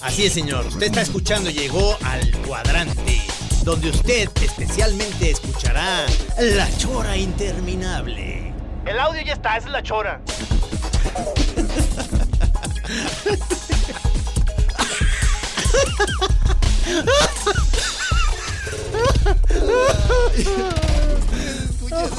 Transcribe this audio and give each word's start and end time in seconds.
Así 0.00 0.26
es, 0.26 0.32
señor. 0.32 0.66
Usted 0.66 0.86
está 0.86 1.02
escuchando, 1.02 1.50
llegó 1.50 1.96
al 2.02 2.30
cuadrante, 2.46 3.20
donde 3.62 3.90
usted 3.90 4.28
especialmente 4.42 5.30
escuchará 5.30 6.04
la 6.38 6.68
chora 6.78 7.16
interminable. 7.16 8.52
El 8.84 8.98
audio 8.98 9.22
ya 9.22 9.34
está, 9.34 9.56
esa 9.56 9.66
es 9.66 9.72
la 9.72 9.82
Chora. 9.82 10.20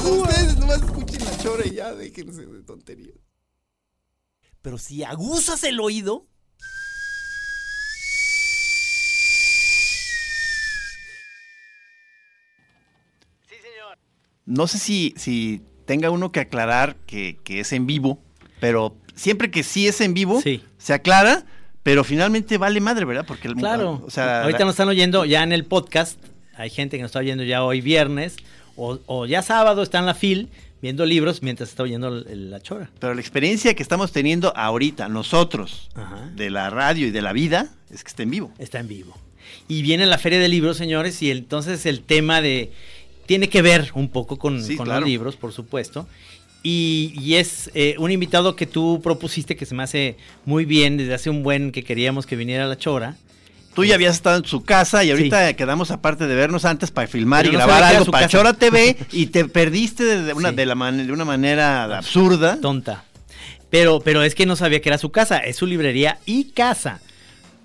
Ustedes 0.04 0.56
nomás 0.56 0.82
escuchen 0.82 1.24
la 1.24 1.38
chora 1.38 1.66
y 1.66 1.74
ya 1.74 1.92
déjense 1.92 2.46
de 2.46 2.62
tonterías. 2.62 3.19
Pero 4.62 4.78
si 4.78 5.02
aguzas 5.04 5.64
el 5.64 5.80
oído, 5.80 6.26
Sí, 13.48 13.54
señor. 13.56 13.98
No 14.46 14.66
sé 14.66 14.78
si, 14.78 15.14
si 15.16 15.62
tenga 15.86 16.10
uno 16.10 16.32
que 16.32 16.40
aclarar 16.40 16.96
que, 17.06 17.38
que 17.44 17.60
es 17.60 17.72
en 17.72 17.86
vivo, 17.86 18.20
pero 18.60 18.96
siempre 19.14 19.50
que 19.50 19.62
sí 19.62 19.86
es 19.88 20.00
en 20.00 20.14
vivo, 20.14 20.40
Sí. 20.40 20.62
se 20.78 20.92
aclara, 20.92 21.44
pero 21.82 22.04
finalmente 22.04 22.58
vale 22.58 22.80
madre, 22.80 23.04
¿verdad? 23.04 23.24
Porque 23.26 23.48
el 23.48 23.54
Claro. 23.54 24.02
o 24.06 24.10
sea, 24.10 24.42
Ahorita 24.42 24.60
la- 24.60 24.64
nos 24.66 24.74
están 24.74 24.88
oyendo 24.88 25.24
ya 25.24 25.42
en 25.42 25.52
el 25.52 25.64
podcast. 25.64 26.18
Hay 26.56 26.70
gente 26.70 26.96
que 26.96 27.02
nos 27.02 27.10
está 27.10 27.20
oyendo 27.20 27.42
ya 27.42 27.64
hoy 27.64 27.80
viernes. 27.80 28.36
O, 28.76 28.98
o 29.06 29.26
ya 29.26 29.42
sábado 29.42 29.82
está 29.82 29.98
en 29.98 30.06
la 30.06 30.14
fil 30.14 30.48
viendo 30.82 31.04
libros 31.06 31.42
mientras 31.42 31.68
está 31.70 31.82
oyendo 31.82 32.10
la 32.10 32.60
chora. 32.60 32.90
pero 32.98 33.14
la 33.14 33.20
experiencia 33.20 33.74
que 33.74 33.82
estamos 33.82 34.12
teniendo 34.12 34.52
ahorita 34.56 35.08
nosotros 35.08 35.88
Ajá. 35.94 36.30
de 36.34 36.50
la 36.50 36.70
radio 36.70 37.06
y 37.06 37.10
de 37.10 37.22
la 37.22 37.32
vida 37.32 37.68
es 37.92 38.02
que 38.04 38.08
está 38.08 38.22
en 38.22 38.30
vivo. 38.30 38.52
Está 38.58 38.80
en 38.80 38.88
vivo. 38.88 39.16
Y 39.68 39.82
viene 39.82 40.06
la 40.06 40.18
Feria 40.18 40.38
de 40.38 40.48
Libros, 40.48 40.76
señores, 40.76 41.20
y 41.22 41.30
entonces 41.30 41.86
el 41.86 42.00
tema 42.02 42.40
de... 42.40 42.72
Tiene 43.26 43.48
que 43.48 43.62
ver 43.62 43.90
un 43.94 44.08
poco 44.08 44.38
con, 44.38 44.62
Sí, 44.62 44.76
con 44.76 44.86
claro. 44.86 45.00
los 45.02 45.08
libros, 45.08 45.36
por 45.36 45.52
supuesto. 45.52 46.08
Y, 46.62 47.12
y 47.16 47.34
es 47.36 47.70
eh, 47.74 47.94
un 47.98 48.10
invitado 48.10 48.56
que 48.56 48.66
tú 48.66 49.00
propusiste 49.02 49.56
que 49.56 49.64
se 49.66 49.74
me 49.74 49.82
hace 49.84 50.16
muy 50.44 50.64
bien 50.64 50.96
desde 50.96 51.14
hace 51.14 51.30
un 51.30 51.42
buen 51.42 51.70
que 51.72 51.84
queríamos 51.84 52.26
que 52.26 52.34
viniera 52.36 52.66
la 52.66 52.76
chora. 52.76 53.16
Tú 53.74 53.84
ya 53.84 53.94
habías 53.94 54.16
estado 54.16 54.36
en 54.38 54.44
su 54.44 54.62
casa 54.64 55.04
y 55.04 55.10
ahorita 55.10 55.54
quedamos 55.54 55.90
aparte 55.90 56.26
de 56.26 56.34
vernos 56.34 56.64
antes 56.64 56.90
para 56.90 57.06
filmar 57.06 57.42
Pero 57.44 57.54
y 57.54 57.56
no 57.58 57.66
grabar 57.66 57.82
algo 57.84 58.10
para. 58.10 58.28
Chora 58.28 58.52
TV 58.52 58.96
y 59.12 59.26
te 59.26 59.44
perdiste 59.44 60.04
de, 60.04 60.22
de 60.22 60.32
una, 60.32 60.50
Sí. 60.50 60.56
de, 60.56 60.66
la 60.66 60.74
man- 60.74 61.06
de 61.06 61.12
una 61.12 61.24
manera 61.24 61.84
absurda. 61.96 62.58
Tonta. 62.60 63.04
Pero, 63.70 64.00
pero 64.00 64.22
es 64.24 64.34
que 64.34 64.46
no 64.46 64.56
sabía 64.56 64.80
que 64.80 64.88
era 64.88 64.98
su 64.98 65.10
casa, 65.12 65.38
es 65.38 65.56
su 65.56 65.66
librería 65.66 66.18
y 66.26 66.44
casa. 66.50 67.00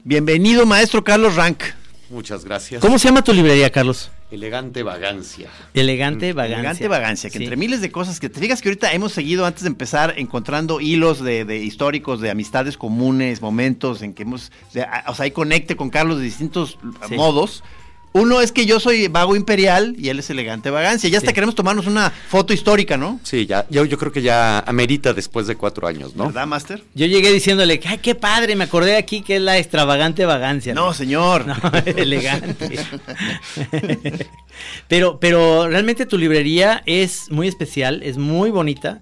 Bienvenido, 0.03 0.67
maestro 0.67 1.03
Carlos 1.03 1.35
Rank. 1.35 1.63
Muchas 2.11 2.45
gracias. 2.45 2.79
¿Cómo 2.81 2.99
se 2.99 3.07
llama 3.07 3.23
tu 3.23 3.33
librería, 3.33 3.71
Carlos? 3.71 4.11
Elegante 4.35 4.83
vagancia. 4.83 5.49
Elegante 5.73 6.33
Vagancia. 6.33 6.55
Elegante 6.59 6.87
vagancia, 6.87 7.29
que 7.29 7.37
Sí. 7.39 7.43
entre 7.45 7.57
miles 7.57 7.81
de 7.81 7.91
cosas 7.91 8.19
que 8.19 8.29
te 8.29 8.39
fijas 8.39 8.61
que 8.61 8.69
ahorita 8.69 8.91
hemos 8.93 9.11
seguido 9.13 9.45
antes 9.45 9.63
de 9.63 9.69
empezar 9.69 10.13
encontrando 10.17 10.79
hilos 10.81 11.23
de, 11.23 11.45
de 11.45 11.57
históricos, 11.57 12.21
de 12.21 12.29
amistades 12.29 12.77
comunes, 12.77 13.41
momentos 13.41 14.01
en 14.01 14.13
que 14.13 14.23
hemos, 14.23 14.51
de- 14.73 14.83
a- 14.83 15.05
o 15.07 15.15
sea, 15.15 15.23
hay 15.25 15.31
conecte 15.31 15.75
con 15.75 15.89
Carlos 15.89 16.17
de 16.19 16.23
distintos 16.25 16.77
Sí. 17.09 17.15
modos. 17.15 17.63
Uno 18.17 18.39
es 18.39 18.53
que 18.53 18.65
yo 18.65 18.79
soy 18.79 19.09
vago 19.09 19.35
imperial 19.35 19.93
y 19.99 20.07
él 20.07 20.19
es 20.19 20.29
elegante 20.29 20.69
vagancia. 20.69 21.09
Ya 21.09 21.17
hasta 21.17 21.31
Sí. 21.31 21.33
queremos 21.33 21.53
tomarnos 21.53 21.85
una 21.85 22.09
foto 22.11 22.53
histórica, 22.53 22.95
¿no? 22.95 23.19
Sí, 23.23 23.45
ya, 23.45 23.65
yo, 23.69 23.83
yo 23.83 23.97
creo 23.97 24.13
que 24.13 24.21
ya 24.21 24.59
amerita 24.59 25.13
después 25.13 25.47
de 25.47 25.57
cuatro 25.57 25.85
años, 25.85 26.15
¿no? 26.15 26.27
¿Verdad, 26.27 26.47
Master? 26.47 26.81
Yo 26.93 27.07
llegué 27.07 27.29
diciéndole, 27.33 27.81
ay, 27.85 27.97
qué 27.97 28.15
padre, 28.15 28.55
me 28.55 28.63
acordé 28.63 28.95
aquí 28.95 29.21
que 29.21 29.35
es 29.35 29.41
la 29.41 29.57
extravagante 29.57 30.23
vagancia. 30.25 30.73
No, 30.73 30.93
señor. 30.93 31.45
No, 31.45 31.55
elegante. 31.85 32.79
pero, 34.87 35.19
pero 35.19 35.67
realmente 35.67 36.05
tu 36.05 36.17
librería 36.17 36.83
es 36.85 37.29
muy 37.31 37.47
especial, 37.49 38.01
es 38.03 38.17
muy 38.17 38.49
bonita 38.49 39.01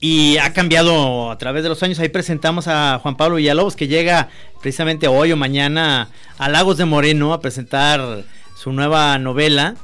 y 0.00 0.38
ha 0.38 0.52
cambiado 0.52 1.30
a 1.30 1.38
través 1.38 1.62
de 1.62 1.68
los 1.68 1.82
años. 1.82 1.98
Ahí 1.98 2.08
presentamos 2.08 2.68
a 2.68 2.98
Juan 3.02 3.16
Pablo 3.16 3.36
Villalobos 3.36 3.76
que 3.76 3.86
llega 3.88 4.28
precisamente 4.60 5.08
hoy 5.08 5.32
o 5.32 5.36
mañana 5.36 6.08
a 6.38 6.48
Lagos 6.48 6.78
de 6.78 6.84
Moreno 6.86 7.32
a 7.34 7.40
presentar 7.40 8.24
su 8.56 8.72
nueva 8.72 9.18
novela 9.18 9.74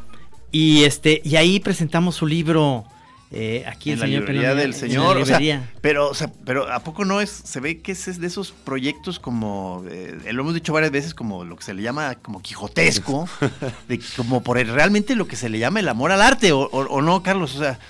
y 0.53 0.85
este 0.85 1.21
y 1.25 1.37
ahí 1.37 1.61
presentamos 1.61 2.15
su 2.15 2.27
libro. 2.27 2.85
eh, 3.33 3.65
aquí 3.67 3.91
en 3.91 3.95
el 3.95 4.01
la 4.01 4.07
señor 4.07 4.21
librería 4.21 4.43
Pelón, 4.51 4.57
del 4.59 4.67
en 4.67 4.71
la 4.71 4.79
señor, 4.79 5.17
o 5.17 5.27
sea, 5.27 5.69
pero, 5.81 6.09
o 6.11 6.15
sea, 6.15 6.31
pero 6.45 6.73
a 6.73 6.79
poco 6.81 7.05
no 7.05 7.21
es, 7.21 7.29
se 7.31 7.59
ve 7.61 7.81
que 7.83 7.91
es 7.93 8.21
de 8.21 8.27
esos 8.27 8.53
proyectos 8.53 9.19
como, 9.19 9.83
eh, 9.91 10.17
lo 10.33 10.43
hemos 10.43 10.55
dicho 10.55 10.73
varias 10.73 10.93
veces, 10.93 11.13
como 11.13 11.45
lo 11.45 11.57
que 11.57 11.65
se 11.65 11.75
le 11.75 11.83
llama 11.83 12.15
como 12.23 12.41
quijotesco, 12.41 13.29
de 13.89 14.01
como 14.17 14.43
por 14.45 14.59
el- 14.59 14.69
realmente 14.69 15.17
lo 15.17 15.27
que 15.27 15.35
se 15.37 15.49
le 15.49 15.59
llama 15.59 15.81
el 15.81 15.89
amor 15.89 16.13
al 16.13 16.23
arte, 16.23 16.53
o, 16.53 16.61
o- 16.61 16.87
o 16.87 17.03
no, 17.03 17.23
Carlos, 17.25 17.57
o 17.57 17.59
sea, 17.59 17.81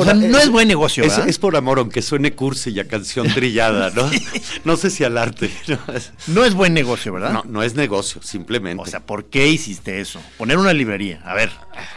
o 0.00 0.04
sea, 0.04 0.14
no 0.14 0.38
es 0.38 0.48
buen 0.50 0.68
negocio, 0.68 1.04
Es, 1.04 1.10
¿verdad? 1.10 1.28
es 1.28 1.38
por 1.38 1.56
amor, 1.56 1.78
aunque 1.78 2.02
suene 2.02 2.32
cursi 2.32 2.70
y 2.70 2.80
a 2.80 2.88
canción 2.88 3.26
trillada, 3.32 3.90
¿no? 3.90 4.10
No 4.64 4.76
sé 4.76 4.90
si 4.90 5.04
al 5.04 5.16
arte. 5.18 5.50
No 5.68 5.94
es, 5.94 6.12
no 6.28 6.44
es 6.44 6.54
buen 6.54 6.74
negocio, 6.74 7.12
¿verdad? 7.12 7.32
no, 7.32 7.42
no 7.46 7.62
es 7.62 7.74
negocio, 7.74 8.22
simplemente. 8.22 8.82
O 8.82 8.86
sea, 8.86 9.00
¿por 9.00 9.26
qué 9.26 9.48
hiciste 9.48 10.00
eso? 10.00 10.20
Poner 10.38 10.58
una 10.58 10.72
librería, 10.72 11.20
a 11.24 11.34
ver, 11.34 11.50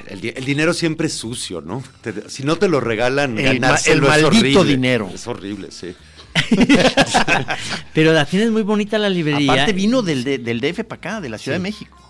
el, 0.08 0.22
di- 0.22 0.34
el 0.36 0.46
dinero 0.46 0.74
siempre 0.74 1.08
es 1.08 1.14
sucio, 1.14 1.62
¿no? 1.62 1.84
Te- 2.02 2.30
si 2.30 2.44
no 2.44 2.56
te 2.58 2.68
lo 2.70 2.80
regalan, 2.80 3.38
El 3.40 3.60
ma- 3.60 3.76
el 3.86 3.98
es 3.98 4.02
maldito 4.02 4.28
horrible. 4.28 4.64
dinero. 4.66 5.10
Es 5.14 5.28
horrible, 5.28 5.70
sí. 5.72 5.96
Pero 7.94 8.14
la 8.14 8.26
tienes 8.26 8.52
muy 8.52 8.62
bonita 8.64 8.98
la 8.98 9.10
librería. 9.10 9.52
aparte 9.54 9.74
vino 9.74 10.02
del, 10.02 10.24
de- 10.24 10.38
del 10.38 10.60
DF 10.62 10.84
para 10.84 10.98
acá, 11.00 11.22
de 11.22 11.30
la 11.30 11.38
Ciudad 11.38 11.58
Sí. 11.58 11.64
de 11.64 11.70
México. 11.70 12.07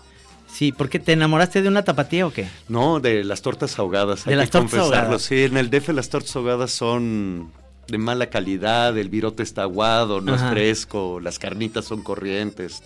Sí, 0.58 0.72
¿por 0.72 0.88
qué 0.88 0.98
te 0.98 1.12
enamoraste 1.12 1.62
de 1.62 1.68
una 1.68 1.84
tapatía 1.84 2.26
o 2.26 2.32
qué? 2.32 2.48
No, 2.68 2.98
de 2.98 3.22
las 3.22 3.42
tortas 3.42 3.78
ahogadas. 3.78 4.24
De 4.24 4.32
hay 4.32 4.36
las 4.38 4.46
que 4.48 4.50
tortas 4.54 4.70
confesarlo. 4.72 4.96
ahogadas. 4.96 5.22
Sí, 5.22 5.44
en 5.44 5.56
el 5.56 5.70
DF 5.70 5.90
las 5.90 6.08
tortas 6.08 6.34
ahogadas 6.34 6.72
son 6.72 7.52
de 7.86 7.96
mala 7.96 8.26
calidad, 8.28 8.98
el 8.98 9.08
virote 9.08 9.44
está 9.44 9.62
aguado, 9.62 10.20
no 10.20 10.34
Ajá. 10.34 10.46
es 10.48 10.50
fresco, 10.50 11.20
las 11.20 11.38
carnitas 11.38 11.84
son 11.84 12.02
corrientes. 12.02 12.82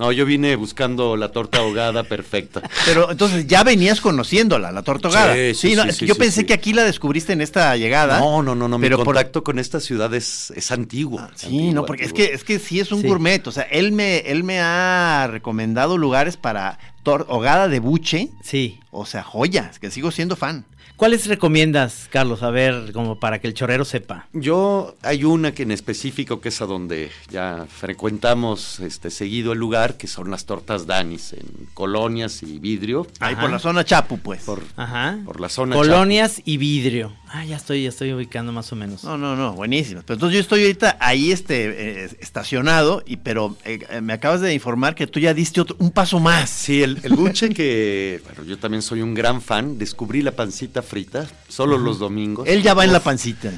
No, 0.00 0.12
yo 0.12 0.24
vine 0.24 0.56
buscando 0.56 1.14
la 1.14 1.30
torta 1.30 1.58
ahogada 1.58 2.04
perfecta. 2.04 2.62
Pero 2.86 3.10
entonces 3.10 3.46
ya 3.46 3.62
venías 3.64 4.00
conociéndola, 4.00 4.72
la 4.72 4.82
tortogada. 4.82 5.34
Sí, 5.34 5.54
sí, 5.54 5.74
no, 5.76 5.84
sí, 5.84 5.92
sí, 5.92 6.06
yo 6.06 6.14
sí, 6.14 6.20
pensé 6.20 6.40
sí. 6.40 6.46
que 6.46 6.54
aquí 6.54 6.72
la 6.72 6.84
descubriste 6.84 7.34
en 7.34 7.42
esta 7.42 7.76
llegada. 7.76 8.18
No, 8.18 8.42
no, 8.42 8.54
no, 8.54 8.66
no, 8.66 8.80
pero 8.80 8.96
mi 8.96 9.04
por- 9.04 9.14
contacto 9.14 9.44
con 9.44 9.58
esta 9.58 9.78
ciudad 9.78 10.12
es, 10.14 10.52
es 10.56 10.70
antiguo. 10.70 11.20
Ah, 11.20 11.30
Sí, 11.34 11.46
antiguo, 11.48 11.72
no, 11.74 11.84
porque 11.84 12.04
es 12.06 12.14
que, 12.14 12.32
es 12.32 12.44
que 12.44 12.58
sí 12.58 12.80
es 12.80 12.90
un 12.92 13.02
Sí. 13.02 13.08
gourmet. 13.08 13.46
O 13.46 13.52
sea, 13.52 13.64
él 13.64 13.92
me, 13.92 14.20
él 14.20 14.42
me 14.42 14.58
ha 14.60 15.28
recomendado 15.30 15.98
lugares 15.98 16.38
para 16.38 16.78
tor- 17.04 17.26
hogada 17.28 17.68
de 17.68 17.80
buche. 17.80 18.30
Sí. 18.42 18.80
O 18.90 19.04
sea, 19.04 19.22
joyas, 19.22 19.78
que 19.78 19.90
sigo 19.90 20.10
siendo 20.10 20.34
fan. 20.34 20.64
¿Cuáles 21.00 21.26
recomiendas, 21.28 22.08
Carlos? 22.10 22.42
A 22.42 22.50
ver, 22.50 22.92
como 22.92 23.18
para 23.18 23.38
que 23.38 23.46
el 23.48 23.54
chorrero 23.54 23.86
sepa. 23.86 24.28
Yo 24.34 24.96
hay 25.00 25.24
una 25.24 25.52
que 25.54 25.62
en 25.62 25.70
específico 25.70 26.42
que 26.42 26.50
es 26.50 26.60
a 26.60 26.66
donde 26.66 27.10
ya 27.30 27.64
frecuentamos 27.74 28.80
este 28.80 29.08
seguido 29.10 29.52
el 29.54 29.58
lugar, 29.58 29.96
que 29.96 30.06
son 30.06 30.30
las 30.30 30.44
tortas 30.44 30.86
Danis 30.86 31.32
en 31.32 31.46
colonias 31.72 32.42
y 32.42 32.58
vidrio. 32.58 33.06
Ahí 33.18 33.34
por 33.34 33.50
la 33.50 33.58
zona 33.58 33.82
Chapu, 33.82 34.18
pues. 34.18 34.42
Por, 34.42 34.62
Ajá. 34.76 35.18
por 35.24 35.40
la 35.40 35.48
zona 35.48 35.74
Colonias 35.74 36.42
y 36.44 36.58
vidrio. 36.58 37.14
Ah, 37.32 37.46
ya 37.46 37.56
estoy, 37.56 37.84
ya 37.84 37.88
estoy 37.88 38.12
ubicando 38.12 38.52
más 38.52 38.70
o 38.70 38.76
menos. 38.76 39.02
No, 39.02 39.16
no, 39.16 39.36
no, 39.36 39.54
buenísimo. 39.54 40.02
Pero 40.04 40.16
entonces 40.16 40.34
yo 40.34 40.40
estoy 40.40 40.62
ahorita 40.62 40.98
ahí 41.00 41.32
este, 41.32 42.02
eh, 42.04 42.10
estacionado, 42.18 43.02
y 43.06 43.16
pero 43.16 43.56
eh, 43.64 43.78
eh, 43.88 44.00
me 44.02 44.12
acabas 44.12 44.42
de 44.42 44.52
informar 44.52 44.94
que 44.94 45.06
tú 45.06 45.18
ya 45.18 45.32
diste 45.32 45.62
otro- 45.62 45.76
un 45.78 45.92
paso 45.92 46.20
más. 46.20 46.50
Sí, 46.50 46.82
el, 46.82 46.98
el 47.04 47.14
buche 47.14 47.48
que, 47.50 48.20
bueno, 48.26 48.44
yo 48.44 48.58
también 48.58 48.82
soy 48.82 49.00
un 49.00 49.14
gran 49.14 49.40
fan, 49.40 49.78
descubrí 49.78 50.20
la 50.20 50.32
pancita 50.32 50.82
frita 50.90 51.26
solo 51.48 51.78
los 51.78 52.00
domingos. 52.00 52.48
Él 52.48 52.62
ya 52.62 52.74
va 52.74 52.84
en 52.84 52.92
la 52.92 53.00
pancita. 53.00 53.52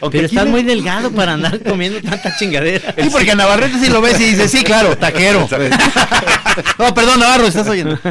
Aunque 0.00 0.18
Pero 0.18 0.26
estás 0.26 0.48
muy 0.48 0.64
delgado 0.64 1.12
para 1.12 1.34
andar 1.34 1.62
comiendo 1.62 2.00
tanta 2.00 2.36
chingadera. 2.36 2.92
Sí, 2.98 3.08
porque 3.12 3.36
Navarrete 3.36 3.78
sí 3.78 3.88
lo 3.88 4.00
ves 4.00 4.18
y 4.18 4.24
dice, 4.24 4.48
sí, 4.48 4.64
claro, 4.64 4.98
taquero. 4.98 5.48
no, 6.78 6.92
perdón, 6.92 7.20
Navarro, 7.20 7.46
estás 7.46 7.68
oyendo. 7.68 7.98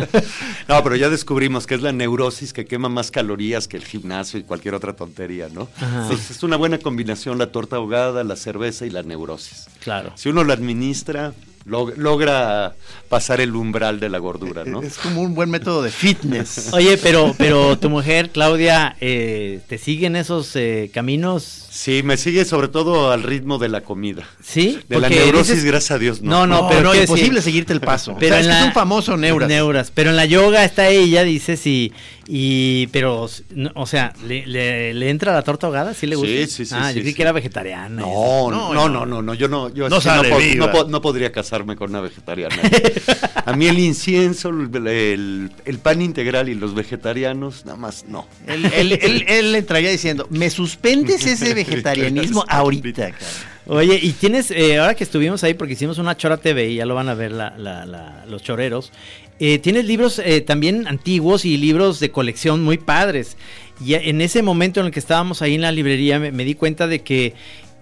No, 0.67 0.81
pero 0.83 0.95
ya 0.95 1.09
descubrimos 1.09 1.67
que 1.67 1.75
es 1.75 1.81
la 1.81 1.91
neurosis 1.91 2.53
que 2.53 2.63
quema 2.63 2.87
más 2.87 3.11
calorías 3.11 3.67
que 3.67 3.75
el 3.75 3.83
gimnasio 3.83 4.39
y 4.39 4.43
cualquier 4.43 4.73
otra 4.73 4.95
tontería, 4.95 5.49
¿no? 5.51 5.67
Ajá. 5.75 6.03
Entonces 6.03 6.31
es 6.31 6.43
una 6.43 6.55
buena 6.55 6.77
combinación 6.77 7.37
la 7.37 7.51
torta 7.51 7.75
ahogada, 7.75 8.23
la 8.23 8.37
cerveza 8.37 8.85
y 8.85 8.89
la 8.89 9.03
neurosis. 9.03 9.67
Claro. 9.81 10.13
Si 10.15 10.29
uno 10.29 10.45
la 10.45 10.53
administra, 10.53 11.33
log- 11.65 11.95
logra 11.97 12.73
pasar 13.09 13.41
el 13.41 13.55
umbral 13.55 13.99
de 13.99 14.09
la 14.09 14.17
gordura, 14.19 14.63
¿no? 14.65 14.81
Es 14.81 14.97
como 14.97 15.21
un 15.21 15.33
buen 15.35 15.49
método 15.49 15.81
de 15.83 15.91
fitness. 15.91 16.69
Oye, 16.73 16.97
pero, 16.97 17.35
pero 17.37 17.77
tu 17.77 17.89
mujer, 17.89 18.29
Claudia, 18.29 18.95
eh, 19.01 19.59
¿te 19.67 19.77
sigue 19.77 20.07
en 20.07 20.15
esos 20.15 20.55
eh, 20.55 20.89
caminos? 20.93 21.67
Sí, 21.73 22.03
me 22.03 22.17
sigue 22.17 22.43
sobre 22.43 22.67
todo 22.67 23.11
al 23.11 23.23
ritmo 23.23 23.57
de 23.57 23.69
la 23.69 23.79
comida. 23.79 24.27
¿Sí? 24.43 24.77
De 24.89 24.99
la 24.99 25.07
Porque 25.07 25.21
neurosis, 25.23 25.55
dices- 25.55 25.63
gracias 25.65 25.91
a 25.91 25.99
Dios, 25.99 26.21
No, 26.21 26.45
no. 26.45 26.47
no, 26.47 26.61
No, 26.63 26.67
pero 26.67 26.81
no, 26.81 26.89
quiero 26.91 27.03
imposible 27.05 27.39
decir- 27.39 27.43
seguirte 27.43 27.71
el 27.71 27.79
paso. 27.79 28.15
Pero 28.19 28.35
o 28.35 28.39
sea, 28.39 28.39
en 28.39 28.41
es 28.41 28.47
que 28.47 28.53
la- 28.53 28.59
es 28.59 28.65
un 28.67 28.73
famoso 28.73 29.15
neuras. 29.15 29.89
Pero 29.95 30.09
en 30.09 30.17
la 30.17 30.25
yoga 30.25 30.65
está 30.65 30.89
ella, 30.89 31.23
dices, 31.23 31.65
y, 31.65 31.93
y 32.27 32.87
pero, 32.87 33.29
o 33.75 33.85
sea, 33.87 34.13
¿le, 34.27 34.45
le, 34.47 34.93
le 34.93 35.09
entra 35.09 35.31
la 35.33 35.43
torta 35.43 35.67
ahogada? 35.67 35.93
¿Sí 35.93 36.07
le 36.07 36.17
gusta? 36.17 36.29
Sí, 36.31 36.47
sí, 36.47 36.65
sí, 36.65 36.75
Ah, 36.77 36.89
sí, 36.89 36.95
yo 36.95 37.01
creí 37.03 37.11
sí. 37.11 37.15
que 37.15 37.21
era 37.21 37.31
vegetariana. 37.31 38.01
No, 38.01 38.51
No, 38.51 38.73
no, 38.73 38.89
no. 38.89 39.05
no, 39.05 39.21
no, 39.21 39.33
yo 39.33 39.47
no, 39.47 39.73
yo 39.73 39.87
No 39.87 40.01
sale 40.01 40.35
viva. 40.37 40.65
no 40.67 40.71
po- 40.73 40.83
no 40.89 41.01
podría 41.01 41.31
casarme 41.31 41.77
con 41.77 41.91
una 41.91 42.01
vegetariana. 42.01 42.55
A 43.45 43.53
mí 43.53 43.67
el 43.67 43.79
incienso, 43.79 44.49
el, 44.49 44.87
el- 44.87 45.51
el 45.63 45.77
pan 45.79 46.01
integral 46.01 46.49
y 46.49 46.55
los 46.55 46.75
vegetarianos, 46.75 47.65
nada 47.65 47.77
más 47.77 48.03
no. 48.09 48.27
Él, 48.47 48.65
él, 48.75 48.99
él, 49.01 49.25
él 49.27 49.51
le 49.53 49.57
entraría 49.59 49.89
diciendo, 49.89 50.27
¿me 50.29 50.49
suspendes 50.49 51.25
ese 51.25 51.53
vegetarianismo 51.65 52.43
ahorita? 52.49 53.11
cabrón?" 53.11 53.51
Oye, 53.67 53.99
y 54.01 54.11
tienes, 54.13 54.49
eh, 54.51 54.79
ahora 54.79 54.95
que 54.95 55.03
estuvimos 55.03 55.43
ahí, 55.43 55.53
porque 55.53 55.73
hicimos 55.73 55.97
una 55.99 56.17
Chora 56.17 56.37
TV 56.37 56.69
y 56.71 56.75
ya 56.75 56.85
lo 56.85 56.95
van 56.95 57.09
a 57.09 57.13
ver 57.13 57.31
la- 57.31 57.53
la- 57.57 57.85
la- 57.85 58.25
los 58.27 58.41
choreros, 58.43 58.91
eh, 59.39 59.59
tienes 59.59 59.85
libros 59.85 60.19
eh, 60.23 60.41
también 60.41 60.87
antiguos 60.87 61.45
y 61.45 61.57
libros 61.57 61.99
de 61.99 62.09
colección 62.11 62.63
muy 62.63 62.77
padres. 62.77 63.37
Y 63.83 63.93
en 63.93 64.19
ese 64.21 64.41
momento 64.41 64.79
en 64.79 64.87
el 64.87 64.91
que 64.91 64.99
estábamos 64.99 65.41
ahí 65.41 65.55
en 65.55 65.61
la 65.61 65.71
librería 65.71 66.19
me, 66.19 66.31
me 66.31 66.43
di 66.43 66.55
cuenta 66.55 66.87
de 66.87 67.01
que... 67.01 67.33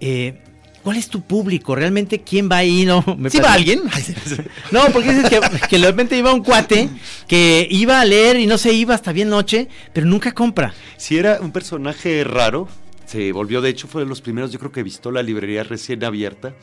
eh, 0.02 0.40
¿Cuál 0.84 0.96
es 0.96 1.10
tu 1.10 1.22
público? 1.22 1.76
¿Realmente 1.76 2.22
quién 2.22 2.50
va 2.50 2.58
ahí? 2.58 2.86
No, 2.86 3.04
me 3.18 3.30
¿Sí 3.30 3.40
va 3.40 3.52
alguien? 3.54 3.82
No, 4.72 4.86
porque 4.94 5.12
dices 5.14 5.30
que, 5.30 5.42
que 5.68 5.78
de 5.78 5.86
repente 5.88 6.18
iba 6.18 6.34
un 6.34 6.42
cuate 6.42 6.88
que 7.28 7.68
iba 7.70 8.00
a 8.00 8.06
leer 8.06 8.40
y 8.40 8.46
no 8.48 8.58
se 8.58 8.72
iba 8.72 8.96
hasta 8.96 9.12
bien 9.12 9.30
noche, 9.30 9.68
pero 9.92 10.06
nunca 10.08 10.32
compra. 10.34 10.74
Si 10.96 11.18
era 11.18 11.40
un 11.42 11.52
personaje 11.52 12.24
raro, 12.24 12.70
se 13.10 13.32
volvió, 13.32 13.60
de 13.60 13.70
hecho, 13.70 13.88
fue 13.88 14.04
de 14.04 14.08
los 14.08 14.22
primeros, 14.22 14.52
yo 14.52 14.60
creo 14.60 14.72
que 14.72 14.84
visitó 14.84 15.10
la 15.10 15.24
librería 15.24 15.64
recién 15.64 16.04
abierta, 16.04 16.54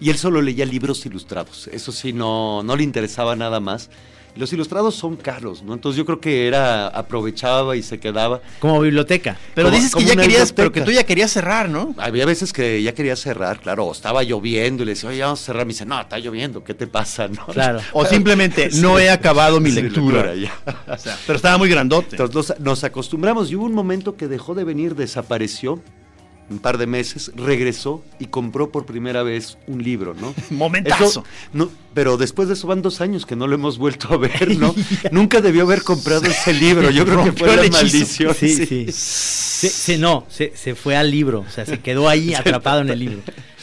y 0.00 0.08
él 0.08 0.16
solo 0.16 0.40
leía 0.40 0.64
libros 0.64 1.04
ilustrados. 1.04 1.68
Eso 1.68 1.92
sí, 1.92 2.14
no, 2.14 2.62
no 2.62 2.74
le 2.74 2.84
interesaba 2.84 3.36
nada 3.36 3.60
más. 3.60 3.90
Los 4.36 4.52
ilustrados 4.52 4.94
son 4.94 5.16
caros, 5.16 5.62
¿no? 5.62 5.74
Entonces 5.74 5.98
yo 5.98 6.04
creo 6.06 6.20
que 6.20 6.46
era, 6.46 6.86
aprovechaba 6.88 7.76
y 7.76 7.82
se 7.82 7.98
quedaba. 7.98 8.40
Como 8.60 8.80
biblioteca. 8.80 9.36
Pero 9.54 9.68
Como- 9.68 9.76
dices 9.76 9.94
que 9.94 10.04
ya 10.04 10.16
querías, 10.16 10.52
pero 10.52 10.70
que 10.72 10.80
tú 10.82 10.92
ya 10.92 11.04
querías 11.04 11.30
cerrar, 11.30 11.68
¿no? 11.68 11.94
Había 11.98 12.24
veces 12.26 12.52
que 12.52 12.82
ya 12.82 12.92
quería 12.94 13.16
cerrar, 13.16 13.60
claro, 13.60 13.86
o 13.86 13.92
estaba 13.92 14.22
lloviendo 14.22 14.82
y 14.82 14.86
le 14.86 14.92
decía, 14.92 15.10
oye, 15.10 15.20
vamos 15.22 15.42
a 15.42 15.44
cerrar. 15.44 15.66
Me 15.66 15.72
dice, 15.72 15.84
no, 15.84 16.00
está 16.00 16.18
lloviendo, 16.18 16.62
¿qué 16.64 16.74
te 16.74 16.86
pasa? 16.86 17.28
¿no? 17.28 17.46
Claro. 17.46 17.80
O 17.92 18.06
simplemente, 18.06 18.70
no 18.74 18.98
he 18.98 19.10
acabado 19.10 19.60
mi 19.60 19.70
Sí, 19.72 19.82
lectura. 19.82 20.34
ya. 20.34 20.52
O 20.88 20.96
sea, 20.96 21.18
pero 21.26 21.36
estaba 21.36 21.58
muy 21.58 21.68
grandote. 21.68 22.16
Entonces 22.16 22.50
nos, 22.58 22.60
nos 22.60 22.84
acostumbramos 22.84 23.50
y 23.50 23.56
hubo 23.56 23.64
un 23.64 23.74
momento 23.74 24.16
que 24.16 24.28
dejó 24.28 24.54
de 24.54 24.64
venir, 24.64 24.94
desapareció 24.94 25.80
un 26.50 26.58
par 26.58 26.78
de 26.78 26.86
meses, 26.86 27.30
regresó 27.36 28.02
y 28.18 28.26
compró 28.26 28.70
por 28.70 28.84
primera 28.84 29.22
vez 29.22 29.56
un 29.68 29.82
libro, 29.82 30.14
¿no? 30.14 30.34
Momentazo. 30.50 31.04
Eso, 31.04 31.24
no, 31.52 31.70
pero 31.94 32.16
después 32.16 32.48
de 32.48 32.54
eso 32.54 32.66
van 32.66 32.82
dos 32.82 33.00
años 33.00 33.24
que 33.24 33.36
no 33.36 33.46
lo 33.46 33.54
hemos 33.54 33.78
vuelto 33.78 34.12
a 34.12 34.16
ver, 34.16 34.58
¿no? 34.58 34.74
Nunca 35.12 35.40
debió 35.40 35.62
haber 35.62 35.82
comprado 35.82 36.24
ese 36.26 36.52
libro, 36.52 36.90
yo 36.90 37.04
creo 37.04 37.24
que 37.24 37.32
fue 37.32 37.56
la 37.56 37.68
maldición. 37.70 38.34
Sí, 38.34 38.90
sí. 38.90 39.96
No, 39.98 40.26
se, 40.28 40.52
se 40.56 40.74
fue 40.74 40.96
al 40.96 41.10
libro, 41.10 41.44
o 41.46 41.50
sea, 41.50 41.66
se 41.66 41.78
quedó 41.80 42.08
ahí 42.08 42.34
atrapado 42.34 42.80
en 42.80 42.88
el 42.90 42.98
libro. 42.98 43.18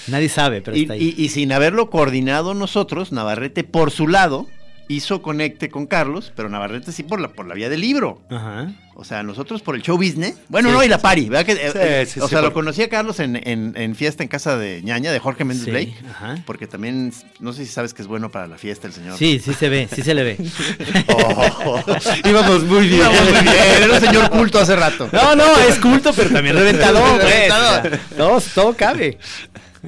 Nadie 0.08 0.30
sabe, 0.30 0.62
pero 0.62 0.78
Y, 0.78 0.82
está 0.84 0.94
ahí. 0.94 1.14
y- 1.18 1.24
y 1.26 1.30
sin 1.30 1.52
haberlo 1.52 1.90
coordinado 1.90 2.54
nosotros, 2.54 3.12
Navarrete 3.12 3.64
por 3.66 3.92
su 3.92 4.08
lado 4.08 4.48
hizo 4.90 5.22
conecte 5.22 5.70
con 5.70 5.86
Carlos, 5.86 6.32
pero 6.36 6.50
Navarrete 6.50 6.92
sí 6.92 7.04
por 7.04 7.20
la, 7.20 7.28
por 7.30 7.46
la 7.48 7.54
vía 7.56 7.70
del 7.70 7.82
libro. 7.82 8.22
Ajá. 8.30 8.72
O 9.00 9.04
sea, 9.04 9.22
nosotros 9.22 9.62
por 9.62 9.76
el 9.76 9.84
show 9.84 9.96
business. 9.96 10.36
Bueno, 10.50 10.70
Sí, 10.70 10.76
no, 10.76 10.84
y 10.84 10.88
la 10.88 10.98
pari, 10.98 11.30
¿verdad? 11.30 11.46
Que, 11.46 11.52
eh, 11.52 11.72
Sí, 11.72 11.78
eh, 11.80 12.06
sí, 12.08 12.20
o 12.20 12.28
sea, 12.28 12.42
lo 12.42 12.52
conocí 12.52 12.82
a 12.82 12.90
Carlos 12.90 13.20
en, 13.20 13.36
en- 13.48 13.74
en 13.78 13.96
fiesta 13.96 14.24
en 14.24 14.30
casa 14.30 14.58
de 14.58 14.82
ñaña, 14.82 15.12
de 15.12 15.20
Jorge 15.20 15.44
Méndez 15.44 15.68
Blake. 15.68 15.94
ajá. 16.10 16.38
Porque 16.48 16.66
también, 16.66 17.14
no 17.40 17.54
sé 17.54 17.66
si 17.66 17.72
sabes 17.72 17.94
que 17.94 18.02
es 18.02 18.08
bueno 18.08 18.32
para 18.32 18.48
la 18.48 18.58
fiesta 18.58 18.88
el 18.88 18.94
señor. 18.94 19.16
Sí, 19.18 19.40
sí 19.44 19.54
se 19.54 19.70
ve, 19.70 19.88
sí 19.94 20.02
se 20.02 20.16
le 20.16 20.24
ve. 20.24 20.38
Oh, 21.16 21.84
íbamos 22.26 22.64
muy 22.64 22.88
bien. 22.88 23.02
Íbamos 23.02 23.22
muy 23.22 23.42
bien, 23.44 23.56
era 23.84 23.94
un 23.94 24.00
señor 24.02 24.30
culto 24.32 24.60
hace 24.60 24.76
rato. 24.76 25.10
No, 25.12 25.36
no, 25.36 25.58
es 25.60 25.78
culto, 25.80 26.12
pero 26.16 26.30
también 26.32 26.56
reventador, 26.56 27.04
pues. 27.22 27.34
Reventador. 27.84 28.42
Todo 28.56 28.74
cabe. 28.76 29.18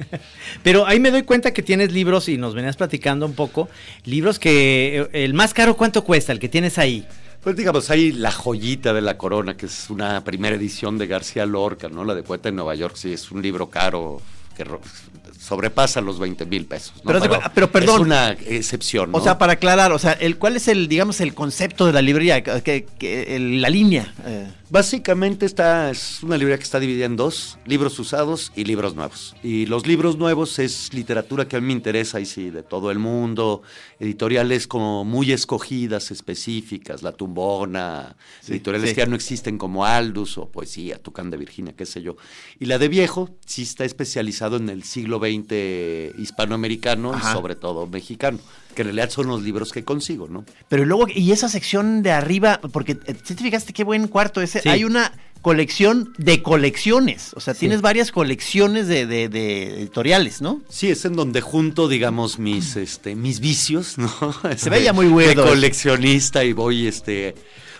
Pero 0.62 0.86
ahí 0.86 1.00
me 1.00 1.10
doy 1.10 1.22
cuenta 1.22 1.52
que 1.52 1.62
tienes 1.62 1.92
libros, 1.92 2.28
y 2.28 2.36
nos 2.38 2.54
venías 2.54 2.76
platicando 2.76 3.26
un 3.26 3.34
poco, 3.34 3.68
libros 4.04 4.38
que 4.38 5.08
eh, 5.12 5.24
el 5.24 5.34
más 5.34 5.54
caro, 5.54 5.76
¿cuánto 5.76 6.04
cuesta? 6.04 6.32
El 6.32 6.38
que 6.40 6.48
tienes 6.48 6.78
ahí. 6.78 7.06
Pues 7.42 7.56
digamos, 7.56 7.88
hay 7.90 8.12
La 8.12 8.30
joyita 8.32 8.92
de 8.92 9.00
la 9.00 9.16
corona, 9.16 9.56
que 9.56 9.66
es 9.66 9.88
una 9.88 10.22
primera 10.24 10.56
edición 10.56 10.98
de 10.98 11.06
García 11.06 11.46
Lorca, 11.46 11.88
¿no? 11.88 12.04
La 12.04 12.14
de 12.14 12.22
Poeta 12.22 12.50
en 12.50 12.56
Nueva 12.56 12.74
York, 12.74 12.96
sí, 12.96 13.12
es 13.12 13.30
un 13.30 13.40
libro 13.40 13.70
caro 13.70 14.20
que 14.56 14.64
sobrepasa 15.38 16.00
los 16.02 16.18
20 16.18 16.44
mil 16.46 16.66
pesos. 16.66 16.92
¿no? 17.02 17.12
Pero 17.12 17.20
cu- 17.20 17.50
pero 17.54 17.70
perdón. 17.72 17.94
Es 17.96 18.00
una 18.06 18.30
excepción, 18.32 19.10
¿no? 19.12 19.18
O 19.18 19.20
sea, 19.22 19.38
para 19.38 19.54
aclarar, 19.54 19.92
o 19.92 19.98
sea, 19.98 20.12
el, 20.12 20.36
¿cuál 20.36 20.56
es 20.56 20.68
el, 20.68 20.86
digamos, 20.88 21.20
el 21.20 21.34
concepto 21.34 21.86
de 21.86 21.92
la 21.94 22.02
librería? 22.02 22.42
Que, 22.42 22.84
que- 22.98 23.36
el- 23.36 23.62
la 23.62 23.70
línea. 23.70 24.12
eh. 24.26 24.46
Básicamente 24.70 25.46
esta 25.46 25.90
es 25.90 26.22
una 26.22 26.36
librería 26.36 26.56
que 26.56 26.62
está 26.62 26.78
dividida 26.78 27.04
en 27.04 27.16
dos, 27.16 27.58
libros 27.66 27.98
usados 27.98 28.52
y 28.54 28.62
libros 28.62 28.94
nuevos. 28.94 29.34
Y 29.42 29.66
los 29.66 29.84
libros 29.84 30.16
nuevos 30.16 30.60
es 30.60 30.94
literatura 30.94 31.48
que 31.48 31.56
a 31.56 31.60
mí 31.60 31.66
me 31.66 31.72
interesa, 31.72 32.20
y 32.20 32.24
sí, 32.24 32.50
de 32.50 32.62
todo 32.62 32.92
el 32.92 33.00
mundo, 33.00 33.62
editoriales 33.98 34.68
como 34.68 35.04
muy 35.04 35.32
escogidas, 35.32 36.12
específicas, 36.12 37.02
La 37.02 37.10
Tumbona, 37.10 38.14
editoriales 38.46 38.90
sí. 38.90 38.94
que 38.94 39.00
ya 39.00 39.06
no 39.06 39.16
existen 39.16 39.58
como 39.58 39.84
Aldus 39.84 40.38
o 40.38 40.48
Poesía, 40.48 41.02
Tucán 41.02 41.30
de 41.30 41.36
Virginia, 41.36 41.74
qué 41.76 41.84
sé 41.84 42.00
yo. 42.00 42.16
Y 42.60 42.66
la 42.66 42.78
de 42.78 42.86
viejo 42.86 43.28
sí 43.44 43.62
está 43.62 43.84
especializado 43.84 44.56
en 44.56 44.68
el 44.68 44.84
siglo 44.84 45.18
XX 45.18 46.16
hispanoamericano 46.16 47.12
Ajá. 47.12 47.30
y 47.30 47.34
sobre 47.34 47.56
todo 47.56 47.88
mexicano, 47.88 48.38
que 48.74 48.82
en 48.82 48.88
realidad 48.88 49.10
son 49.10 49.26
los 49.28 49.42
libros 49.42 49.72
que 49.72 49.84
consigo, 49.84 50.28
¿no? 50.28 50.44
Pero 50.68 50.84
luego, 50.84 51.06
y 51.12 51.32
esa 51.32 51.48
sección 51.48 52.02
de 52.02 52.12
arriba, 52.12 52.60
porque 52.72 52.92
eh, 53.06 53.14
te 53.14 53.34
fijaste 53.34 53.72
qué 53.72 53.84
buen 53.84 54.08
cuarto 54.08 54.40
ese, 54.40 54.60
Sí. 54.60 54.68
hay 54.68 54.84
una 54.84 55.12
colección 55.42 56.12
de 56.18 56.42
colecciones. 56.42 57.32
O 57.34 57.40
sea, 57.40 57.54
Sí. 57.54 57.60
tienes 57.60 57.80
varias 57.80 58.12
colecciones 58.12 58.86
de, 58.88 59.06
de- 59.06 59.28
de 59.28 59.78
editoriales, 59.80 60.42
¿no? 60.42 60.60
Sí, 60.68 60.88
es 60.88 61.04
en 61.04 61.14
donde 61.16 61.40
junto, 61.40 61.88
digamos, 61.88 62.38
mis, 62.38 62.76
este, 62.76 63.14
mis 63.16 63.40
vicios, 63.40 63.96
¿no? 63.98 64.10
Este, 64.50 64.70
veía 64.70 64.92
muy 64.92 65.08
weirdo 65.08 65.44
De 65.44 65.48
coleccionista 65.50 66.44
y 66.44 66.52
voy, 66.52 66.86
este, 66.86 67.34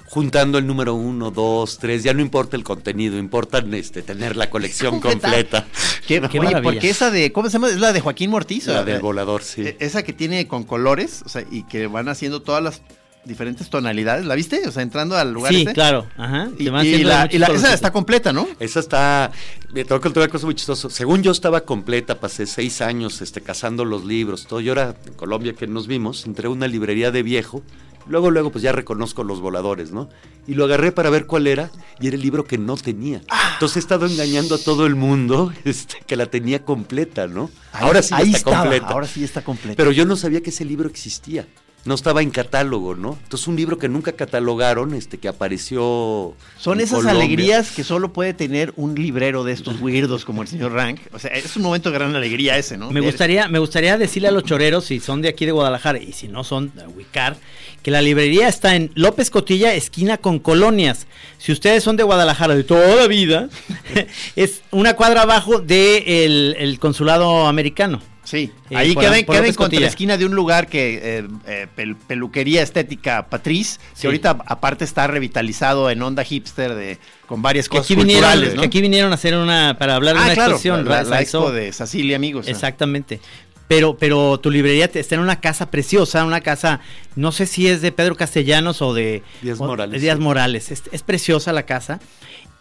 juntando 0.07 0.59
el 0.59 0.67
número 0.67 0.95
uno, 0.95 1.31
dos, 1.31 1.79
tres. 1.79 2.03
Ya 2.03 2.15
no 2.15 2.23
importa 2.23 2.57
el 2.57 2.65
contenido, 2.65 3.19
importa, 3.19 3.63
este, 3.73 4.03
tener 4.03 4.37
la 4.37 4.49
colección 4.51 4.99
completa. 5.01 5.67
Qué, 6.07 6.21
Qué 6.31 6.41
oye, 6.41 6.61
porque 6.63 6.91
esa 6.91 7.11
de, 7.11 7.31
¿cómo 7.31 7.49
se 7.49 7.53
llama? 7.55 7.69
Es 7.69 7.79
la 7.79 7.93
de 7.93 8.01
Joaquín 8.01 8.31
Mortiz. 8.31 8.67
La 8.67 8.83
del 8.85 9.01
volador, 9.01 9.43
sí. 9.43 9.63
eh, 9.63 9.77
Esa 9.81 10.03
que 10.03 10.13
tiene 10.13 10.49
con 10.49 10.65
colores, 10.65 11.23
o 11.25 11.29
sea, 11.29 11.45
y 11.51 11.63
que 11.65 11.87
van 11.87 12.09
haciendo 12.09 12.43
todas 12.43 12.63
las 12.63 12.83
diferentes 13.25 13.69
tonalidades. 13.71 14.25
¿La 14.27 14.35
viste? 14.35 14.67
O 14.67 14.73
sea, 14.73 14.83
entrando 14.83 15.17
al 15.17 15.33
lugar 15.33 15.53
Sí, 15.53 15.61
este. 15.61 15.73
claro. 15.75 16.07
Ajá. 16.17 16.49
Y, 16.59 16.69
y 16.69 17.05
la, 17.05 17.29
y 17.31 17.37
esa 17.37 17.75
está 17.75 17.93
completa, 17.93 18.33
¿no? 18.33 18.49
Esa 18.59 18.81
está, 18.81 19.31
me 19.73 19.85
tengo 19.85 20.01
que 20.01 20.05
contar 20.05 20.23
una 20.25 20.31
cosa 20.33 20.47
muy 20.47 20.55
chistosa. 20.55 20.89
Según 20.91 21.23
yo 21.23 21.31
estaba 21.33 21.63
completa, 21.63 22.19
pasé 22.21 22.47
seis 22.47 22.81
años 22.81 23.21
este, 23.21 23.41
cazando 23.41 23.85
los 23.85 24.05
libros, 24.05 24.47
todo. 24.47 24.61
Yo 24.61 24.73
era 24.73 24.95
en 25.07 25.15
Colombia 25.15 25.53
que 25.55 25.67
nos 25.67 25.87
vimos, 25.87 26.25
entré 26.27 26.47
a 26.47 26.51
una 26.51 26.67
librería 26.67 27.11
de 27.11 27.23
viejo, 27.23 27.63
Luego, 28.09 28.31
luego, 28.31 28.51
pues 28.51 28.63
ya 28.63 28.73
reconozco 28.73 29.23
los 29.25 29.41
voladores, 29.41 29.93
¿no? 29.93 30.09
Y 30.47 30.55
lo 30.55 30.65
agarré 30.65 30.91
para 30.91 31.11
ver 31.11 31.27
cuál 31.27 31.47
era, 31.47 31.71
y 32.01 32.09
era 32.09 32.17
el 32.17 32.23
libro 32.23 32.45
que 32.45 32.57
no 32.59 32.77
tenía. 32.77 33.21
Entonces 33.53 33.77
he 33.77 33.79
estado 33.79 34.07
engañando 34.07 34.55
a 34.57 34.59
todo 34.59 34.87
el 34.87 34.97
mundo 34.97 35.53
este, 35.65 35.99
que 36.07 36.17
la 36.17 36.27
tenía 36.27 36.65
completa, 36.65 37.29
¿no? 37.29 37.51
Ahí- 37.73 37.85
ahora 37.85 38.03
sí 38.03 38.15
ahí 38.17 38.29
está 38.29 38.39
estaba, 38.39 38.61
completa. 38.63 38.87
ahora 38.89 39.07
sí 39.07 39.23
está 39.23 39.45
completa. 39.45 39.77
Pero 39.77 39.93
yo 39.93 40.07
no 40.07 40.17
sabía 40.17 40.41
que 40.43 40.49
ese 40.51 40.65
libro 40.65 40.89
existía. 40.89 41.47
No 41.85 41.95
estaba 41.95 42.21
en 42.21 42.31
catálogo, 42.31 42.95
¿no? 42.95 43.19
Entonces 43.23 43.49
un 43.49 43.57
libro 43.57 43.79
que 43.79 43.89
nunca 43.89 44.13
catalogaron, 44.13 44.95
este, 44.95 45.19
que 45.19 45.29
apareció. 45.29 46.35
Son 46.59 46.79
en 46.79 46.85
esas 46.85 46.99
Colombia. 46.99 47.25
alegrías 47.25 47.71
que 47.71 47.85
solo 47.85 48.13
puede 48.13 48.35
tener 48.35 48.73
un 48.77 48.95
librero 48.95 49.45
de 49.45 49.53
estos 49.53 49.81
weirdos 49.81 50.25
como 50.25 50.43
el 50.43 50.49
señor 50.49 50.73
Rank. 50.73 51.01
O 51.13 51.19
sea, 51.19 51.31
es 51.31 51.57
un 51.57 51.63
momento 51.63 51.91
de 51.91 51.99
gran 51.99 52.15
alegría 52.15 52.59
ese, 52.59 52.77
¿no? 52.77 52.91
Me 52.91 53.01
gustaría, 53.01 53.49
me 53.49 53.59
gustaría 53.59 53.97
decirle 53.97 54.29
a 54.29 54.31
los 54.31 54.45
choreros, 54.45 54.85
si 54.85 55.01
son 55.01 55.23
de 55.23 55.29
aquí 55.29 55.47
de 55.47 55.53
Guadalajara 55.53 55.99
y 55.99 56.13
si 56.13 56.29
no 56.29 56.45
son 56.45 56.73
de 56.75 56.87
ubicar, 56.87 57.37
que 57.83 57.91
la 57.91 58.03
librería 58.03 58.49
está 58.49 58.77
en 58.77 58.91
López 58.95 59.31
Cotilla, 59.31 59.75
esquina 59.75 60.19
con 60.19 60.39
colonias. 60.39 61.07
Si 61.39 61.51
ustedes 61.51 61.83
son 61.83 61.97
de 61.97 62.03
Guadalajara 62.03 62.55
de 62.55 62.65
toda 62.65 63.07
vida, 63.07 63.49
es 64.37 64.61
una 64.71 64.95
cuadra 64.97 65.23
abajo 65.23 65.61
del 65.61 66.57
el 66.59 66.79
consulado 66.79 67.47
americano. 67.47 68.03
Sí, 68.31 68.53
Eh, 68.71 68.77
ahí 68.77 68.95
por- 68.95 69.03
queda, 69.03 69.27
por 69.27 69.37
López 69.37 69.57
Cotilla. 69.57 69.81
contraesquina 69.81 70.17
de 70.17 70.25
un 70.25 70.35
lugar 70.37 70.69
que 70.69 71.01
eh, 71.03 71.29
eh, 71.47 71.67
pel- 71.77 71.97
peluquería 72.07 72.63
estética 72.63 73.27
Patriz, 73.29 73.79
que 73.95 74.01
Sí. 74.03 74.07
ahorita 74.07 74.39
aparte 74.47 74.85
está 74.85 75.09
revitalizado 75.09 75.91
en 75.91 76.01
onda 76.01 76.23
hipster 76.23 76.75
de 76.75 76.99
con 77.27 77.43
varias 77.43 77.69
Que 77.69 77.79
cosas 77.79 77.87
aquí 77.87 77.97
vinieron, 77.97 78.23
culturales, 78.23 78.55
¿no? 78.55 78.61
que 78.61 78.67
aquí 78.69 78.81
vinieron 78.81 79.11
a 79.11 79.15
hacer 79.17 79.35
una, 79.37 79.77
para 79.79 79.97
hablar 79.97 80.15
de 80.15 80.21
ah, 80.21 80.25
una 80.27 80.35
claro, 80.35 80.51
exposición. 80.53 80.85
la, 80.89 81.03
la 81.03 81.21
expo 81.21 81.51
de 81.51 81.73
Sacilia, 81.73 82.15
amigos. 82.17 82.47
ah. 82.47 82.51
Exactamente. 82.53 83.21
Pero, 83.67 83.97
pero 83.97 84.39
tu 84.41 84.51
librería 84.51 84.91
está 84.93 85.15
en 85.15 85.21
una 85.21 85.41
casa 85.41 85.71
preciosa, 85.71 86.25
una 86.25 86.41
casa, 86.41 86.81
no 87.17 87.31
sé 87.33 87.47
si 87.47 87.67
es 87.69 87.83
de 87.83 87.91
Pedro 87.93 88.17
Castellanos 88.17 88.81
o 88.83 88.95
de 88.95 89.23
Díaz 89.43 89.61
o- 89.61 89.67
Morales, 89.67 89.93
de 89.95 90.01
Díaz 90.01 90.19
sí. 90.19 90.23
Morales. 90.23 90.71
Es, 90.71 90.83
es 90.93 91.03
preciosa 91.03 91.53
la 91.53 91.65
casa. 91.65 92.01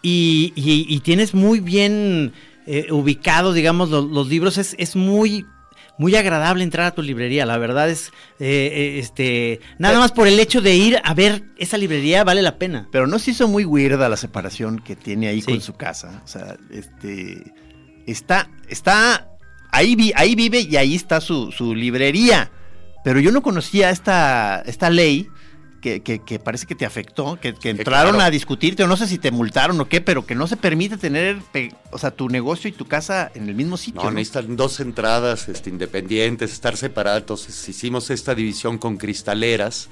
Y, 0.02 0.52
y- 0.56 0.86
y 0.88 1.00
tienes 1.00 1.34
muy 1.34 1.60
bien 1.60 2.32
eh, 2.66 2.92
ubicado, 2.92 3.52
digamos, 3.52 3.90
lo- 3.90 4.02
los, 4.02 4.28
libros. 4.28 4.56
Es, 4.58 4.76
es 4.78 4.94
muy, 4.94 5.46
muy 6.00 6.16
agradable 6.16 6.64
entrar 6.64 6.86
a 6.86 6.94
tu 6.94 7.02
librería. 7.02 7.44
La 7.44 7.58
verdad 7.58 7.90
es, 7.90 8.08
eh, 8.38 8.70
eh, 8.72 8.98
este, 8.98 9.60
nada 9.78 9.98
más 9.98 10.12
por 10.12 10.26
el 10.26 10.40
hecho 10.40 10.62
de 10.62 10.74
ir 10.74 10.98
a 11.04 11.12
ver 11.12 11.42
esa 11.58 11.76
librería 11.76 12.24
vale 12.24 12.40
la 12.40 12.56
pena. 12.56 12.88
Pero 12.90 13.06
no 13.06 13.18
se 13.18 13.32
hizo 13.32 13.46
muy 13.48 13.66
weirda 13.66 14.08
la 14.08 14.16
separación 14.16 14.78
que 14.78 14.96
tiene 14.96 15.28
ahí 15.28 15.42
Sí. 15.42 15.50
con 15.52 15.60
su 15.60 15.74
casa. 15.74 16.22
O 16.24 16.26
sea, 16.26 16.56
este. 16.70 17.52
Está. 18.06 18.48
Está. 18.66 19.28
Ahí, 19.72 19.94
vi- 19.94 20.12
ahí 20.16 20.34
vive 20.34 20.60
y 20.62 20.76
ahí 20.76 20.94
está 20.94 21.20
su, 21.20 21.52
su 21.52 21.74
librería. 21.74 22.50
Pero 23.04 23.20
yo 23.20 23.30
no 23.30 23.42
conocía 23.42 23.90
esta, 23.90 24.62
esta 24.66 24.88
ley 24.90 25.28
que, 25.80 26.00
que- 26.02 26.18
que 26.20 26.38
parece 26.38 26.66
que 26.66 26.74
te 26.74 26.84
afectó, 26.86 27.38
que, 27.40 27.54
que 27.54 27.70
entraron 27.70 28.14
claro. 28.14 28.26
a 28.28 28.30
discutirte, 28.30 28.84
o 28.84 28.86
no 28.86 28.96
sé 28.96 29.06
si 29.06 29.18
te 29.18 29.30
multaron 29.30 29.80
o 29.80 29.88
qué, 29.88 30.00
pero 30.00 30.26
que 30.26 30.34
no 30.34 30.46
se 30.46 30.56
permite 30.56 30.96
tener, 30.96 31.38
o 31.90 31.98
sea, 31.98 32.10
tu 32.10 32.28
negocio 32.28 32.68
y 32.68 32.72
tu 32.72 32.86
casa 32.86 33.30
en 33.34 33.48
el 33.48 33.54
mismo 33.54 33.76
sitio. 33.76 34.02
No, 34.02 34.10
¿no? 34.10 34.16
necesitan 34.16 34.56
dos 34.56 34.80
entradas 34.80 35.48
este, 35.48 35.70
independientes, 35.70 36.52
estar 36.52 36.76
separadas. 36.76 37.22
Entonces 37.22 37.68
hicimos 37.68 38.10
esta 38.10 38.34
división 38.34 38.78
con 38.78 38.96
cristaleras 38.96 39.88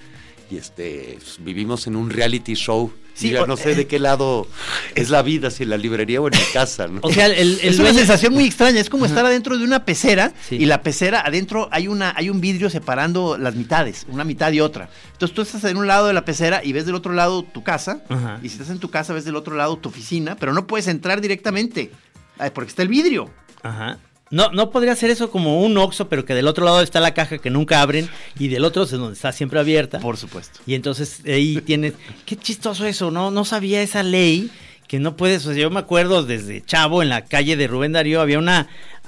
y 0.50 0.56
este 0.56 1.18
vivimos 1.40 1.86
en 1.86 1.96
un 1.96 2.10
reality 2.10 2.54
show. 2.54 2.92
Sí, 3.14 3.34
o- 3.34 3.46
no 3.48 3.56
sé 3.56 3.74
de 3.74 3.88
qué 3.88 3.98
lado 3.98 4.46
es 4.94 5.10
la 5.10 5.22
vida, 5.22 5.50
si 5.50 5.64
en 5.64 5.70
la 5.70 5.76
librería 5.76 6.20
o 6.20 6.28
en 6.28 6.34
mi 6.38 6.44
casa, 6.52 6.86
¿no? 6.86 7.00
O 7.02 7.12
sea, 7.12 7.26
el, 7.26 7.32
el 7.32 7.58
es 7.62 7.78
una 7.80 7.92
sensación 7.92 8.32
muy 8.32 8.44
extraña, 8.44 8.78
es 8.80 8.88
como 8.88 9.06
estar 9.06 9.26
adentro 9.26 9.58
de 9.58 9.64
una 9.64 9.84
pecera 9.84 10.32
Sí. 10.48 10.54
y 10.54 10.66
la 10.66 10.82
pecera 10.82 11.22
adentro 11.26 11.68
hay 11.72 11.88
una 11.88 12.12
hay 12.16 12.30
un 12.30 12.40
vidrio 12.40 12.70
separando 12.70 13.36
las 13.36 13.56
mitades, 13.56 14.06
una 14.08 14.22
mitad 14.22 14.52
y 14.52 14.60
otra. 14.60 14.88
Entonces 15.12 15.34
tú 15.34 15.42
estás 15.42 15.64
en 15.64 15.76
un 15.78 15.88
lado 15.88 16.06
de 16.06 16.12
la 16.12 16.24
pecera 16.24 16.62
y 16.62 16.72
ves 16.72 16.86
del 16.86 16.94
otro 16.94 17.12
lado 17.12 17.42
tu 17.42 17.64
casa 17.64 18.02
Ajá. 18.08 18.38
y 18.40 18.48
si 18.50 18.54
estás 18.54 18.70
en 18.70 18.78
tu 18.78 18.88
casa 18.88 19.12
ves 19.12 19.24
del 19.24 19.34
otro 19.34 19.56
lado 19.56 19.76
tu 19.78 19.88
oficina, 19.88 20.36
pero 20.36 20.52
no 20.52 20.68
puedes 20.68 20.86
entrar 20.86 21.20
directamente 21.20 21.90
ay, 22.38 22.50
porque 22.54 22.68
está 22.70 22.82
el 22.82 22.88
vidrio. 22.88 23.28
Ajá. 23.64 23.98
No, 24.30 24.50
no 24.50 24.70
podría 24.70 24.94
ser 24.94 25.10
eso 25.10 25.30
como 25.30 25.62
un 25.62 25.76
Oxxo, 25.78 26.08
pero 26.08 26.24
que 26.24 26.34
del 26.34 26.48
otro 26.48 26.64
lado 26.64 26.82
está 26.82 27.00
la 27.00 27.14
caja 27.14 27.38
que 27.38 27.50
nunca 27.50 27.80
abren 27.80 28.08
y 28.38 28.48
del 28.48 28.64
otro 28.64 28.82
es 28.82 28.90
donde 28.90 29.14
está 29.14 29.32
siempre 29.32 29.58
abierta. 29.58 30.00
Por 30.00 30.16
supuesto. 30.16 30.60
Y 30.66 30.74
entonces 30.74 31.22
ahí 31.26 31.60
tienes. 31.64 31.94
Qué 32.26 32.36
chistoso 32.36 32.84
eso, 32.84 33.10
¿no? 33.10 33.30
No 33.30 33.44
sabía 33.44 33.82
esa 33.82 34.02
ley 34.02 34.50
que 34.88 34.98
no 34.98 35.16
puedes. 35.16 35.46
O 35.46 35.52
sea, 35.52 35.62
yo 35.62 35.70
me 35.70 35.78
acuerdo 35.80 36.24
desde 36.24 36.64
Chavo 36.64 37.02
en 37.02 37.08
la 37.10 37.24
calle 37.26 37.56
de 37.56 37.66
Rubén 37.68 37.92
Darío 37.92 38.20
había 38.20 38.38
una, 38.38 38.66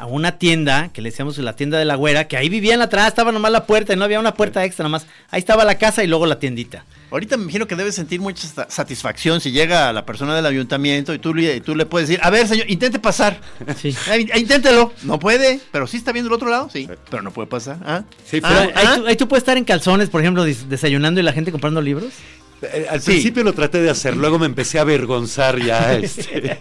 una 0.09 0.39
tienda 0.39 0.91
que 0.93 1.03
le 1.03 1.11
decíamos 1.11 1.37
la 1.39 1.57
tienda 1.57 1.79
de 1.79 1.85
la 1.87 1.97
güera, 1.97 2.29
que 2.29 2.37
ahí 2.37 2.49
vivían 2.49 2.81
atrás, 2.83 3.09
estaba 3.09 3.33
nomás 3.33 3.51
la 3.51 3.65
puerta 3.67 3.93
y 3.93 3.97
no 3.97 4.05
había 4.05 4.21
una 4.21 4.35
puerta 4.35 4.65
extra 4.65 4.83
nomás. 4.85 5.07
Ahí 5.31 5.41
estaba 5.41 5.65
la 5.65 5.77
casa 5.79 6.05
y 6.05 6.07
luego 6.07 6.27
la 6.27 6.39
tiendita. 6.39 6.85
Ahorita 7.11 7.37
me 7.37 7.43
imagino 7.43 7.67
que 7.67 7.75
debes 7.75 7.97
sentir 7.97 8.21
mucha 8.21 8.47
sa- 8.47 8.71
satisfacción 8.71 9.41
si 9.41 9.51
llega 9.51 9.93
la 9.93 10.07
persona 10.07 10.37
del 10.37 10.47
ayuntamiento 10.47 11.13
y 11.13 11.19
tú, 11.19 11.35
le- 11.35 11.57
y 11.57 11.61
tú 11.61 11.75
le 11.75 11.85
puedes 11.85 12.09
decir, 12.09 12.21
a 12.23 12.31
ver 12.31 12.47
señor, 12.47 12.71
intente 12.71 13.01
pasar. 13.01 13.41
Sí. 13.77 13.97
Eh, 14.13 14.27
inténtelo. 14.39 14.93
No 15.03 15.19
puede, 15.19 15.61
pero 15.73 15.87
sí 15.89 15.97
está 15.97 16.13
viendo 16.13 16.29
el 16.29 16.35
otro 16.35 16.49
lado, 16.51 16.69
sí. 16.73 16.89
Pero 17.11 17.23
no 17.23 17.33
puede 17.33 17.49
pasar. 17.49 17.79
¿Ah? 17.85 18.05
Sí, 18.25 18.41
Ah, 18.45 18.49
Pero 18.67 18.79
ahí, 18.79 18.87
ah. 18.87 18.95
tú, 18.97 19.07
ahí 19.09 19.17
tú 19.17 19.27
puedes 19.29 19.43
estar 19.43 19.57
en 19.57 19.65
calzones, 19.65 20.09
por 20.09 20.21
ejemplo, 20.21 20.45
des- 20.45 20.69
desayunando 20.69 21.19
y 21.21 21.25
la 21.25 21.33
gente 21.33 21.51
comprando 21.51 21.81
libros. 21.81 22.13
Eh, 22.63 22.87
Al 22.91 23.01
Sí. 23.01 23.13
principio 23.13 23.43
lo 23.45 23.53
traté 23.53 23.81
de 23.81 23.91
hacer, 23.91 24.17
luego 24.17 24.39
me 24.39 24.47
empecé 24.47 24.79
a 24.79 24.83
avergonzar 24.83 25.59
ya 25.61 25.95
este, 25.99 26.59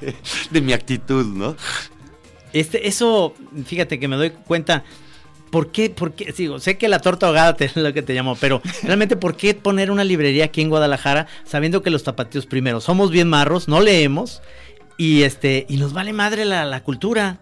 de 0.50 0.62
mi 0.62 0.74
actitud, 0.74 1.26
¿no? 1.26 1.56
Este, 2.54 2.88
eso, 2.88 3.34
fíjate 3.66 4.00
que 4.00 4.08
me 4.08 4.16
doy 4.16 4.32
cuenta. 4.32 4.84
¿Por 5.52 5.72
qué? 5.72 5.90
¿Por 5.90 6.14
qué? 6.14 6.32
Digo, 6.32 6.60
sé 6.60 6.78
que 6.78 6.88
la 6.88 7.00
torta 7.00 7.26
ahogada 7.28 7.56
es 7.60 7.76
lo 7.76 7.92
que 7.94 8.02
te 8.04 8.14
llamó, 8.14 8.36
pero 8.36 8.62
realmente, 8.84 9.16
¿por 9.18 9.36
qué 9.36 9.54
poner 9.56 9.90
una 9.92 10.04
librería 10.04 10.46
aquí 10.46 10.62
en 10.62 10.70
Guadalajara 10.70 11.28
sabiendo 11.44 11.82
que 11.82 11.90
los 11.90 12.04
tapatíos, 12.04 12.46
primero, 12.46 12.82
somos 12.82 13.10
bien 13.12 13.28
marros, 13.28 13.68
no 13.68 13.82
leemos 13.82 14.42
y 14.98 15.24
este 15.24 15.66
y 15.68 15.78
nos 15.78 15.92
vale 15.94 16.14
madre 16.14 16.46
la, 16.46 16.66
la 16.66 16.84
cultura? 16.84 17.40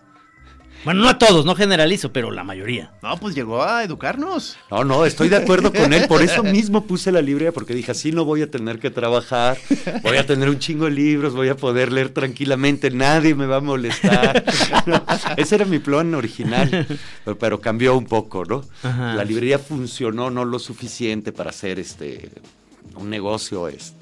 Bueno, 0.84 1.02
no 1.02 1.10
a 1.10 1.18
todos, 1.18 1.46
no 1.46 1.56
generalizo, 1.56 2.14
pero 2.14 2.32
la 2.32 2.44
mayoría. 2.44 2.92
No, 3.02 3.18
pues 3.18 3.36
llegó 3.36 3.64
a 3.64 3.84
educarnos. 3.84 4.58
No, 4.72 4.84
no, 4.84 5.06
estoy 5.06 5.30
de 5.30 5.38
acuerdo 5.38 5.74
con 5.74 5.94
él. 5.94 6.08
Por 6.08 6.22
eso 6.22 6.44
mismo 6.44 6.86
puse 6.86 7.12
la 7.12 7.22
librería, 7.22 7.52
porque 7.52 7.74
dije, 7.74 7.92
así 7.92 8.12
no 8.12 8.26
voy 8.26 8.42
a 8.42 8.52
tener 8.52 8.80
que 8.80 8.90
trabajar, 8.90 9.58
voy 10.04 10.18
a 10.18 10.26
tener 10.26 10.50
un 10.50 10.60
chingo 10.60 10.86
de 10.86 10.92
libros, 10.92 11.34
voy 11.34 11.50
a 11.50 11.56
poder 11.56 11.92
leer 11.92 12.10
tranquilamente, 12.10 12.92
nadie 12.92 13.36
me 13.36 13.46
va 13.46 13.58
a 13.58 13.62
molestar. 13.62 14.44
Ese 15.38 15.56
era 15.56 15.66
mi 15.66 15.80
plan 15.80 16.14
original, 16.14 16.88
pero, 17.26 17.38
pero 17.38 17.62
cambió 17.62 17.98
un 17.98 18.06
poco, 18.06 18.46
¿no? 18.46 18.64
Ajá. 18.84 19.14
La 19.16 19.24
librería 19.24 19.60
funcionó 19.60 20.30
no 20.30 20.46
lo 20.46 20.60
suficiente 20.60 21.32
para 21.32 21.50
hacer 21.50 21.80
este 21.80 22.32
un 22.96 23.10
negocio 23.10 23.68
este. 23.68 23.96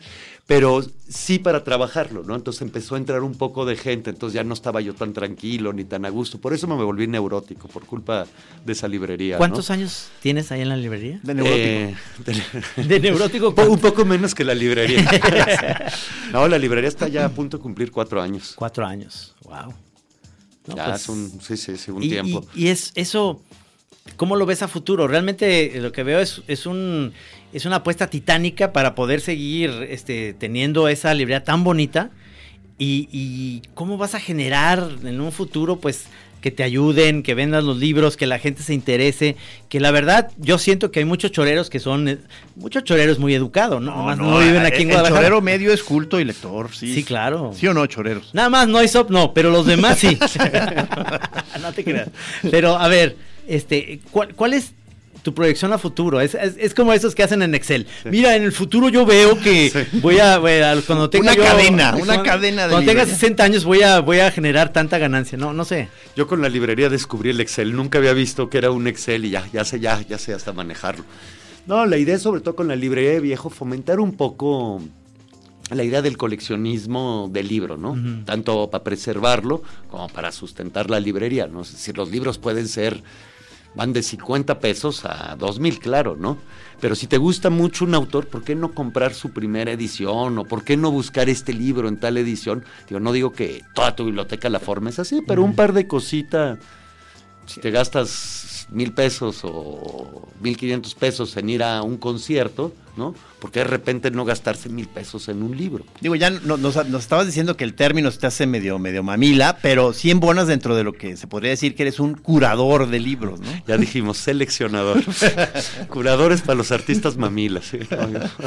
Pero 0.48 0.86
sí 1.10 1.40
para 1.40 1.64
trabajarlo, 1.64 2.22
¿no? 2.24 2.36
Entonces 2.36 2.62
empezó 2.62 2.94
a 2.94 2.98
entrar 3.00 3.24
un 3.24 3.34
poco 3.34 3.66
de 3.66 3.76
gente, 3.76 4.12
entonces 4.12 4.36
ya 4.36 4.44
no 4.44 4.54
estaba 4.54 4.80
yo 4.80 4.94
tan 4.94 5.12
tranquilo 5.12 5.74
ni 5.74 5.86
tan 5.86 6.06
a 6.06 6.10
gusto. 6.10 6.38
Por 6.40 6.54
eso 6.54 6.68
me 6.68 6.76
volví 6.84 7.08
neurótico, 7.08 7.68
por 7.68 7.86
culpa 7.88 8.28
de 8.64 8.74
esa 8.74 8.88
librería. 8.88 9.36
¿no? 9.36 9.40
¿Cuántos 9.40 9.72
años 9.72 10.10
tienes 10.22 10.52
ahí 10.52 10.62
en 10.62 10.70
la 10.70 10.78
librería? 10.78 11.20
De 11.24 11.34
neurótico. 11.34 11.66
Eh, 11.68 11.96
de- 12.78 12.84
De 12.84 13.00
neurótico. 13.00 13.50
un 13.50 13.56
po- 13.56 13.64
un 13.64 13.80
poco 13.80 14.06
menos 14.06 14.36
que 14.36 14.44
la 14.44 14.54
librería. 14.54 15.04
no, 16.32 16.48
la 16.48 16.60
librería 16.60 16.90
está 16.90 17.08
ya 17.08 17.26
a 17.26 17.30
punto 17.30 17.58
de 17.58 17.64
cumplir 17.64 17.92
cuatro 17.92 18.22
años. 18.22 18.54
Cuatro 18.56 18.86
años. 18.86 19.34
Wow. 19.46 19.74
No, 20.68 20.76
ya 20.76 20.86
pues, 20.86 21.02
es 21.02 21.10
un, 21.10 21.42
sí, 21.42 21.58
sí, 21.58 21.76
sí, 21.76 21.90
un 21.90 22.04
y, 22.04 22.10
tiempo. 22.10 22.46
y- 22.54 22.66
y 22.66 22.68
es 22.68 22.92
eso, 22.94 23.42
¿cómo 24.16 24.36
lo 24.36 24.46
ves 24.46 24.62
a 24.62 24.68
futuro? 24.68 25.08
Realmente 25.08 25.78
eh, 25.78 25.82
lo 25.82 25.92
que 25.92 26.04
veo 26.04 26.20
es, 26.20 26.42
es 26.48 26.66
un 26.66 27.14
es 27.54 27.66
una 27.66 27.78
apuesta 27.78 28.08
titánica 28.08 28.74
para 28.74 28.96
poder 28.96 29.22
seguir 29.22 29.88
este, 29.90 30.34
teniendo 30.34 30.88
esa 30.90 31.14
librería 31.14 31.44
tan 31.44 31.64
bonita. 31.64 32.10
Y, 32.78 33.08
y 33.14 33.62
cómo 33.74 33.98
vas 33.98 34.16
a 34.16 34.20
generar 34.20 34.90
en 35.06 35.22
un 35.22 35.32
futuro, 35.32 35.78
pues, 35.78 36.08
que 36.46 36.52
te 36.52 36.62
ayuden, 36.62 37.24
que 37.24 37.34
vendan 37.34 37.66
los 37.66 37.78
libros, 37.78 38.18
que 38.18 38.28
la 38.28 38.38
gente 38.38 38.62
se 38.62 38.76
interese, 38.76 39.36
que 39.68 39.80
la 39.80 39.90
verdad 39.90 40.30
yo 40.38 40.60
siento 40.60 40.92
que 40.92 41.00
hay 41.00 41.06
muchos 41.06 41.32
choreros 41.32 41.72
que 41.72 41.80
son, 41.80 42.08
eh, 42.08 42.20
muchos 42.56 42.84
choreros 42.84 43.18
muy 43.18 43.34
educados, 43.34 43.82
¿no? 43.82 43.96
Nomás 43.96 44.20
no, 44.20 44.38
viven 44.38 44.64
aquí 44.64 44.84
en 44.84 44.90
el, 44.90 44.90
el 44.90 44.92
Guadalajara. 44.92 45.22
chorero 45.22 45.42
medio 45.42 45.74
es 45.74 45.82
culto 45.82 46.20
y 46.20 46.24
lector, 46.24 46.72
sí. 46.72 46.94
Sí, 46.94 47.04
claro. 47.04 47.52
¿Sí 47.56 47.66
o 47.66 47.74
no, 47.74 47.88
choreros? 47.88 48.30
Nada 48.36 48.50
más 48.50 48.68
no 48.68 48.78
Aesop 48.78 49.10
no, 49.10 49.34
pero 49.34 49.50
los 49.50 49.66
demás 49.66 49.98
sí. 49.98 50.20
no 51.62 51.74
te 51.74 51.84
creas. 51.84 52.10
Pero 52.52 52.78
a 52.78 52.90
ver, 52.90 53.16
este, 53.48 54.00
¿cuál, 54.12 54.34
cuál 54.36 54.54
es 54.54 54.74
tu 55.24 55.34
proyección 55.34 55.74
a 55.74 55.78
futuro? 55.80 56.22
Es, 56.22 56.36
es- 56.36 56.56
es 56.58 56.74
como 56.76 56.94
esos 56.94 57.16
que 57.16 57.24
hacen 57.24 57.42
en 57.42 57.56
Excel. 57.56 57.88
Mira, 58.06 58.36
en 58.36 58.44
el 58.44 58.52
futuro 58.52 58.90
yo 58.90 59.06
veo 59.06 59.40
que 59.40 59.88
voy 59.94 60.20
a, 60.20 60.38
voy 60.38 60.52
a- 60.54 60.80
cuando 60.86 61.10
tenga 61.10 61.32
Una 61.32 61.36
yo- 61.36 61.44
cadena, 61.44 61.96
una 61.96 62.06
cuando- 62.06 62.24
cadena 62.24 62.64
de 62.64 62.70
Cuando 62.70 62.92
tenga 62.92 63.04
librería. 63.04 63.16
60 63.20 63.44
años 63.44 63.64
voy 63.66 63.82
a, 63.82 64.00
voy 64.02 64.20
a 64.20 64.30
generar 64.32 64.72
tanta 64.72 64.98
ganancia. 65.00 65.38
No, 65.38 65.52
no 65.54 65.66
sé. 65.66 65.90
Yo 66.16 66.28
con 66.28 66.42
la 66.42 66.50
librería 66.50 66.90
descubrí 66.90 67.32
el 67.32 67.42
Excel. 67.42 67.76
Nunca 67.76 67.98
había 67.98 68.14
visto 68.14 68.50
que 68.50 68.60
era 68.60 68.70
un 68.72 68.88
Excel 68.88 69.26
y 69.26 69.32
ya, 69.32 69.48
ya 69.52 69.66
sé, 69.66 69.80
ya, 69.80 70.00
ya 70.02 70.18
sé 70.20 70.34
hasta 70.34 70.54
manejarlo. 70.54 71.04
No, 71.66 71.88
la 71.88 71.98
idea 71.98 72.20
sobre 72.20 72.42
todo 72.42 72.56
con 72.56 72.68
la 72.68 72.76
librería 72.76 73.10
de 73.12 73.20
viejo 73.20 73.50
fomentar 73.50 74.00
un 74.00 74.12
poco 74.16 74.80
la 75.72 75.84
idea 75.84 76.04
del 76.04 76.16
coleccionismo 76.16 77.28
del 77.34 77.48
libro, 77.48 77.76
¿no? 77.78 77.98
Tanto 78.26 78.70
para 78.70 78.84
preservarlo 78.84 79.64
como 79.90 80.08
para 80.10 80.32
sustentar 80.32 80.92
la 80.92 81.00
librería, 81.00 81.48
¿no? 81.48 81.62
Es 81.64 81.72
decir, 81.72 81.98
los 81.98 82.12
libros 82.12 82.38
pueden 82.38 82.68
ser 82.68 83.02
van 83.76 83.94
de 83.94 84.02
50 84.02 84.60
pesos 84.60 85.06
a 85.06 85.36
2 85.38 85.60
mil, 85.60 85.80
claro, 85.80 86.16
¿no? 86.18 86.38
Pero 86.80 86.96
si 86.96 87.08
te 87.08 87.18
gusta 87.18 87.50
mucho 87.50 87.86
un 87.86 87.96
autor, 87.96 88.28
¿por 88.28 88.44
qué 88.44 88.56
no 88.56 88.74
comprar 88.74 89.14
su 89.14 89.32
primera 89.32 89.72
edición? 89.72 90.38
¿O 90.38 90.46
por 90.46 90.64
qué 90.64 90.78
no 90.78 90.92
buscar 90.92 91.30
este 91.30 91.54
libro 91.54 91.88
en 91.88 91.98
tal 91.98 92.18
edición? 92.18 92.64
Digo, 92.88 93.00
no 93.00 93.12
digo 93.12 93.32
que 93.32 93.64
toda 93.74 93.96
tu 93.96 94.06
biblioteca 94.06 94.50
la 94.50 94.60
formes 94.60 95.00
así, 95.00 95.22
pero 95.26 95.44
un 95.44 95.56
par 95.56 95.74
de 95.74 95.88
cositas, 95.88 96.60
si 97.46 97.60
te 97.60 97.72
gastas 97.72 98.55
mil 98.70 98.92
pesos 98.94 99.40
o 99.44 100.28
mil 100.42 100.58
quinientos 100.58 100.96
pesos 100.96 101.36
en 101.38 101.50
ir 101.50 101.64
a 101.64 101.82
un 101.82 101.98
concierto, 101.98 102.74
¿no? 102.98 103.14
Porque 103.40 103.60
de 103.60 103.66
repente 103.66 104.10
no 104.10 104.26
gastarse 104.26 104.70
mil 104.70 104.88
pesos 104.88 105.28
en 105.30 105.44
un 105.44 105.56
libro. 105.56 105.86
Digo, 106.02 106.16
ya 106.16 106.30
no- 106.32 106.58
nos, 106.58 106.76
nos 106.88 107.02
estabas 107.04 107.28
diciendo 107.28 107.56
que 107.58 107.64
el 107.64 107.76
término 107.76 108.10
se 108.10 108.20
te 108.20 108.28
hace 108.28 108.48
medio, 108.48 108.80
medio 108.80 109.04
mamila, 109.04 109.58
pero 109.62 109.94
100 109.94 110.20
bonas 110.20 110.48
dentro 110.48 110.76
de 110.76 110.84
lo 110.84 110.94
que 110.94 111.16
se 111.16 111.28
podría 111.28 111.52
decir 111.52 111.76
que 111.76 111.84
eres 111.84 112.00
un 112.00 112.16
curador 112.16 112.88
de 112.90 113.00
libros, 113.00 113.40
¿no? 113.42 113.48
Ya 113.68 113.78
dijimos, 113.78 114.18
seleccionador. 114.18 115.04
Curadores 115.90 116.42
para 116.42 116.56
los 116.56 116.72
artistas 116.72 117.18
mamilas. 117.18 117.66
¿sí? 117.66 117.80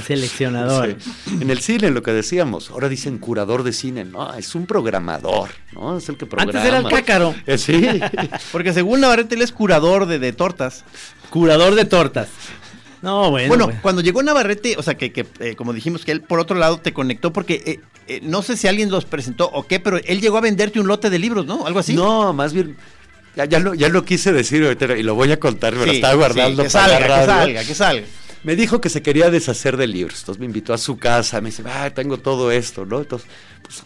Seleccionador. 0.07 0.97
Sí. 0.99 1.39
En 1.41 1.51
el 1.51 1.61
cine, 1.61 1.91
lo 1.91 2.03
que 2.03 2.13
decíamos, 2.13 2.71
ahora 2.71 2.89
dicen 2.89 3.19
curador 3.19 3.63
de 3.63 3.73
cine. 3.73 4.05
No, 4.05 4.35
es 4.35 4.55
un 4.55 4.67
programador, 4.67 5.51
¿no? 5.73 5.99
Es 5.99 6.09
el 6.09 6.17
que 6.17 6.27
programa. 6.27 6.59
Antes 6.59 6.65
era 6.69 6.79
el 6.79 6.89
cácaro. 6.89 7.35
Eh, 7.47 7.59
sí. 7.59 7.87
Porque 8.53 8.73
según 8.73 9.01
Navarrete 9.01 9.35
él 9.37 9.43
es 9.43 9.53
curador 9.53 10.07
de, 10.09 10.19
de 10.19 10.33
tortas. 10.33 10.85
Curador 11.31 11.75
de 11.75 11.85
tortas. 11.85 12.29
No, 13.03 13.31
bueno. 13.31 13.49
Bueno, 13.49 13.71
cuando 13.83 14.03
llegó 14.03 14.23
Navarrete, 14.23 14.77
o 14.77 14.83
sea, 14.83 14.97
que, 14.97 15.13
que, 15.13 15.27
eh, 15.41 15.55
como 15.55 15.73
dijimos, 15.73 16.05
que 16.05 16.13
él 16.13 16.23
por 16.23 16.41
otro 16.41 16.57
lado 16.57 16.79
te 16.79 16.93
conectó 16.93 17.33
porque 17.33 17.63
eh, 17.65 17.81
eh, 18.09 18.21
no 18.23 18.43
sé 18.43 18.57
si 18.57 18.67
alguien 18.67 18.91
los 18.91 19.05
presentó 19.05 19.49
o 19.53 19.67
qué, 19.67 19.79
pero 19.81 19.99
él 19.99 20.21
llegó 20.21 20.39
a 20.39 20.41
venderte 20.41 20.81
un 20.81 20.89
lote 20.89 21.11
de 21.11 21.19
libros, 21.19 21.47
¿no? 21.47 21.67
Algo 21.67 21.79
así. 21.79 21.95
No, 21.95 22.33
más 22.33 22.53
bien. 22.53 22.77
Ya, 23.37 23.45
ya 23.45 23.61
lo, 23.61 23.75
ya 23.75 23.89
lo 23.89 24.05
quise 24.05 24.33
decir 24.33 24.65
ahorita 24.65 24.97
y 24.97 25.05
lo 25.05 25.15
voy 25.15 25.31
a 25.31 25.39
contar, 25.39 25.75
pero 25.75 25.85
Sí, 25.85 25.97
estaba 25.97 26.15
guardando 26.15 26.63
sí, 26.63 26.69
que 26.69 26.73
para 26.73 26.89
salga, 26.89 27.21
que 27.21 27.27
salga, 27.27 27.65
que 27.65 27.75
salga. 27.75 28.07
Me 28.43 28.57
dijo 28.57 28.81
que 28.81 28.89
se 28.89 29.03
quería 29.03 29.31
deshacer 29.31 29.77
de 29.77 29.87
libros. 29.87 30.21
Entonces 30.21 30.41
me 30.41 30.47
invitó 30.47 30.73
a 30.73 30.79
su 30.79 30.97
casa. 30.97 31.41
Me 31.41 31.51
dice, 31.51 31.63
ah, 31.67 31.91
tengo 31.91 32.19
todo 32.19 32.51
esto, 32.51 32.85
¿no? 32.85 33.01
Entonces, 33.01 33.29
pues, 33.63 33.83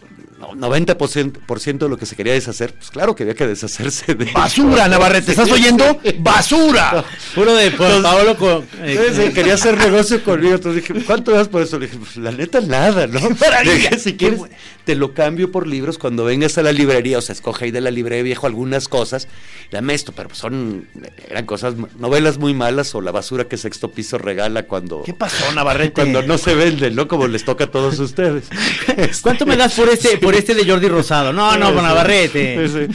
no, 0.55 0.69
90% 0.69 1.31
por 1.45 1.59
ciento 1.59 1.85
de 1.85 1.89
lo 1.89 1.97
que 1.97 2.05
se 2.05 2.15
quería 2.15 2.33
deshacer, 2.33 2.73
pues 2.73 2.89
claro 2.91 3.15
que 3.15 3.23
había 3.23 3.35
que 3.35 3.47
deshacerse 3.47 4.15
de. 4.15 4.25
Basura, 4.31 4.87
Navarrete, 4.87 5.31
¿estás 5.31 5.49
oyendo? 5.51 5.99
¡Basura! 6.19 7.03
Puro 7.35 7.53
de 7.55 7.71
pa- 7.71 8.01
Paolo 8.01 8.35
con. 8.37 8.63
eh, 8.81 8.95
Entonces, 8.97 9.19
eh, 9.19 9.31
quería 9.33 9.53
hacer 9.55 9.77
negocio 9.77 10.23
conmigo. 10.23 10.55
Entonces 10.55 10.85
dije, 10.87 11.03
¿cuánto 11.05 11.31
das 11.31 11.47
por 11.47 11.61
eso? 11.61 11.79
Le 11.79 11.87
dije, 11.87 11.97
pues 11.97 12.17
la 12.17 12.31
neta, 12.31 12.61
nada, 12.61 13.07
¿no? 13.07 13.19
dije, 13.63 13.99
si 13.99 14.15
quieres, 14.15 14.41
te 14.85 14.95
lo 14.95 15.13
cambio 15.13 15.51
por 15.51 15.67
libros 15.67 15.97
cuando 15.97 16.25
vengas 16.25 16.57
a 16.57 16.63
la 16.63 16.71
librería. 16.71 17.17
O 17.17 17.21
sea, 17.21 17.33
escoge 17.33 17.65
ahí 17.65 17.71
de 17.71 17.81
la 17.81 17.91
librería 17.91 18.23
viejo 18.23 18.47
algunas 18.47 18.87
cosas. 18.87 19.27
Dame 19.71 19.93
esto, 19.93 20.11
pero 20.13 20.33
son. 20.33 20.87
Eran 21.29 21.45
cosas, 21.45 21.75
novelas 21.99 22.37
muy 22.37 22.53
malas 22.53 22.93
o 22.95 23.01
la 23.01 23.11
basura 23.11 23.45
que 23.45 23.57
Sexto 23.57 23.91
Piso 23.91 24.17
regala 24.17 24.63
cuando. 24.63 25.03
¿Qué 25.03 25.13
pasó, 25.13 25.51
Navarrete? 25.53 25.93
Cuando 25.93 26.21
no 26.23 26.37
se 26.37 26.53
venden, 26.55 26.95
¿no? 26.95 27.07
Como 27.07 27.27
les 27.27 27.45
toca 27.45 27.65
a 27.65 27.71
todos 27.71 27.97
ustedes. 27.99 28.45
¿Cuánto 29.21 29.45
me 29.45 29.55
das 29.57 29.73
por 29.73 29.89
este, 29.89 30.17
por 30.17 30.32
este 30.33 30.53
de 30.55 30.65
Jordi 30.69 30.87
Rosado? 30.87 31.31
No, 31.33 31.57
no, 31.57 31.73
con 31.73 31.83
Navarrete. 31.83 32.67
sí. 32.67 32.87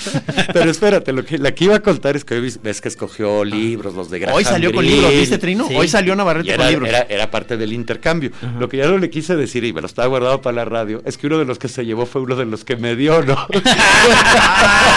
Pero 0.52 0.70
espérate, 0.70 1.12
lo 1.12 1.24
que, 1.24 1.38
la 1.38 1.52
que 1.54 1.64
iba 1.64 1.76
a 1.76 1.80
contar 1.80 2.16
es 2.16 2.24
que 2.24 2.34
hoy 2.34 2.52
ves 2.62 2.80
que 2.80 2.88
escogió 2.88 3.44
libros, 3.44 3.94
los 3.94 4.10
de 4.10 4.18
Graham 4.20 4.36
Hoy 4.36 4.44
salió 4.44 4.72
con 4.72 4.84
libros, 4.84 5.10
¿viste, 5.12 5.38
Trino? 5.38 5.66
Sí. 5.68 5.74
Hoy 5.76 5.88
salió 5.88 6.14
Navarrete 6.16 6.50
era, 6.54 6.64
con 6.64 6.68
libros. 6.72 6.88
era- 6.88 7.06
era 7.08 7.30
parte 7.30 7.56
del 7.56 7.72
intercambio. 7.72 8.30
Lo 8.58 8.68
que 8.68 8.76
ya 8.78 8.86
no 8.86 8.98
le 8.98 9.10
quise 9.10 9.36
decir, 9.36 9.64
y 9.64 9.72
me 9.72 9.80
lo 9.80 9.86
estaba 9.86 10.08
guardado 10.08 10.40
para 10.42 10.56
la 10.56 10.64
radio, 10.64 11.02
es 11.04 11.16
que 11.18 11.26
uno 11.26 11.38
de 11.38 11.44
los 11.44 11.58
que 11.58 11.68
se 11.68 11.84
llevó 11.84 12.06
fue 12.06 12.20
uno 12.22 12.36
de 12.36 12.44
los 12.46 12.64
que 12.64 12.76
me 12.76 12.94
dio, 12.96 13.22
¿no? 13.22 13.36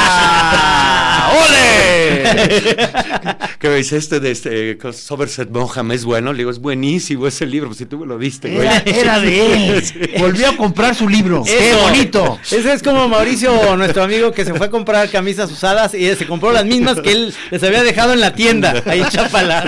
¡Ah! 0.04 1.32
¡Ole! 1.34 2.11
que 3.60 3.70
me 3.70 3.76
dice 3.76 3.98
este 3.98 4.20
de 4.20 4.32
este, 4.32 4.72
eh, 4.72 4.78
Somerset 4.94 5.50
Maugham 5.50 5.92
es 5.92 6.06
bueno. 6.06 6.32
Le 6.34 6.40
digo, 6.40 6.52
es 6.52 6.60
buenísimo 6.60 7.28
ese 7.28 7.46
libro, 7.46 7.68
pues 7.70 7.78
si 7.80 7.86
tú 7.86 8.00
me 8.00 8.06
lo 8.06 8.18
diste, 8.18 8.50
güey. 8.54 8.68
Era, 8.68 8.78
era 8.86 9.20
de 9.20 9.78
él. 9.78 9.84
Volvió 10.20 10.50
a 10.50 10.58
comprar 10.58 10.96
su 10.96 11.08
libro. 11.08 11.44
¡Qué 11.46 11.74
bonito! 11.82 12.40
Ese 12.44 12.74
es 12.74 12.82
como 12.84 13.08
Mauricio, 13.08 13.76
nuestro 13.78 14.04
amigo, 14.04 14.32
que 14.32 14.46
se 14.46 14.54
fue 14.54 14.68
a 14.68 14.70
comprar 14.70 15.10
camisas 15.10 15.52
usadas 15.52 15.94
y 15.94 16.14
se 16.16 16.26
compró 16.28 16.52
las 16.52 16.66
mismas 16.66 17.00
que 17.02 17.12
él 17.12 17.34
les 17.52 17.64
había 17.64 17.84
dejado 17.84 18.14
en 18.14 18.20
la 18.20 18.34
tienda, 18.34 18.82
ahí 18.86 19.02
en 19.02 19.10
Chapala. 19.10 19.64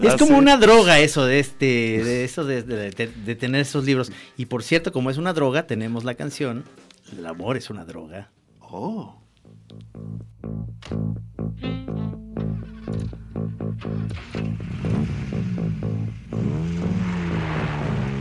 Es 0.00 0.14
como 0.18 0.36
una 0.38 0.56
droga 0.56 0.98
eso 1.00 1.24
de 1.24 1.40
este, 1.40 1.64
de 2.04 2.24
eso 2.24 2.44
de, 2.44 2.62
de- 2.62 2.90
de- 2.90 3.06
de 3.08 3.34
tener 3.34 3.60
esos 3.62 3.84
libros. 3.84 4.10
Y 4.36 4.46
por 4.46 4.62
cierto, 4.62 4.92
como 4.92 5.10
es 5.10 5.16
una 5.18 5.32
droga, 5.32 5.66
tenemos 5.66 6.04
la 6.04 6.14
canción 6.14 6.64
El 7.16 7.26
amor 7.26 7.56
es 7.56 7.70
una 7.70 7.84
droga. 7.84 8.30
Oh. 8.60 9.18
Thank 10.42 10.66
you. 17.80 18.11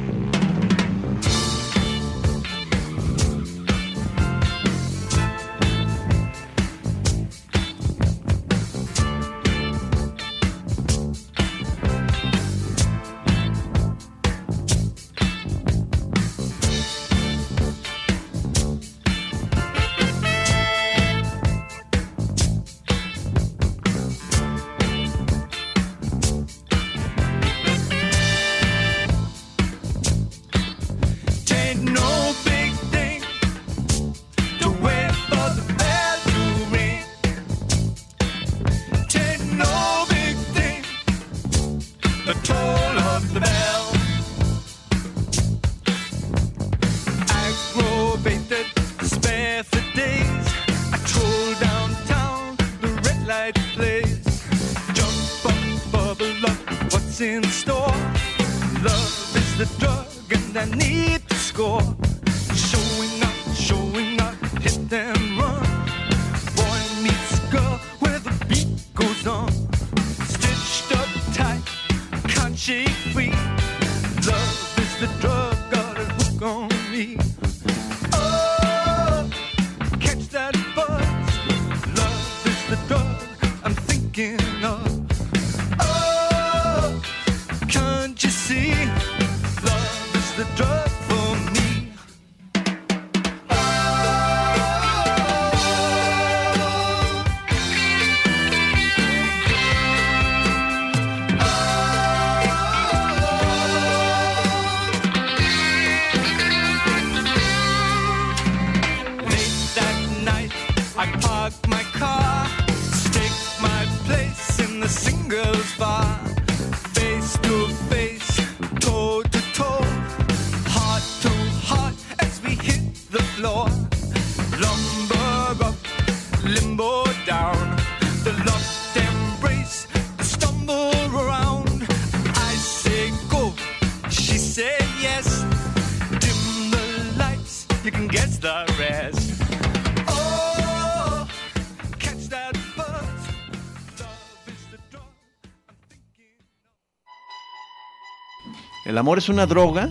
Amor 149.01 149.17
es 149.17 149.27
una 149.29 149.45
droga. 149.45 149.89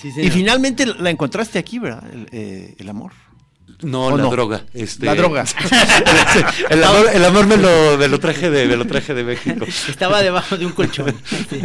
Sí, 0.00 0.10
Y 0.16 0.30
finalmente 0.30 0.86
la 0.86 1.10
encontraste 1.10 1.58
aquí, 1.58 1.78
¿verdad? 1.78 2.04
El, 2.12 2.28
eh, 2.32 2.74
el 2.78 2.88
amor. 2.88 3.12
No, 3.82 4.06
¿O 4.06 4.16
la 4.16 4.22
no? 4.24 4.30
droga. 4.30 4.64
Este, 4.72 5.04
La 5.06 5.14
droga. 5.14 5.44
el 6.70 6.84
amor, 6.84 7.06
el 7.12 7.24
amor 7.24 7.46
me, 7.46 7.56
lo, 7.56 7.98
me 7.98 8.08
lo 8.08 8.18
traje 8.20 8.48
de, 8.50 8.66
me 8.66 8.76
lo 8.76 8.86
traje 8.86 9.14
de 9.14 9.24
México. 9.24 9.64
Estaba 9.88 10.22
debajo 10.22 10.56
de 10.56 10.64
un 10.66 10.72
colchón. 10.72 11.14
Sí. 11.50 11.60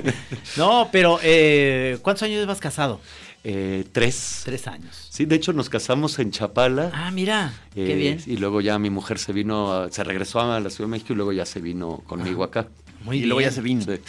No, 0.57 0.89
pero 0.91 1.19
eh, 1.21 1.97
¿cuántos 2.01 2.23
años 2.23 2.39
llevas 2.39 2.59
casado? 2.59 2.99
Eh, 3.43 3.85
tres. 3.91 4.41
Tres 4.43 4.67
años. 4.67 5.07
Sí, 5.09 5.25
de 5.25 5.35
hecho 5.35 5.53
nos 5.53 5.69
casamos 5.69 6.17
en 6.19 6.31
Chapala. 6.31 6.91
Ah, 6.93 7.11
mira, 7.11 7.53
qué 7.73 7.93
eh, 7.93 7.95
bien. 7.95 8.21
Y 8.25 8.37
luego 8.37 8.59
ya 8.59 8.77
mi 8.79 8.89
mujer 8.89 9.17
se 9.19 9.31
vino, 9.31 9.71
a- 9.71 9.91
se 9.91 10.03
regresó 10.03 10.41
a 10.41 10.59
la 10.59 10.69
Ciudad 10.69 10.87
de 10.87 10.91
México 10.91 11.13
y 11.13 11.15
luego 11.15 11.31
ya 11.31 11.45
se 11.45 11.61
vino 11.61 12.01
conmigo 12.07 12.43
acá. 12.43 12.67
Muy 13.03 13.19
y 13.19 13.25
luego 13.25 13.41
ya 13.41 13.51
se 13.51 13.61
vino. 13.61 13.81
Sí. 13.83 13.89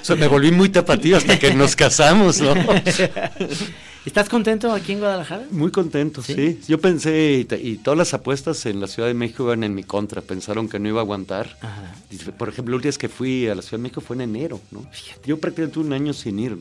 O 0.00 0.04
sea, 0.06 0.16
me 0.16 0.28
volví 0.28 0.50
muy 0.52 0.68
tapatío 0.68 1.16
hasta 1.16 1.38
que 1.38 1.52
nos 1.54 1.74
casamos, 1.74 2.40
¿no? 2.40 2.54
¿Estás 4.06 4.28
contento 4.28 4.72
aquí 4.72 4.92
en 4.92 5.00
Guadalajara? 5.00 5.46
Muy 5.50 5.72
contento, 5.72 6.22
¿Sí? 6.22 6.34
¿Sí? 6.34 6.60
Yo 6.68 6.80
pensé, 6.80 7.38
y, 7.40 7.44
te- 7.44 7.60
y 7.60 7.76
todas 7.78 7.98
las 7.98 8.14
apuestas 8.14 8.64
en 8.66 8.80
la 8.80 8.86
Ciudad 8.86 9.08
de 9.08 9.14
México 9.14 9.42
iban 9.44 9.64
en 9.64 9.74
mi 9.74 9.82
contra, 9.82 10.22
pensaron 10.22 10.68
que 10.68 10.78
no 10.78 10.88
iba 10.88 11.00
a 11.00 11.02
aguantar. 11.02 11.56
Ajá. 11.60 11.92
Por 12.38 12.48
ejemplo, 12.48 12.72
la 12.72 12.76
última 12.76 12.88
vez 12.90 12.98
que 12.98 13.08
fui 13.08 13.48
a 13.48 13.56
la 13.56 13.62
Ciudad 13.62 13.78
de 13.78 13.82
México 13.82 14.00
fue 14.00 14.14
en 14.14 14.22
enero, 14.22 14.60
¿no? 14.70 14.88
Yo 15.26 15.40
prácticamente 15.40 15.80
un 15.80 15.92
año 15.92 16.12
sin 16.12 16.38
ir. 16.38 16.56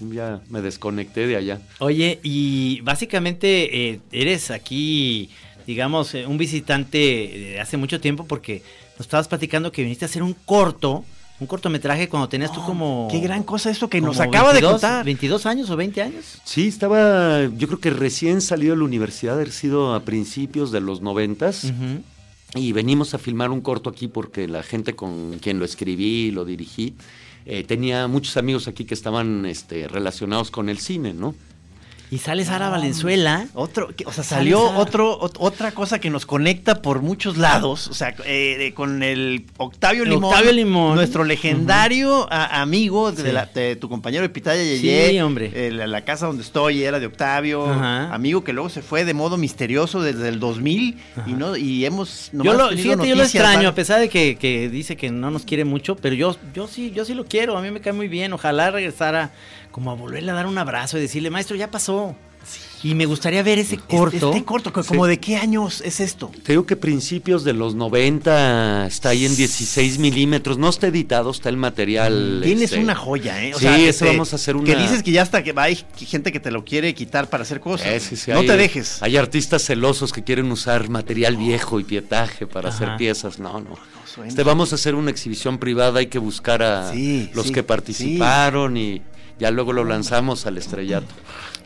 Ya 0.00 0.40
me 0.50 0.60
desconecté 0.60 1.26
de 1.28 1.36
allá. 1.36 1.60
Oye, 1.78 2.18
y 2.24 2.80
básicamente 2.80 3.90
eh, 3.90 4.00
eres 4.10 4.50
aquí, 4.50 5.30
digamos, 5.66 6.14
eh, 6.14 6.26
un 6.26 6.38
visitante 6.38 6.98
de 6.98 7.60
hace 7.60 7.76
mucho 7.76 8.00
tiempo 8.00 8.24
porque 8.26 8.62
nos 8.98 9.06
estabas 9.06 9.28
platicando 9.28 9.72
que 9.72 9.82
viniste 9.82 10.04
a 10.04 10.08
hacer 10.08 10.22
un 10.22 10.34
corto, 10.34 11.04
un 11.40 11.46
cortometraje 11.46 12.08
cuando 12.08 12.28
tenías 12.28 12.52
tú 12.52 12.62
como... 12.64 13.08
Qué 13.10 13.20
gran 13.20 13.42
cosa 13.42 13.70
esto 13.70 13.88
que 13.88 14.00
nos 14.00 14.20
acaba 14.20 14.52
22, 14.52 14.54
de 14.54 14.72
contar. 14.72 15.04
22 15.04 15.46
años 15.46 15.70
o 15.70 15.76
20 15.76 16.02
años. 16.02 16.40
Sí, 16.44 16.68
estaba, 16.68 17.44
yo 17.44 17.66
creo 17.66 17.80
que 17.80 17.90
recién 17.90 18.40
salido 18.40 18.74
de 18.74 18.78
la 18.78 18.84
universidad, 18.84 19.34
haber 19.34 19.50
sido 19.50 19.94
a 19.94 20.00
principios 20.00 20.70
de 20.70 20.80
los 20.80 21.00
noventas. 21.00 21.64
Ujú. 21.64 22.02
Y 22.54 22.72
venimos 22.72 23.14
a 23.14 23.18
filmar 23.18 23.50
un 23.50 23.62
corto 23.62 23.88
aquí 23.88 24.08
porque 24.08 24.46
la 24.46 24.62
gente 24.62 24.94
con 24.94 25.38
quien 25.38 25.58
lo 25.58 25.64
escribí, 25.64 26.30
lo 26.30 26.44
dirigí, 26.44 26.94
eh, 27.46 27.64
tenía 27.64 28.06
muchos 28.08 28.36
amigos 28.36 28.68
aquí 28.68 28.84
que 28.84 28.94
estaban 28.94 29.46
este, 29.46 29.88
relacionados 29.88 30.50
con 30.50 30.68
el 30.68 30.78
cine, 30.78 31.14
¿no? 31.14 31.34
Y 32.12 32.18
sale 32.18 32.44
Sara 32.44 32.68
Valenzuela. 32.68 33.46
Otro, 33.54 33.88
o 34.04 34.12
sea, 34.12 34.22
salió 34.22 34.60
otro, 34.76 35.18
ot- 35.18 35.36
otra 35.38 35.72
cosa 35.72 35.98
que 35.98 36.10
nos 36.10 36.26
conecta 36.26 36.82
por 36.82 37.00
muchos 37.00 37.38
lados. 37.38 37.88
O 37.88 37.94
sea, 37.94 38.14
eh, 38.26 38.72
con 38.76 39.02
el 39.02 39.46
Octavio 39.56 40.04
Limón. 40.04 40.24
Octavio 40.24 40.52
Limón. 40.52 40.94
Nuestro 40.94 41.24
legendario 41.24 42.30
a- 42.30 42.60
amigo 42.60 43.12
de, 43.12 43.22
Sí. 43.22 43.32
la- 43.32 43.46
de 43.46 43.76
tu 43.76 43.88
compañero 43.88 44.22
de 44.24 44.28
Pitaya 44.28 44.62
Yeye. 44.62 45.08
Sí, 45.10 45.20
hombre. 45.20 45.50
eh, 45.54 45.70
la, 45.72 45.86
la 45.86 46.04
casa 46.04 46.26
donde 46.26 46.42
estoy 46.42 46.82
era 46.82 47.00
de 47.00 47.06
Octavio. 47.06 47.66
Ajá. 47.66 48.12
Amigo 48.12 48.44
que 48.44 48.52
luego 48.52 48.68
se 48.68 48.82
fue 48.82 49.06
de 49.06 49.14
modo 49.14 49.38
misterioso 49.38 50.02
desde 50.02 50.28
el 50.28 50.38
2000. 50.38 50.98
Y, 51.26 51.32
no, 51.32 51.56
y 51.56 51.86
hemos. 51.86 52.28
Yo 52.34 52.52
lo, 52.52 52.68
fíjate, 52.76 53.08
yo 53.08 53.16
lo 53.16 53.22
extraño, 53.22 53.56
¿vale? 53.56 53.68
a 53.68 53.74
pesar 53.74 54.00
de 54.00 54.10
que, 54.10 54.36
que 54.36 54.68
dice 54.68 54.96
que 54.98 55.10
no 55.10 55.30
nos 55.30 55.46
quiere 55.46 55.64
mucho, 55.64 55.96
pero 55.96 56.14
yo, 56.14 56.36
yo 56.54 56.66
sí, 56.66 56.90
yo 56.94 57.06
sí 57.06 57.14
lo 57.14 57.24
quiero, 57.24 57.56
a 57.56 57.62
mí 57.62 57.70
me 57.70 57.80
cae 57.80 57.94
muy 57.94 58.08
bien. 58.08 58.34
Ojalá 58.34 58.70
regresara 58.70 59.30
como 59.72 59.90
a 59.90 59.94
volverle 59.94 60.30
a 60.30 60.34
dar 60.34 60.46
un 60.46 60.58
abrazo 60.58 60.98
y 60.98 61.00
decirle, 61.00 61.30
maestro, 61.30 61.56
ya 61.56 61.70
pasó. 61.70 62.14
Y 62.82 62.96
me 62.96 63.06
gustaría 63.06 63.40
ver 63.44 63.60
ese 63.60 63.78
corto. 63.78 64.30
Este 64.32 64.44
corto, 64.44 64.72
co- 64.72 64.82
como 64.82 65.06
de 65.06 65.20
qué 65.20 65.36
años 65.36 65.80
es 65.82 66.00
esto. 66.00 66.32
Te 66.42 66.52
digo 66.54 66.66
que 66.66 66.74
principios 66.74 67.44
de 67.44 67.52
los 67.52 67.76
90 67.76 68.88
está 68.88 69.10
ahí 69.10 69.24
en 69.24 69.36
16 69.36 69.98
milímetros, 69.98 70.58
no 70.58 70.68
está 70.68 70.88
editado, 70.88 71.30
está 71.30 71.48
el 71.48 71.56
material. 71.56 72.40
Tienes 72.42 72.64
este, 72.72 72.80
una 72.80 72.96
joya, 72.96 73.40
¿eh? 73.44 73.52
sí, 73.56 73.66
eso 73.68 74.06
vamos 74.06 74.32
a 74.32 74.36
hacer 74.36 74.56
Que 74.56 74.72
una- 74.72 74.82
dices 74.82 75.04
que 75.04 75.12
ya 75.12 75.22
hasta 75.22 75.44
que 75.44 75.54
hay 75.56 75.78
gente 75.96 76.32
que 76.32 76.40
te 76.40 76.50
lo 76.50 76.64
quiere 76.64 76.92
quitar 76.94 77.30
para 77.30 77.44
hacer 77.44 77.60
cosas. 77.60 77.86
Eh, 77.86 78.00
sí, 78.00 78.16
no 78.32 78.40
hay- 78.40 78.46
te 78.48 78.56
dejes. 78.56 79.00
Hay 79.00 79.16
artistas 79.16 79.62
celosos 79.64 80.12
que 80.12 80.24
quieren 80.24 80.50
usar 80.50 80.88
material 80.88 81.36
viejo 81.36 81.78
y 81.78 81.84
pietaje 81.84 82.48
para 82.48 82.70
Ajá. 82.70 82.76
hacer 82.76 82.96
piezas. 82.96 83.38
No, 83.38 83.60
no. 83.60 83.76
Este, 84.26 84.42
vamos 84.42 84.72
a 84.72 84.74
hacer 84.74 84.96
una 84.96 85.10
exhibición 85.12 85.58
privada, 85.58 86.00
hay 86.00 86.08
que 86.08 86.18
buscar 86.18 86.62
a 86.64 86.92
los 87.32 87.50
que 87.52 87.62
participaron 87.62 88.76
y 88.76 89.00
ya 89.42 89.50
luego 89.50 89.72
lo 89.72 89.84
lanzamos 89.84 90.46
al 90.46 90.56
estrellato. 90.56 91.12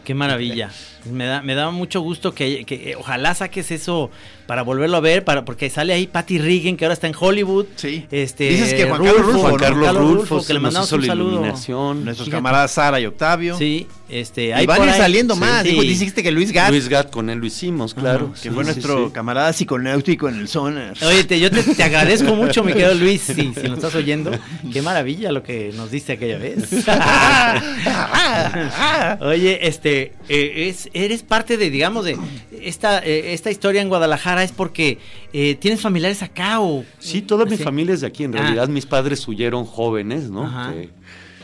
Qué 0.02 0.14
maravilla. 0.14 0.70
Me 1.10 1.26
da, 1.26 1.42
me 1.42 1.54
da 1.54 1.70
mucho 1.70 2.00
gusto 2.00 2.34
que, 2.34 2.64
que, 2.64 2.92
eh, 2.92 2.96
ojalá 2.96 3.34
saques 3.34 3.70
eso 3.70 4.10
para 4.46 4.62
volverlo 4.62 4.96
a 4.96 5.00
ver, 5.00 5.24
para, 5.24 5.44
porque 5.44 5.68
sale 5.70 5.92
ahí 5.92 6.06
Patty 6.06 6.38
Regan, 6.38 6.76
que 6.76 6.84
ahora 6.84 6.94
está 6.94 7.08
en 7.08 7.14
Hollywood. 7.18 7.66
Sí. 7.76 8.06
Este, 8.12 8.48
Dices 8.50 8.74
que 8.74 8.84
Juan 8.86 9.02
Carlos 9.02 9.22
Rulfo, 9.26 9.38
Juan. 9.40 9.56
Carlos 9.56 9.96
Rulfo, 9.96 10.46
que 10.46 10.52
le 10.52 10.60
nos 10.60 10.62
mandamos 10.62 10.92
un 10.92 11.00
la 11.00 11.06
saludo. 11.08 11.30
iluminación. 11.32 12.04
Nuestros 12.04 12.26
Fíjate. 12.26 12.38
camaradas 12.38 12.70
Sara 12.70 13.00
y 13.00 13.06
Octavio. 13.06 13.58
Sí, 13.58 13.88
este, 14.08 14.46
Y 14.46 14.52
hay 14.52 14.66
van 14.66 14.82
a 14.82 14.84
ir 14.84 14.90
ahí- 14.92 14.98
saliendo 15.00 15.34
sí, 15.34 15.40
más. 15.40 15.62
sí. 15.64 15.80
Dijiste 15.80 16.22
que 16.22 16.30
Luis 16.30 16.52
Gat, 16.52 16.70
Luis 16.70 16.88
Gat, 16.88 17.10
con 17.10 17.28
él 17.28 17.38
lo 17.38 17.46
hicimos, 17.46 17.92
claro. 17.94 18.32
que 18.34 18.38
Sí, 18.38 18.50
fue 18.50 18.62
sí, 18.64 18.70
nuestro 18.70 19.06
sí. 19.06 19.12
camarada 19.12 19.52
psiconáutico 19.52 20.28
en 20.28 20.36
el 20.38 20.48
sonar. 20.48 20.94
Oye, 21.04 21.24
te- 21.24 21.40
yo 21.40 21.50
te, 21.50 21.62
te 21.62 21.82
agradezco 21.82 22.34
mucho, 22.36 22.62
mi 22.62 22.72
querido 22.72 22.94
Luis, 22.94 23.22
si, 23.22 23.34
si 23.34 23.44
nos 23.68 23.78
estás 23.78 23.94
oyendo. 23.96 24.30
Qué 24.72 24.80
maravilla 24.80 25.32
lo 25.32 25.42
que 25.42 25.72
nos 25.76 25.90
diste 25.90 26.12
aquella 26.12 26.38
vez. 26.38 26.68
Oye, 29.20 29.66
este, 29.66 30.12
eh, 30.28 30.68
es, 30.68 30.88
eres 31.04 31.22
parte 31.22 31.56
de, 31.56 31.70
digamos, 31.70 32.04
de 32.04 32.16
esta, 32.62 32.98
eh, 33.04 33.32
esta 33.34 33.50
historia 33.50 33.82
en 33.82 33.88
Guadalajara 33.88 34.42
es 34.42 34.52
porque 34.52 34.98
eh, 35.32 35.54
tienes 35.56 35.80
familiares 35.80 36.22
acá 36.22 36.60
o... 36.60 36.84
Sí, 36.98 37.22
toda 37.22 37.44
mi 37.44 37.56
Sí. 37.56 37.62
familia 37.64 37.94
es 37.94 38.00
de 38.00 38.06
aquí. 38.06 38.24
En 38.24 38.34
Ah. 38.36 38.40
realidad, 38.42 38.68
mis 38.68 38.86
padres 38.86 39.26
huyeron 39.28 39.64
jóvenes, 39.64 40.30
¿no? 40.30 40.44
Ajá. 40.46 40.72
Que 40.72 40.90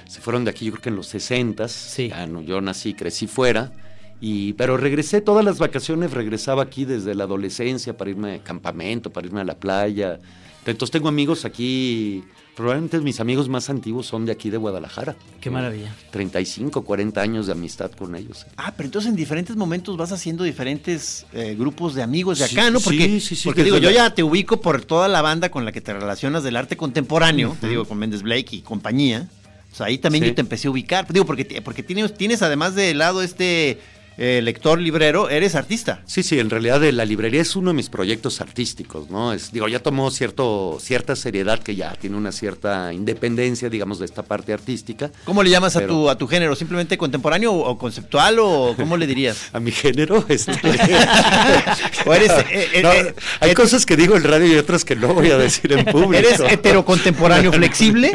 se 0.09 0.21
fueron 0.21 0.45
de 0.45 0.51
aquí, 0.51 0.67
yo 0.67 0.73
creo 0.73 0.83
que 0.83 0.89
en 0.91 0.97
los 0.97 1.07
60 1.07 1.69
Sí. 1.69 2.09
Ya 2.09 2.27
no, 2.27 2.41
yo 2.43 2.61
nací, 2.61 2.95
crecí 2.95 3.27
fuera. 3.27 3.73
Y, 4.21 4.53
pero 4.53 4.77
regresé 4.77 5.21
todas 5.21 5.45
las 5.45 5.59
vacaciones, 5.59 6.13
regresaba 6.13 6.63
aquí 6.63 6.85
desde 6.85 7.15
la 7.15 7.25
adolescencia 7.25 7.97
para 7.97 8.11
irme 8.11 8.35
a 8.35 8.39
campamento, 8.45 9.11
para 9.11 9.27
irme 9.27 9.41
a 9.41 9.45
la 9.45 9.57
playa. 9.57 10.21
Entonces 10.65 10.93
tengo 10.93 11.09
amigos 11.09 11.45
aquí, 11.45 12.23
probablemente 12.55 12.99
mis 13.01 13.19
amigos 13.19 13.49
más 13.49 13.69
antiguos 13.69 14.07
son 14.07 14.27
de 14.27 14.33
aquí 14.33 14.49
de 14.49 14.59
Guadalajara. 14.59 15.17
Qué 15.41 15.51
maravilla. 15.51 15.93
35, 16.13 16.83
40 16.85 17.21
años 17.21 17.47
de 17.47 17.53
amistad 17.53 17.91
con 17.91 18.15
ellos. 18.15 18.47
Ah, 18.57 18.73
pero 18.77 18.87
entonces 18.87 19.11
en 19.11 19.17
diferentes 19.17 19.57
momentos 19.57 19.97
vas 19.97 20.13
haciendo 20.13 20.45
diferentes 20.45 21.27
eh, 21.33 21.57
grupos 21.59 21.95
de 21.95 22.03
amigos 22.03 22.39
de 22.39 22.47
Sí, 22.47 22.57
acá, 22.57 22.71
¿no? 22.71 22.79
sí, 22.79 22.85
Porque, 22.85 23.21
sí, 23.21 23.35
sí, 23.35 23.43
porque 23.45 23.65
desde 23.65 23.77
digo, 23.77 23.83
yo 23.83 23.91
la- 23.91 24.09
ya 24.09 24.15
te 24.15 24.23
ubico 24.23 24.61
por 24.61 24.85
toda 24.85 25.09
la 25.09 25.21
banda 25.21 25.51
con 25.51 25.65
la 25.65 25.73
que 25.73 25.81
te 25.81 25.93
relacionas 25.93 26.45
del 26.45 26.57
arte 26.57 26.77
contemporáneo, 26.77 27.57
te 27.61 27.69
digo, 27.69 27.85
con 27.85 27.99
Méndez 27.99 28.23
Blake 28.23 28.55
y 28.57 28.61
compañía. 28.61 29.29
O 29.73 29.75
sea, 29.75 29.87
ahí 29.87 29.99
también 29.99 30.23
Sí. 30.23 30.31
yo 30.31 30.35
te 30.37 30.43
empecé 30.43 30.69
a 30.69 30.71
ubicar. 30.71 31.11
Digo, 31.13 31.25
porque, 31.27 31.61
porque 31.65 31.83
tienes, 31.83 32.15
tienes 32.15 32.43
además 32.43 32.75
de 32.75 32.95
lado 32.95 33.23
este 33.23 33.81
eh, 34.19 34.41
lector 34.43 34.81
librero, 34.81 35.31
eres 35.31 35.55
artista. 35.55 36.03
Sí, 36.07 36.23
sí, 36.23 36.39
en 36.39 36.51
realidad 36.51 36.83
eh, 36.85 36.93
la 36.93 37.05
librería 37.05 37.41
es 37.41 37.57
uno 37.57 37.71
de 37.71 37.75
mis 37.75 37.89
proyectos 37.89 38.41
artísticos, 38.41 39.11
¿no? 39.11 39.33
Es, 39.33 39.53
digo, 39.53 39.69
ya 39.69 39.81
tomó 39.81 40.11
cierto, 40.11 40.79
cierta 40.81 41.17
seriedad 41.17 41.59
que 41.61 41.75
ya 41.75 41.95
tiene 41.95 42.17
una 42.17 42.33
cierta 42.33 42.93
independencia, 42.93 43.69
digamos, 43.69 43.99
de 43.99 44.07
esta 44.07 44.23
parte 44.23 44.53
artística. 44.53 45.11
¿Cómo 45.25 45.43
le 45.43 45.51
llamas 45.51 45.77
a, 45.77 45.87
tu, 45.87 46.09
a 46.09 46.17
tu 46.17 46.27
género? 46.27 46.55
¿Simplemente 46.55 46.99
contemporáneo 46.99 47.53
o, 47.53 47.79
conceptual 47.79 48.39
o 48.39 48.75
cómo 48.77 48.97
le 48.97 49.07
dirías? 49.07 49.49
A 49.53 49.61
mi 49.61 49.71
género, 49.71 50.25
este... 50.29 50.53
O 52.07 52.15
eres, 52.15 52.31
eh, 52.51 52.69
eh, 52.75 52.83
No, 52.83 52.93
eh, 52.93 53.15
hay 53.41 53.55
cosas 53.55 53.87
que 53.87 53.97
digo 53.97 54.17
en 54.17 54.25
radio 54.25 54.47
y 54.47 54.57
otras 54.57 54.85
que 54.85 54.97
no 54.97 55.15
voy 55.15 55.31
a 55.31 55.39
decir 55.39 55.73
en 55.73 55.85
público. 55.85 56.15
¿Eres 56.15 56.41
heterocontemporáneo 56.41 57.53
flexible? 57.53 58.13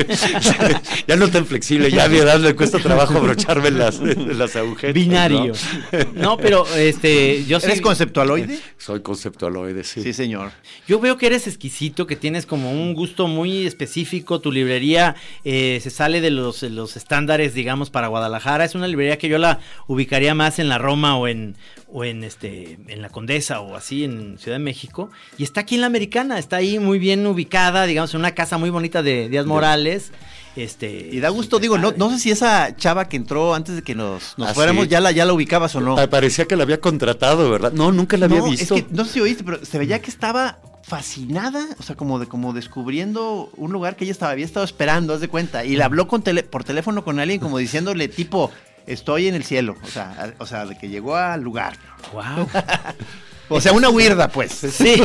ya 1.07 1.15
no 1.15 1.29
tan 1.29 1.45
flexible, 1.45 1.91
ya 1.91 2.05
a 2.05 2.07
mi 2.07 2.17
edad 2.17 2.39
me 2.39 2.53
cuesta 2.55 2.79
trabajo 2.79 3.17
abrocharme 3.17 3.71
las, 3.71 3.99
las 3.99 4.55
agujetas. 4.55 4.93
Binario. 4.93 5.53
¿no? 5.53 5.86
No, 6.13 6.37
pero 6.37 6.65
este, 6.75 7.45
yo 7.45 7.59
sí- 7.59 7.65
¿Eres 7.67 7.81
conceptualoide? 7.81 8.59
Soy 8.77 9.01
conceptualoide, 9.01 9.83
sí. 9.83 10.01
Sí, 10.03 10.13
señor. 10.13 10.51
Yo 10.87 10.99
veo 10.99 11.17
que 11.17 11.27
eres 11.27 11.47
exquisito, 11.47 12.07
que 12.07 12.15
tienes 12.15 12.45
como 12.45 12.71
un 12.71 12.93
gusto 12.93 13.27
muy 13.27 13.65
específico. 13.65 14.39
Tu 14.41 14.51
librería 14.51 15.15
eh, 15.43 15.79
se 15.81 15.89
sale 15.89 16.21
de 16.21 16.31
los, 16.31 16.61
de 16.61 16.69
los 16.69 16.97
estándares, 16.97 17.53
digamos, 17.53 17.89
para 17.89 18.07
Guadalajara. 18.07 18.65
Es 18.65 18.75
una 18.75 18.87
librería 18.87 19.17
que 19.17 19.29
yo 19.29 19.37
la 19.37 19.59
ubicaría 19.87 20.33
más 20.35 20.59
en 20.59 20.69
la 20.69 20.77
Roma 20.77 21.17
o 21.17 21.27
en 21.27 21.55
o 21.89 22.03
en 22.03 22.25
este 22.25 22.77
en 22.89 23.01
la 23.01 23.07
Condesa 23.07 23.61
o 23.61 23.77
así 23.77 24.03
en 24.03 24.37
Ciudad 24.39 24.57
de 24.57 24.63
México 24.63 25.09
y 25.37 25.43
está 25.43 25.61
aquí 25.61 25.75
en 25.75 25.81
la 25.81 25.87
Americana, 25.87 26.37
está 26.37 26.57
ahí 26.57 26.79
muy 26.79 26.99
bien 26.99 27.25
ubicada, 27.25 27.85
digamos, 27.85 28.13
en 28.13 28.19
una 28.19 28.35
casa 28.35 28.57
muy 28.57 28.69
bonita 28.69 29.01
de 29.01 29.29
Díaz 29.29 29.45
Morales. 29.45 30.11
Este 30.57 31.09
Y 31.11 31.19
da 31.19 31.29
gusto, 31.29 31.59
digo, 31.59 31.77
no, 31.77 31.91
no 31.95 32.09
sé 32.09 32.19
si 32.19 32.31
esa 32.31 32.75
chava 32.75 33.07
que 33.07 33.15
entró 33.17 33.53
antes 33.53 33.75
de 33.75 33.81
que 33.83 33.93
nos, 33.95 34.33
nos 34.37 34.49
Ah, 34.49 34.53
fuéramos 34.53 34.85
sí. 34.85 34.89
ya 34.89 34.99
la, 34.99 35.11
ya 35.11 35.23
la 35.25 35.33
ubicabas 35.33 35.75
o 35.75 35.81
no. 35.81 35.95
Pa- 35.95 36.07
Parecía 36.09 36.45
que 36.45 36.55
la 36.55 36.63
había 36.63 36.79
contratado, 36.81 37.49
¿verdad? 37.51 37.71
No, 37.73 37.91
nunca 37.91 38.17
la 38.17 38.25
había 38.25 38.39
no, 38.39 38.49
visto. 38.49 38.75
Es 38.75 38.83
que, 38.83 38.87
no 38.93 39.05
sé 39.05 39.13
si 39.13 39.21
oíste, 39.21 39.43
pero 39.43 39.63
se 39.63 39.77
veía 39.77 40.01
que 40.01 40.09
estaba 40.09 40.59
fascinada, 40.81 41.63
o 41.79 41.83
sea, 41.83 41.95
como 41.95 42.17
de 42.17 42.27
como 42.27 42.53
descubriendo 42.53 43.49
un 43.57 43.71
lugar 43.71 43.95
que 43.97 44.05
ella 44.05 44.13
estaba, 44.13 44.31
había 44.31 44.45
estado 44.45 44.65
esperando, 44.65 45.13
haz 45.13 45.19
de 45.21 45.27
cuenta, 45.27 45.63
y 45.65 45.75
le 45.75 45.83
habló 45.83 46.07
con 46.07 46.23
tele- 46.23 46.43
por 46.43 46.63
teléfono 46.63 47.03
con 47.03 47.19
alguien 47.19 47.39
como 47.39 47.57
diciéndole 47.57 48.07
tipo, 48.07 48.49
estoy 48.87 49.27
en 49.27 49.35
el 49.35 49.43
cielo, 49.43 49.75
o 49.83 49.87
sea, 49.87 50.11
a- 50.37 50.41
o 50.41 50.45
sea, 50.47 50.65
de 50.65 50.77
que 50.77 50.87
llegó 50.89 51.15
al 51.17 51.41
lugar. 51.41 51.75
Wow. 52.13 52.47
O 53.49 53.61
sea, 53.61 53.71
una 53.73 53.89
huirda, 53.89 54.27
pues. 54.29 54.51
Sí. 54.51 54.71
Sí, 54.77 55.03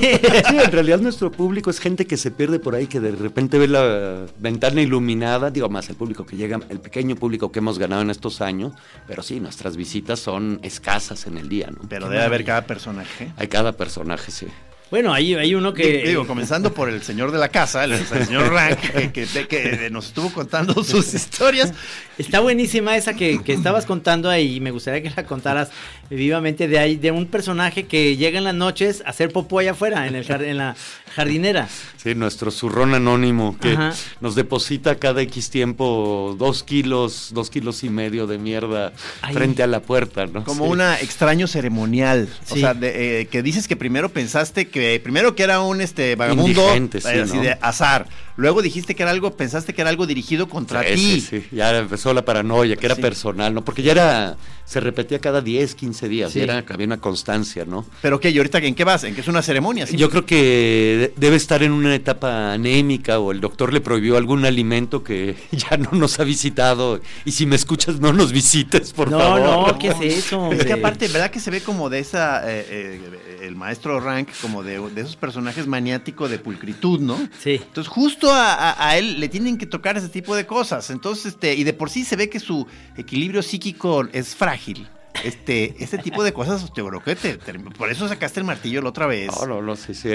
en 0.65 0.73
realidad 0.73 1.01
nuestro 1.01 1.31
público 1.31 1.71
es 1.71 1.79
gente 1.79 2.07
que 2.07 2.17
se 2.17 2.31
pierde 2.31 2.59
por 2.59 2.75
ahí, 2.75 2.87
que 2.87 3.01
de 3.01 3.13
repente 3.13 3.59
ve 3.59 3.69
la 3.69 4.27
ventana 4.39 4.81
iluminada, 4.81 5.51
digo 5.51 5.69
más 5.69 5.89
el 5.89 5.97
público 5.97 6.27
que 6.27 6.37
llega, 6.37 6.61
el 6.69 6.81
pequeño 6.81 7.17
público 7.17 7.53
que 7.53 7.61
hemos 7.61 7.79
ganado 7.79 8.03
en 8.03 8.11
estos 8.11 8.41
años, 8.41 8.73
pero 9.07 9.23
sí, 9.23 9.41
nuestras 9.41 9.77
visitas 9.77 10.21
son 10.21 10.61
escasas 10.63 11.27
en 11.27 11.39
el 11.39 11.49
día, 11.49 11.71
¿no? 11.71 11.81
Pero 11.89 12.09
debe 12.09 12.23
haber 12.23 12.45
cada 12.45 12.67
personaje. 12.67 13.33
Hay 13.37 13.49
cada 13.49 13.73
personaje, 13.73 14.31
sí. 14.31 14.47
Bueno, 14.93 15.15
hay, 15.15 15.33
hay 15.35 15.55
uno 15.55 15.73
que... 15.73 16.03
Digo, 16.07 16.27
comenzando 16.27 16.75
por 16.75 16.91
el 16.91 17.03
señor 17.03 17.33
de 17.33 17.39
la 17.39 17.49
casa, 17.49 17.83
el, 17.85 17.93
el 17.93 18.07
señor 18.07 18.53
Rank, 18.53 18.79
que, 19.13 19.25
que- 19.27 19.47
que 19.49 19.89
nos 19.91 20.09
estuvo 20.09 20.31
contando 20.31 20.75
sus 20.85 21.15
historias. 21.15 21.73
Está 22.19 22.41
buenísima 22.41 22.95
esa 22.95 23.15
que, 23.15 23.43
que 23.43 23.55
estabas 23.55 23.87
contando 23.87 24.29
ahí. 24.29 24.61
Me 24.61 24.71
gustaría 24.71 25.03
que 25.03 25.11
la 25.17 25.25
contaras 25.25 25.71
vivamente 26.11 26.69
de 26.69 26.79
ahí, 26.79 26.97
de 26.97 27.11
un 27.11 27.25
personaje 27.27 27.85
que 27.87 28.19
llega 28.19 28.37
en 28.37 28.45
las 28.45 28.55
noches 28.55 29.03
a 29.07 29.09
hacer 29.11 29.33
popó 29.33 29.61
allá 29.61 29.71
afuera, 29.71 30.07
en, 30.07 30.15
el, 30.15 30.31
en 30.31 30.59
la 30.59 30.77
jardinera. 31.17 31.69
Sí, 31.97 32.15
nuestro 32.15 32.51
zurrón 32.51 32.93
anónimo 32.93 33.57
que 33.59 33.73
Ajá. 33.73 33.95
nos 34.21 34.35
deposita 34.35 34.97
cada 34.97 35.23
X 35.23 35.49
tiempo 35.49 36.37
dos 36.39 36.63
kilos, 36.65 37.31
dos 37.33 37.49
kilos 37.49 37.83
y 37.83 37.89
medio 37.89 38.27
de 38.27 38.37
mierda 38.37 38.93
Ay. 39.23 39.33
frente 39.33 39.63
a 39.63 39.67
la 39.67 39.81
puerta, 39.81 40.27
¿no? 40.27 40.45
Como 40.45 40.67
Sí. 40.67 40.71
una 40.71 41.01
extraño 41.01 41.47
ceremonial. 41.47 42.29
O 42.51 42.55
Sí. 42.55 42.61
sea, 42.61 42.75
de, 42.75 43.21
eh, 43.23 43.27
que 43.29 43.43
dices 43.43 43.67
que 43.69 43.77
primero 43.77 44.11
pensaste 44.11 44.69
que, 44.69 44.82
primero 45.03 45.35
que 45.35 45.43
era 45.43 45.61
un 45.61 45.81
este 45.81 46.17
vagabundo 46.17 46.75
sí, 46.75 47.09
así 47.09 47.37
¿no? 47.37 47.43
de 47.43 47.59
azar. 47.61 48.07
Luego 48.37 48.63
dijiste 48.63 48.95
que 48.95 49.03
era 49.03 49.13
algo, 49.13 49.37
pensaste 49.37 49.75
que 49.75 49.81
era 49.83 49.91
algo 49.91 50.07
dirigido 50.07 50.49
contra 50.49 50.83
Sí, 50.83 50.95
ti. 50.95 51.21
sí, 51.21 51.21
sí. 51.43 51.47
Ya 51.53 51.77
empezó 51.79 52.13
la 52.15 52.25
paranoia, 52.25 52.77
que 52.77 52.87
era 52.87 52.95
Sí. 52.95 53.03
personal, 53.03 53.53
¿no? 53.55 53.65
Porque 53.65 53.83
ya 53.83 53.93
era, 53.93 54.37
se 54.65 54.81
repetía 54.81 55.19
cada 55.19 55.41
10, 55.43 55.75
15 55.75 56.09
días, 56.09 56.33
Sí. 56.33 56.39
ya 56.39 56.45
era, 56.45 56.65
había 56.69 56.87
una 56.87 56.99
constancia, 57.01 57.65
¿no? 57.67 57.85
Pero 58.01 58.21
qué, 58.21 58.31
¿y 58.31 58.39
ahorita 58.39 58.59
en 58.59 58.75
qué 58.75 58.85
vas? 58.85 59.05
¿En 59.05 59.15
qué 59.15 59.21
es 59.21 59.29
una 59.29 59.43
ceremonia? 59.43 59.87
¿sí? 59.87 59.97
Yo 59.97 60.09
creo 60.11 60.25
que 60.25 60.37
de- 60.37 61.13
debe 61.17 61.37
estar 61.37 61.63
en 61.63 61.73
una 61.73 61.95
etapa 61.95 62.53
anémica 62.53 63.19
o 63.19 63.33
el 63.33 63.41
doctor 63.41 63.73
le 63.73 63.81
prohibió 63.81 64.17
algún 64.17 64.45
alimento 64.45 65.05
que 65.05 65.35
ya 65.71 65.77
no 65.77 65.91
nos 65.93 66.19
ha 66.21 66.25
visitado. 66.25 67.01
Y 67.25 67.33
si 67.33 67.45
me 67.47 67.57
escuchas, 67.57 68.01
no 68.01 68.13
nos 68.13 68.33
visites, 68.33 68.93
por 68.93 69.11
no, 69.11 69.19
favor. 69.19 69.41
no, 69.73 69.79
¿qué 69.79 69.89
es 69.89 70.01
eso? 70.25 70.51
Es 70.53 70.65
que 70.65 70.73
aparte, 70.73 71.09
¿verdad 71.09 71.31
que 71.31 71.41
se 71.41 71.51
ve 71.51 71.61
como 71.61 71.91
de 71.91 71.99
esa, 71.99 72.43
eh, 72.51 72.67
eh, 72.69 73.39
el 73.43 73.57
maestro 73.57 74.01
Rank, 74.01 74.29
como 74.41 74.63
de, 74.63 74.79
de 74.91 75.01
esos 75.03 75.17
personajes 75.17 75.67
maniáticos 75.67 76.31
de 76.31 76.39
pulcritud, 76.39 77.01
¿no? 77.01 77.19
Sí. 77.43 77.55
Entonces 77.63 77.89
justo 77.89 78.22
a, 78.31 78.75
él 78.99 79.19
le 79.21 79.29
tienen 79.29 79.59
que 79.59 79.67
tocar 79.67 79.97
ese 79.97 80.09
tipo 80.09 80.37
de 80.37 80.47
cosas. 80.47 80.91
Entonces, 80.91 81.27
este, 81.35 81.55
y 81.55 81.65
de 81.65 81.73
por 81.73 81.91
sí 81.91 82.05
se 82.05 82.17
ve 82.17 82.29
que 82.29 82.39
su 82.41 82.67
equilibrio 82.97 83.43
psíquico 83.43 84.07
es 84.13 84.35
frágil. 84.37 84.89
Este, 85.25 85.75
este 85.79 85.99
tipo 85.99 86.25
de 86.25 86.33
cosas, 86.33 86.63
creo 87.01 87.01
te, 87.15 87.37
te- 87.37 87.53
por 87.59 87.91
eso 87.91 88.09
sacaste 88.09 88.41
el 88.41 88.47
martillo 88.47 88.81
la 88.81 88.89
otra 88.89 89.07
vez. 89.07 89.31
No, 89.41 89.47
no, 89.47 89.63
no, 89.63 89.77
sí, 89.77 89.93
sí. 89.95 90.09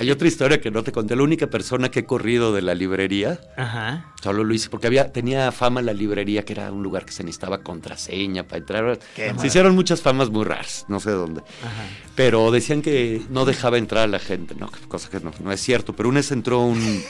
Hay, 0.00 0.10
otra 0.10 0.28
historia 0.28 0.60
que 0.60 0.70
no 0.70 0.82
te 0.82 0.92
conté. 0.92 1.14
La 1.14 1.22
única 1.22 1.48
persona 1.48 1.90
que 1.90 2.00
he 2.00 2.04
corrido 2.04 2.52
de 2.52 2.62
la 2.62 2.74
librería, 2.74 3.40
Ajá. 3.56 4.12
solo 4.22 4.44
lo 4.44 4.54
hice 4.54 4.68
porque 4.68 4.86
había, 4.86 5.12
tenía 5.12 5.52
fama 5.52 5.82
la 5.82 5.92
librería, 5.92 6.44
que 6.44 6.54
era 6.54 6.72
un 6.72 6.82
lugar 6.82 7.04
que 7.04 7.12
se 7.12 7.22
necesitaba 7.22 7.62
contraseña 7.62 8.44
para 8.44 8.58
entrar. 8.58 8.98
Qué 9.14 9.32
se 9.38 9.46
hicieron 9.46 9.74
muchas 9.74 10.00
famas 10.00 10.30
muy 10.30 10.44
raras, 10.44 10.84
no 10.88 11.00
sé 11.00 11.10
dónde. 11.10 11.40
Ajá. 11.40 11.84
Pero 12.14 12.50
decían 12.50 12.82
que 12.82 13.22
no 13.30 13.44
dejaba 13.44 13.78
entrar 13.78 14.04
a 14.04 14.08
la 14.08 14.18
gente, 14.18 14.54
no, 14.54 14.70
cosa 14.88 15.08
que 15.10 15.20
no, 15.20 15.32
no 15.42 15.52
es 15.52 15.60
cierto. 15.60 15.94
Pero 15.94 16.08
una 16.08 16.18
vez 16.18 16.32
entró 16.32 16.60
un 16.60 17.02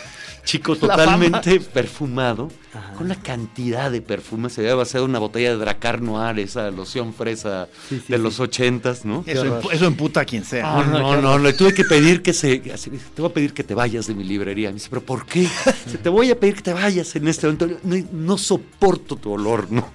chico 0.44 0.74
La 0.74 0.80
totalmente 0.80 1.60
perfumado, 1.60 2.50
Ajá. 2.74 2.94
con 2.94 3.06
una 3.06 3.16
cantidad 3.16 3.90
de 3.90 4.00
perfume. 4.02 4.50
Se 4.50 4.62
había 4.62 4.74
vaciado 4.74 5.04
una 5.06 5.18
botella 5.18 5.50
de 5.50 5.56
Dracar 5.56 6.00
Noir, 6.02 6.38
esa 6.40 6.70
loción 6.70 7.14
fresa 7.14 7.68
Sí, 7.88 7.96
sí, 8.00 8.04
de 8.08 8.16
sí. 8.16 8.22
los 8.22 8.40
ochentas, 8.40 9.04
¿no? 9.04 9.22
Eso, 9.26 9.44
empu- 9.60 9.72
eso 9.72 9.86
emputa 9.86 10.20
a 10.20 10.24
quien 10.24 10.44
sea. 10.44 10.62
No, 10.84 10.84
no, 10.84 11.20
no, 11.20 11.38
le 11.38 11.52
tuve 11.52 11.72
que 11.74 11.84
pedir 11.84 12.22
que 12.22 12.32
se. 12.32 12.62
así, 12.74 12.90
te 12.90 13.22
voy 13.22 13.30
a 13.30 13.34
pedir 13.34 13.52
que 13.52 13.62
te 13.64 13.74
vayas 13.74 14.06
de 14.06 14.14
mi 14.14 14.24
librería. 14.24 14.68
Me 14.70 14.74
dice, 14.74 14.88
¿pero 14.90 15.02
por 15.02 15.26
qué? 15.26 15.48
Te 16.02 16.08
voy 16.08 16.30
a 16.30 16.38
pedir 16.38 16.54
que 16.54 16.62
te 16.62 16.72
vayas 16.72 17.14
en 17.16 17.28
este 17.28 17.46
momento. 17.46 17.68
No, 17.84 17.96
no 18.12 18.38
soporto 18.38 19.16
tu 19.16 19.32
olor, 19.32 19.70
¿no? 19.70 19.90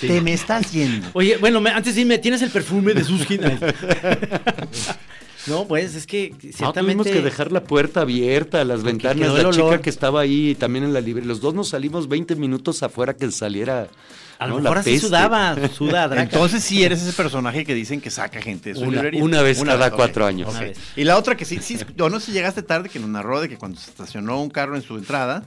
Te 0.00 0.20
me 0.20 0.32
estás 0.32 0.72
yendo. 0.72 1.08
Oye, 1.12 1.36
bueno, 1.36 1.60
me- 1.60 1.70
antes 1.70 1.94
dime, 1.94 2.18
¿tienes 2.18 2.40
el 2.42 2.50
perfume 2.50 2.94
de 2.94 3.04
Suskin? 3.04 3.40
no, 5.46 5.66
pues 5.66 5.94
es 5.94 6.06
que 6.06 6.30
No, 6.30 6.38
ciertamente... 6.52 7.02
tuvimos 7.02 7.06
que 7.06 7.22
dejar 7.22 7.52
la 7.52 7.64
puerta 7.64 8.00
abierta, 8.02 8.64
las 8.64 8.82
ventanas, 8.82 9.28
la 9.32 9.40
olor. 9.48 9.54
chica 9.54 9.80
que 9.82 9.90
estaba 9.90 10.20
ahí 10.20 10.54
también 10.54 10.84
en 10.84 10.92
la 10.92 11.00
librería. 11.00 11.28
Los 11.28 11.40
dos 11.40 11.54
nos 11.54 11.68
salimos 11.68 12.08
20 12.08 12.36
minutos 12.36 12.82
afuera 12.82 13.14
que 13.14 13.30
saliera. 13.30 13.88
A 14.38 14.46
lo 14.46 14.54
¿no? 14.56 14.60
mejor 14.62 14.76
la 14.78 14.80
así 14.80 14.92
peste. 14.92 15.06
sudaba, 15.06 15.56
suda. 15.68 16.22
Entonces 16.22 16.64
sí 16.64 16.82
eres 16.82 17.02
ese 17.02 17.12
personaje 17.12 17.64
que 17.64 17.74
dicen 17.74 18.00
que 18.00 18.10
saca 18.10 18.40
gente 18.40 18.70
de 18.70 18.74
su 18.76 18.82
Una- 18.82 18.92
librería. 18.92 19.22
una 19.22 19.42
vez 19.42 19.62
cada 19.62 19.88
ok, 19.88 19.94
cuatro 19.96 20.24
años. 20.26 20.48
Una. 20.54 20.68
Y 20.96 21.04
la 21.04 21.18
otra 21.18 21.36
que 21.36 21.44
sí, 21.44 21.58
sí, 21.60 21.78
o 21.98 22.08
no 22.08 22.20
sé 22.20 22.26
si 22.26 22.32
llegaste 22.32 22.62
tarde, 22.62 22.88
que 22.88 22.98
nos 22.98 23.10
narró 23.10 23.40
de 23.42 23.48
que 23.50 23.58
cuando 23.58 23.78
se 23.78 23.90
estacionó 23.90 24.40
un 24.40 24.48
carro 24.48 24.76
en 24.76 24.82
su 24.82 24.96
entrada, 24.96 25.42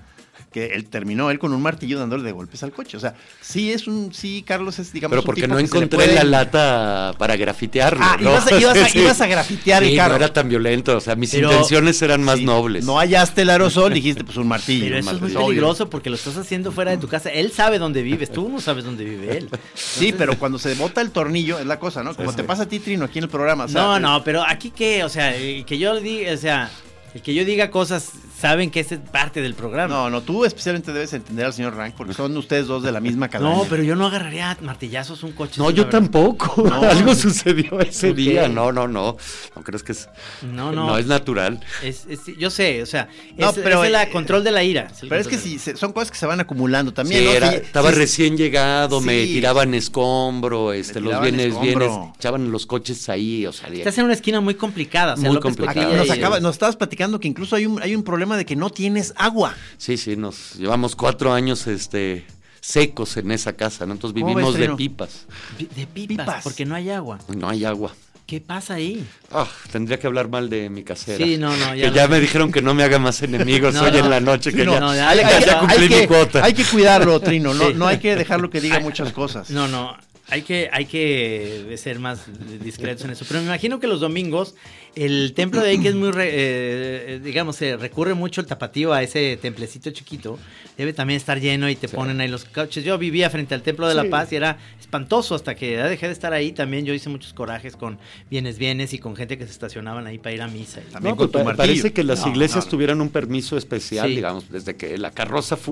que 0.53 0.67
él 0.67 0.85
terminó 0.85 1.29
él 1.31 1.39
con 1.39 1.51
un 1.51 1.61
martillo 1.61 1.99
dándole 1.99 2.23
de 2.23 2.31
golpes 2.31 2.63
al 2.63 2.71
coche. 2.71 2.95
O 2.95 2.99
sea, 3.01 3.15
sí 3.41 3.73
es 3.73 3.87
un, 3.87 4.13
sí, 4.13 4.43
Carlos 4.47 4.79
es, 4.79 4.93
digamos, 4.93 5.11
Pero 5.11 5.21
un 5.21 5.25
porque 5.25 5.41
tipo 5.41 5.53
no 5.53 5.57
que 5.57 5.63
encontré 5.65 5.97
puede- 5.97 6.13
la 6.15 6.23
lata 6.23 7.13
para 7.17 7.35
grafitearlo. 7.35 7.99
Ah, 8.01 8.15
¿no? 8.19 8.29
ibas 8.29 8.47
a- 8.51 8.59
ibas 8.59 8.77
a- 8.77 8.87
Sí. 8.93 8.99
ibas 8.99 9.19
a 9.21 9.27
grafitear 9.27 9.83
el 9.83 9.89
Sí, 9.89 9.95
carro. 9.97 10.11
No 10.11 10.15
era 10.17 10.31
tan 10.31 10.47
violento, 10.47 10.95
o 10.95 11.01
sea, 11.01 11.15
mis 11.15 11.31
Pero- 11.31 11.51
intenciones 11.51 12.01
eran 12.01 12.23
más 12.23 12.39
Sí, 12.39 12.45
nobles. 12.45 12.85
No 12.85 12.97
hallaste 12.99 13.41
el 13.41 13.49
aerosol, 13.49 13.93
dijiste 13.93 14.23
pues 14.23 14.37
un 14.37 14.47
martillo. 14.47 14.85
Pero 14.85 14.95
un 14.95 14.99
eso 15.01 15.11
es 15.15 15.21
muy 15.21 15.31
peligroso 15.47 15.89
porque 15.89 16.09
lo 16.09 16.15
estás 16.15 16.37
haciendo 16.37 16.71
fuera 16.71 16.91
de 16.91 16.97
tu 16.97 17.07
casa. 17.07 17.29
Él 17.29 17.51
sabe 17.51 17.79
dónde 17.79 18.03
vives, 18.03 18.31
tú 18.31 18.47
no 18.49 18.61
sabes 18.61 18.83
dónde 18.85 19.03
vive 19.03 19.37
él. 19.37 19.49
Sí, 19.73 20.13
pero 20.17 20.37
cuando 20.37 20.59
se 20.59 20.75
bota 20.75 21.01
el 21.01 21.11
tornillo 21.11 21.57
es 21.59 21.65
la 21.65 21.79
cosa, 21.79 22.03
¿no? 22.03 22.15
Como 22.15 22.33
te 22.33 22.43
pasa 22.43 22.63
a 22.63 22.65
ti, 22.67 22.79
Trino, 22.79 23.05
aquí 23.05 23.17
en 23.17 23.23
el 23.25 23.29
programa. 23.29 23.65
o 23.65 23.67
sea, 23.67 23.81
no, 23.81 23.99
no, 23.99 24.23
pero 24.23 24.43
aquí 24.47 24.69
que, 24.71 25.03
o 25.03 25.09
sea, 25.09 25.35
el 25.35 25.65
que 25.65 25.77
yo 25.79 25.99
diga, 25.99 26.31
o 26.33 26.37
sea, 26.37 26.69
el 27.15 27.21
que 27.21 27.33
yo 27.33 27.43
diga 27.45 27.71
cosas, 27.71 28.11
saben 28.43 28.69
que 28.71 28.81
es 28.81 28.87
parte 29.09 29.41
del 29.41 29.53
programa. 29.53 29.87
No, 29.93 30.09
no, 30.09 30.21
tú 30.21 30.43
especialmente 30.43 30.91
debes 30.91 31.13
entender 31.13 31.45
al 31.45 31.53
señor 31.53 31.77
Rank 31.77 31.93
porque 31.95 32.13
son 32.13 32.35
ustedes 32.35 32.67
dos 32.67 32.83
de 32.83 32.91
la 32.91 32.99
misma 32.99 33.29
calaña. 33.29 33.55
No, 33.55 33.63
pero 33.69 33.83
yo 33.83 33.95
no 33.95 34.05
agarraría 34.07 34.57
martillazos 34.61 35.23
un 35.23 35.31
coche. 35.31 35.61
No, 35.61 35.69
yo 35.71 35.87
tampoco. 35.87 36.61
No. 36.67 36.81
Algo 36.89 37.15
sucedió 37.15 37.79
ese 37.79 38.13
día. 38.13 38.49
No, 38.49 38.73
no, 38.73 38.85
no. 38.89 39.15
No 39.55 39.63
crees 39.63 39.81
que 39.81 39.93
es. 39.93 40.09
No, 40.41 40.73
no. 40.73 40.97
es 40.97 41.05
natural. 41.07 41.61
Es- 41.81 42.05
es- 42.09 42.37
yo 42.37 42.49
sé, 42.49 42.83
o 42.83 42.85
sea, 42.85 43.07
No, 43.37 43.51
es, 43.51 43.55
pero, 43.63 43.81
es 43.81 43.89
el 43.89 43.95
eh, 43.95 44.09
control 44.11 44.43
de 44.43 44.51
la 44.51 44.61
ira. 44.61 44.91
Pero 44.99 45.15
es 45.21 45.27
que 45.29 45.37
sí, 45.37 45.57
se- 45.57 45.77
son 45.77 45.93
cosas 45.93 46.11
que 46.11 46.17
se 46.17 46.25
van 46.25 46.41
acumulando 46.41 46.91
también. 46.93 47.21
Sí, 47.21 47.25
¿no? 47.27 47.31
era- 47.31 47.49
Sí, 47.49 47.55
estaba 47.63 47.91
sí, 47.91 47.95
recién 47.95 48.35
llegado, 48.35 48.99
me 48.99 49.23
tiraban 49.25 49.73
escombro, 49.73 50.73
este, 50.73 50.99
los 50.99 51.21
bienes, 51.21 51.47
escombro. 51.53 51.87
bienes, 51.89 52.15
echaban 52.17 52.51
los 52.51 52.65
coches 52.65 53.07
ahí, 53.07 53.45
o 53.45 53.53
sea, 53.53 53.69
Estás 53.69 53.97
en 53.99 54.03
una 54.05 54.13
esquina 54.13 54.41
muy 54.41 54.55
complicada, 54.55 55.13
o 55.13 55.17
sea, 55.17 55.31
Muy 55.31 55.39
complicada. 55.39 55.95
Nos, 55.95 56.09
acaba- 56.09 56.39
nos 56.41 56.55
estabas 56.55 56.75
platicando 56.75 57.19
que 57.21 57.27
incluso 57.29 57.55
hay 57.55 57.65
un, 57.65 57.81
hay 57.81 57.95
un 57.95 58.03
problema 58.03 58.32
de 58.37 58.45
que 58.45 58.55
no 58.55 58.69
tienes 58.69 59.13
agua. 59.17 59.55
sí, 59.77 59.97
sí, 59.97 60.15
nos 60.15 60.55
llevamos 60.55 60.95
cuatro 60.95 61.33
años, 61.33 61.67
este, 61.67 62.25
secos 62.61 63.17
en 63.17 63.31
esa 63.31 63.53
casa, 63.53 63.85
¿no? 63.85 63.93
Entonces 63.93 64.19
¿Cómo 64.21 64.33
vivimos 64.33 64.55
de 64.55 64.69
pipas, 64.69 65.25
De 65.57 65.85
pipas, 65.87 66.25
Pipas. 66.25 66.43
porque 66.43 66.65
no 66.65 66.75
hay 66.75 66.89
agua. 66.89 67.19
no 67.35 67.49
hay 67.49 67.65
agua. 67.65 67.93
¿Qué 68.25 68.39
pasa 68.39 68.75
ahí? 68.75 69.05
Ah, 69.31 69.45
tendría 69.69 69.99
que 69.99 70.07
hablar 70.07 70.29
mal 70.29 70.49
de 70.49 70.69
mi 70.69 70.81
casera. 70.83 71.17
Sí, 71.23 71.37
no, 71.37 71.55
no, 71.57 71.75
ya 71.75 71.89
Que 71.89 71.95
ya 71.95 72.07
me 72.07 72.21
dijeron 72.21 72.53
que 72.53 72.61
no 72.61 72.73
me 72.73 72.81
haga 72.83 72.97
más 72.97 73.21
enemigos 73.21 73.73
No, 73.75 73.83
hoy 73.83 73.91
no. 73.91 73.97
en 73.97 74.09
la 74.09 74.21
noche, 74.21 74.53
que 74.53 74.63
No, 74.63 74.73
ya, 74.75 74.79
no, 74.79 74.95
ya- 74.95 75.09
hay, 75.09 75.19
ya- 75.45 75.59
cumplí 75.59 75.75
hay 75.83 75.89
mi 75.89 75.95
que, 75.95 76.07
cuota. 76.07 76.43
hay 76.43 76.53
que 76.53 76.63
cuidarlo, 76.63 77.19
Trino. 77.19 77.53
No, 77.53 77.67
Sí. 77.67 77.73
no 77.75 77.85
hay 77.85 77.99
que 77.99 78.15
dejarlo 78.15 78.49
que 78.49 78.61
diga 78.61 78.79
muchas 78.79 79.11
cosas. 79.11 79.49
No, 79.49 79.67
no, 79.67 79.95
hay 80.33 80.41
que, 80.41 80.67
hay 80.71 80.85
que 80.85 81.75
ser 81.77 81.99
más 81.99 82.25
discretos 82.63 83.05
en 83.05 83.11
eso. 83.11 83.23
Pero 83.27 83.39
me 83.41 83.45
imagino 83.45 83.79
que 83.79 83.87
los 83.87 83.99
domingos 84.01 84.55
el 84.95 85.33
templo 85.33 85.59
de 85.61 85.69
ahí 85.71 85.79
que 85.79 85.87
es 85.89 85.95
muy, 85.95 86.11
re- 86.11 86.29
eh, 86.31 87.19
digamos, 87.23 87.55
se 87.55 87.77
recurre 87.77 88.13
mucho 88.13 88.41
el 88.41 88.47
tapatío 88.47 88.93
a 88.93 89.01
ese 89.01 89.37
templecito 89.41 89.89
chiquito, 89.89 90.37
debe 90.77 90.93
también 90.93 91.17
estar 91.17 91.39
lleno 91.39 91.67
y 91.67 91.75
te 91.75 91.87
ponen 91.87 92.21
ahí 92.21 92.27
los 92.27 92.45
coches. 92.45 92.83
Yo 92.83 92.97
vivía 92.99 93.29
frente 93.31 93.55
al 93.55 93.63
templo 93.63 93.87
de 93.87 93.95
la 93.95 94.03
paz 94.05 94.31
y 94.31 94.35
era 94.35 94.59
espantoso 94.79 95.33
hasta 95.33 95.55
que 95.55 95.71
ya 95.73 95.87
dejé 95.87 96.05
de 96.07 96.13
estar 96.13 96.31
ahí. 96.33 96.51
También 96.51 96.85
yo 96.85 96.93
hice 96.93 97.09
muchos 97.09 97.33
corajes 97.33 97.75
con 97.75 97.97
bienes 98.29 98.59
bienes 98.59 98.93
y 98.93 98.99
con 98.99 99.15
gente 99.15 99.37
que 99.39 99.45
se 99.45 99.51
estacionaban 99.51 100.05
ahí 100.05 100.19
para 100.19 100.35
ir 100.35 100.41
a 100.43 100.47
misa. 100.47 100.81
y- 100.87 100.91
También 100.91 101.13
No, 101.13 101.17
con 101.17 101.27
pues, 101.29 101.31
tu 101.31 101.37
pa- 101.39 101.43
martillo. 101.55 101.67
parece 101.67 101.91
que 101.93 102.03
las 102.03 102.21
No, 102.21 102.31
iglesias 102.31 102.65
no, 102.65 102.65
no. 102.65 102.69
tuvieran 102.71 103.01
un 103.01 103.09
permiso 103.09 103.57
especial, 103.57 104.07
Sí. 104.09 104.15
digamos, 104.15 104.51
desde 104.51 104.75
que 104.75 104.95
la 104.99 105.09
carroza 105.09 105.57
fu- 105.57 105.71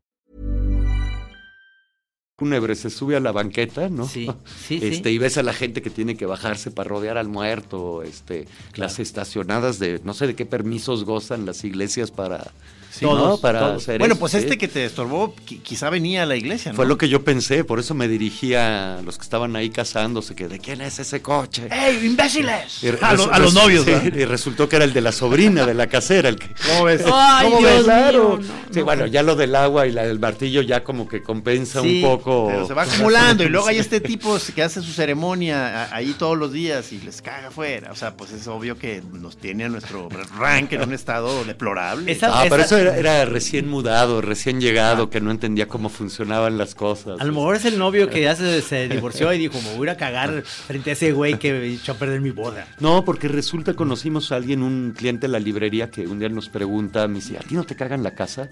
Fúnebre 2.41 2.73
se 2.75 2.89
sube 2.89 3.15
a 3.15 3.19
la 3.19 3.31
banqueta, 3.31 3.87
¿no? 3.87 4.07
Sí, 4.07 4.25
sí, 4.67 4.79
sí. 4.79 4.87
este, 4.87 5.11
Y 5.11 5.19
ves 5.19 5.37
a 5.37 5.43
la 5.43 5.53
gente 5.53 5.83
que 5.83 5.91
tiene 5.91 6.17
que 6.17 6.25
bajarse 6.25 6.71
para 6.71 6.89
rodear 6.89 7.19
al 7.19 7.27
muerto, 7.27 8.01
este, 8.01 8.47
las 8.73 8.97
estacionadas 8.97 9.77
de, 9.77 10.01
no 10.03 10.15
sé 10.15 10.25
de 10.25 10.33
qué 10.35 10.47
permisos 10.47 11.03
gozan 11.05 11.45
las 11.45 11.63
iglesias 11.63 12.09
para, 12.09 12.49
Sí, 12.91 13.05
¿no? 13.05 13.11
todos, 13.15 13.39
para 13.39 13.59
todos. 13.59 13.83
hacer 13.83 13.99
Bueno, 13.99 14.15
eso, 14.15 14.19
pues 14.19 14.31
sí. 14.33 14.39
este 14.39 14.57
que 14.57 14.67
te 14.67 14.83
estorbó 14.83 15.33
qui- 15.47 15.61
quizá 15.61 15.89
venía 15.89 16.23
a 16.23 16.25
la 16.25 16.35
iglesia, 16.35 16.71
¿no? 16.73 16.75
Fue 16.75 16.85
lo 16.85 16.97
que 16.97 17.07
yo 17.07 17.23
pensé, 17.23 17.63
por 17.63 17.79
eso 17.79 17.93
me 17.93 18.09
dirigí 18.09 18.53
a 18.53 18.99
los 19.05 19.17
que 19.17 19.23
estaban 19.23 19.55
ahí 19.55 19.69
casándose, 19.69 20.35
que 20.35 20.49
de 20.49 20.59
quién 20.59 20.81
es 20.81 20.99
ese 20.99 21.21
coche. 21.21 21.67
¡Ey, 21.71 22.05
imbéciles! 22.05 22.83
A, 23.01 23.13
los- 23.13 23.27
resu- 23.27 23.29
a 23.31 23.39
los 23.39 23.53
novios, 23.53 23.85
sí, 23.85 23.91
y 24.13 24.25
resultó 24.25 24.67
que 24.67 24.75
era 24.75 24.83
el 24.83 24.91
de 24.93 24.99
la 25.01 25.13
sobrina 25.13 25.65
de 25.65 25.73
la 25.73 25.87
casera, 25.87 26.27
el 26.27 26.35
que. 26.37 26.47
¿Cómo 26.67 26.83
ves? 26.85 27.01
Ay, 27.13 27.45
¿Cómo 27.45 27.59
Dios 27.59 27.71
ves? 27.75 27.83
Claro. 27.85 28.39
no, 28.41 28.43
sí, 28.73 28.79
no. 28.79 28.83
bueno, 28.85 29.05
ya 29.07 29.23
lo 29.23 29.35
del 29.37 29.55
agua 29.55 29.87
y 29.87 29.91
la 29.93 30.03
del 30.05 30.19
martillo 30.19 30.61
ya 30.61 30.83
como 30.83 31.07
que 31.07 31.23
compensa 31.23 31.81
un 31.81 32.01
poco. 32.01 32.30
Pero 32.49 32.67
se 32.67 32.73
va 32.73 32.83
acumulando 32.83 33.43
y 33.43 33.49
luego 33.49 33.67
hay 33.67 33.77
este 33.79 33.99
tipo 33.99 34.37
que 34.55 34.63
hace 34.63 34.81
su 34.81 34.91
ceremonia 34.91 35.93
ahí 35.95 36.13
todos 36.17 36.37
los 36.37 36.51
días 36.51 36.91
y 36.91 36.99
les 37.01 37.21
caga 37.21 37.49
afuera. 37.49 37.91
O 37.91 37.95
sea, 37.95 38.15
pues 38.15 38.31
es 38.31 38.47
obvio 38.47 38.77
que 38.77 39.01
nos 39.13 39.37
tiene 39.37 39.65
a 39.65 39.69
nuestro 39.69 40.09
rank 40.37 40.73
en 40.73 40.81
un 40.83 40.93
estado 40.93 41.43
deplorable. 41.45 42.11
Esa- 42.11 42.27
Ah, 42.31 42.43
pero 42.49 42.63
esa- 42.63 42.65
eso 42.65 42.77
era, 42.77 42.97
era 42.97 43.25
recién 43.25 43.67
mudado, 43.67 44.21
recién 44.21 44.61
llegado, 44.61 45.09
que 45.09 45.19
no 45.21 45.31
entendía 45.31 45.67
cómo 45.67 45.89
funcionaban 45.89 46.57
las 46.57 46.75
cosas. 46.75 47.19
A 47.19 47.23
lo 47.25 47.33
mejor 47.33 47.55
es 47.55 47.65
el 47.65 47.77
novio 47.77 48.09
que 48.09 48.21
ya 48.21 48.35
se, 48.35 48.61
se 48.61 48.87
divorció 48.87 49.31
y 49.33 49.37
dijo, 49.37 49.59
me 49.61 49.69
voy 49.75 49.79
a 49.79 49.83
ir 49.83 49.89
a 49.91 49.97
cagar 49.97 50.43
frente 50.43 50.91
a 50.91 50.93
ese 50.93 51.11
güey 51.11 51.37
que 51.39 51.65
echó 51.73 51.93
a 51.93 51.95
perder 51.95 52.21
mi 52.21 52.31
boda. 52.31 52.67
No, 52.79 53.03
porque 53.05 53.27
resulta 53.27 53.73
conocimos 53.73 54.31
a 54.31 54.35
alguien, 54.37 54.63
un 54.63 54.93
cliente 54.95 55.27
de 55.27 55.33
la 55.33 55.39
librería 55.39 55.89
que 55.91 56.07
un 56.07 56.19
día 56.19 56.29
nos 56.29 56.49
pregunta, 56.49 57.07
me 57.07 57.15
dice, 57.15 57.37
¿a 57.37 57.41
ti 57.41 57.55
no 57.55 57.63
te 57.63 57.75
cagan 57.75 58.03
la 58.03 58.15
casa? 58.15 58.49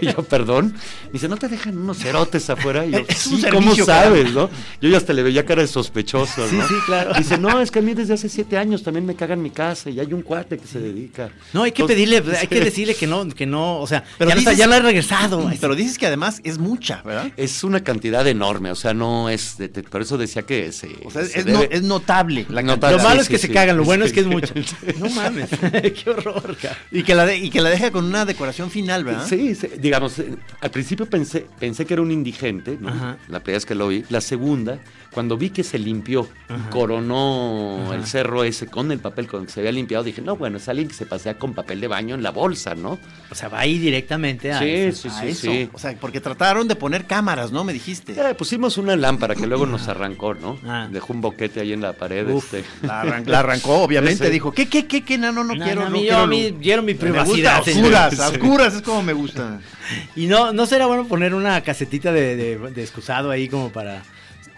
Y 0.00 0.06
yo, 0.06 0.22
perdón. 0.24 0.74
Me 1.06 1.12
dice, 1.12 1.28
¿no 1.28 1.36
te 1.36 1.48
dejan 1.48 1.76
unos 1.78 1.98
cerotes 1.98 2.48
afuera? 2.50 2.84
Y 2.86 2.90
yo, 2.92 2.99
Sí, 3.08 3.42
¿cómo 3.50 3.74
sabes, 3.76 4.32
no? 4.32 4.50
Yo 4.80 4.88
ya 4.88 4.96
hasta 4.98 5.12
le 5.12 5.22
veía 5.22 5.44
cara 5.44 5.62
de 5.62 5.68
sospechoso, 5.68 6.48
Sí, 6.48 6.56
¿no? 6.56 6.66
sí, 6.68 6.74
claro. 6.86 7.12
Dice, 7.16 7.38
no, 7.38 7.60
es 7.60 7.70
que 7.70 7.78
a 7.78 7.82
mí 7.82 7.94
desde 7.94 8.14
hace 8.14 8.28
siete 8.28 8.56
años 8.58 8.82
también 8.82 9.06
me 9.06 9.14
cagan 9.14 9.42
mi 9.42 9.50
casa 9.50 9.90
y 9.90 10.00
hay 10.00 10.12
un 10.12 10.22
cuate 10.22 10.58
que 10.58 10.66
se 10.66 10.78
dedica. 10.80 11.30
No, 11.52 11.62
hay 11.62 11.72
que 11.72 11.82
Entonces, 11.82 11.96
pedirle, 12.08 12.16
hay 12.36 12.40
sí. 12.42 12.46
que 12.46 12.60
decirle 12.60 12.94
que 12.94 13.06
no, 13.06 13.28
que 13.28 13.46
no, 13.46 13.78
o 13.80 13.86
sea, 13.86 14.04
Pero 14.18 14.30
ya, 14.30 14.34
no 14.36 14.40
dices- 14.40 14.56
ya 14.58 14.66
lo 14.66 14.74
ha 14.74 14.80
regresado. 14.80 15.50
Pero 15.60 15.74
dices 15.74 15.98
que 15.98 16.06
además 16.06 16.40
es 16.44 16.58
mucha, 16.58 17.02
¿verdad? 17.02 17.30
Es 17.36 17.64
una 17.64 17.80
cantidad 17.82 18.26
enorme, 18.26 18.70
o 18.70 18.76
sea, 18.76 18.94
no 18.94 19.28
es... 19.28 19.56
de- 19.58 19.68
te- 19.68 19.82
por 19.82 20.02
eso 20.02 20.18
decía 20.18 20.42
que 20.42 20.72
se... 20.72 20.88
O 21.04 21.10
sea, 21.10 21.22
es, 21.22 21.32
se 21.32 21.40
es 21.40 21.46
no- 21.46 21.60
debe- 21.60 21.68
es 21.72 21.82
notable 21.82 22.46
la 22.48 22.62
Notable. 22.62 22.96
lo 22.98 23.02
malo 23.02 23.16
sí, 23.16 23.22
es 23.22 23.28
que 23.28 23.36
sí, 23.38 23.42
se 23.42 23.46
sí. 23.48 23.52
cagan, 23.54 23.76
lo 23.76 23.84
bueno 23.84 24.04
es 24.04 24.12
que 24.12 24.20
es 24.20 24.26
Sí. 24.30 24.32
mucho. 24.32 24.54
No 24.98 25.08
mames, 25.10 25.48
qué 25.72 26.10
horror, 26.10 26.56
cara. 26.60 26.76
Y 26.92 27.02
que, 27.02 27.14
la 27.14 27.26
de- 27.26 27.36
y 27.38 27.50
que 27.50 27.60
la 27.60 27.68
deja 27.70 27.90
con 27.90 28.04
una 28.04 28.24
decoración 28.24 28.70
final, 28.70 29.04
¿verdad? 29.04 29.26
Sí, 29.28 29.54
sí, 29.54 29.68
digamos, 29.78 30.18
eh, 30.18 30.36
al 30.60 30.70
principio 30.70 31.06
pensé, 31.06 31.46
pensé 31.58 31.84
que 31.86 31.94
era 31.94 32.02
un 32.02 32.10
indigente, 32.10 32.76
¿no? 32.80 32.89
Ajá. 32.90 33.16
La 33.28 33.40
primera 33.40 33.56
vez 33.56 33.66
que 33.66 33.74
lo 33.74 33.88
vi. 33.88 34.04
La 34.10 34.20
segunda, 34.20 34.78
cuando 35.12 35.36
vi 35.36 35.50
que 35.50 35.62
se 35.64 35.78
limpió 35.78 36.28
y 36.48 36.70
coronó 36.70 37.80
Ajá. 37.86 37.94
el 37.96 38.06
cerro 38.06 38.44
ese 38.44 38.66
con 38.66 38.90
el 38.92 38.98
papel 38.98 39.26
con 39.26 39.40
el 39.40 39.46
que 39.46 39.52
se 39.52 39.60
había 39.60 39.72
limpiado, 39.72 40.04
dije, 40.04 40.20
no, 40.22 40.36
bueno, 40.36 40.58
es 40.58 40.68
alguien 40.68 40.88
que 40.88 40.94
se 40.94 41.06
pasea 41.06 41.34
con 41.34 41.54
papel 41.54 41.80
de 41.80 41.88
baño 41.88 42.14
en 42.14 42.22
la 42.22 42.30
bolsa, 42.30 42.74
¿no? 42.74 42.98
O 43.30 43.34
sea, 43.34 43.48
va 43.48 43.60
ahí 43.60 43.78
directamente 43.78 44.52
a 44.52 44.58
Sí, 44.60 44.68
eso. 44.68 45.02
sí, 45.02 45.08
A 45.08 45.20
sí, 45.22 45.28
eso. 45.28 45.40
sí. 45.42 45.68
O 45.72 45.78
sea, 45.78 45.94
porque 46.00 46.20
trataron 46.20 46.68
de 46.68 46.76
poner 46.76 47.06
cámaras, 47.06 47.50
¿no? 47.52 47.64
Me 47.64 47.72
dijiste. 47.72 48.12
Eh, 48.12 48.34
pusimos 48.34 48.78
una 48.78 48.96
lámpara 48.96 49.34
que 49.34 49.46
luego 49.46 49.66
nos 49.66 49.88
arrancó, 49.88 50.34
¿no? 50.34 50.58
Ah. 50.66 50.88
Dejó 50.90 51.12
un 51.12 51.20
boquete 51.20 51.60
ahí 51.60 51.72
en 51.72 51.80
la 51.80 51.92
pared. 51.92 52.28
Uf. 52.28 52.54
este. 52.54 52.64
La, 52.86 53.02
arran- 53.02 53.26
la 53.26 53.40
arrancó, 53.40 53.78
obviamente. 53.82 54.24
Ese. 54.24 54.30
Dijo, 54.32 54.52
¿qué, 54.52 54.68
qué, 54.68 54.86
qué, 54.86 55.02
qué? 55.04 55.18
No, 55.18 55.32
no, 55.32 55.44
no, 55.44 55.54
No, 55.54 55.64
quiero. 55.64 55.80
no, 55.82 55.86
a 55.86 55.90
no 55.90 55.96
mí, 55.96 56.02
yo, 56.02 56.08
quiero 56.08 56.22
a 56.22 56.26
mí, 56.26 56.50
luz. 56.50 56.58
quiero 56.62 56.82
mi 56.82 56.94
Me 56.94 56.98
gusta 56.98 57.06
privacidad. 57.12 57.58
a 57.58 57.64
señor. 57.64 57.84
oscuras, 57.84 58.20
a 58.20 58.28
oscuras 58.28 58.74
es 58.74 58.82
como 58.82 59.02
me 59.02 59.12
gusta. 59.12 59.60
Y 60.14 60.26
no, 60.28 60.52
no 60.52 60.66
será 60.66 60.86
bueno 60.86 61.04
poner 61.08 61.34
una 61.34 61.60
casetita 61.62 62.12
de, 62.12 62.36
de, 62.36 62.58
de 62.70 62.79
excusado 62.82 63.30
ahí 63.30 63.48
como 63.48 63.70
para. 63.70 64.02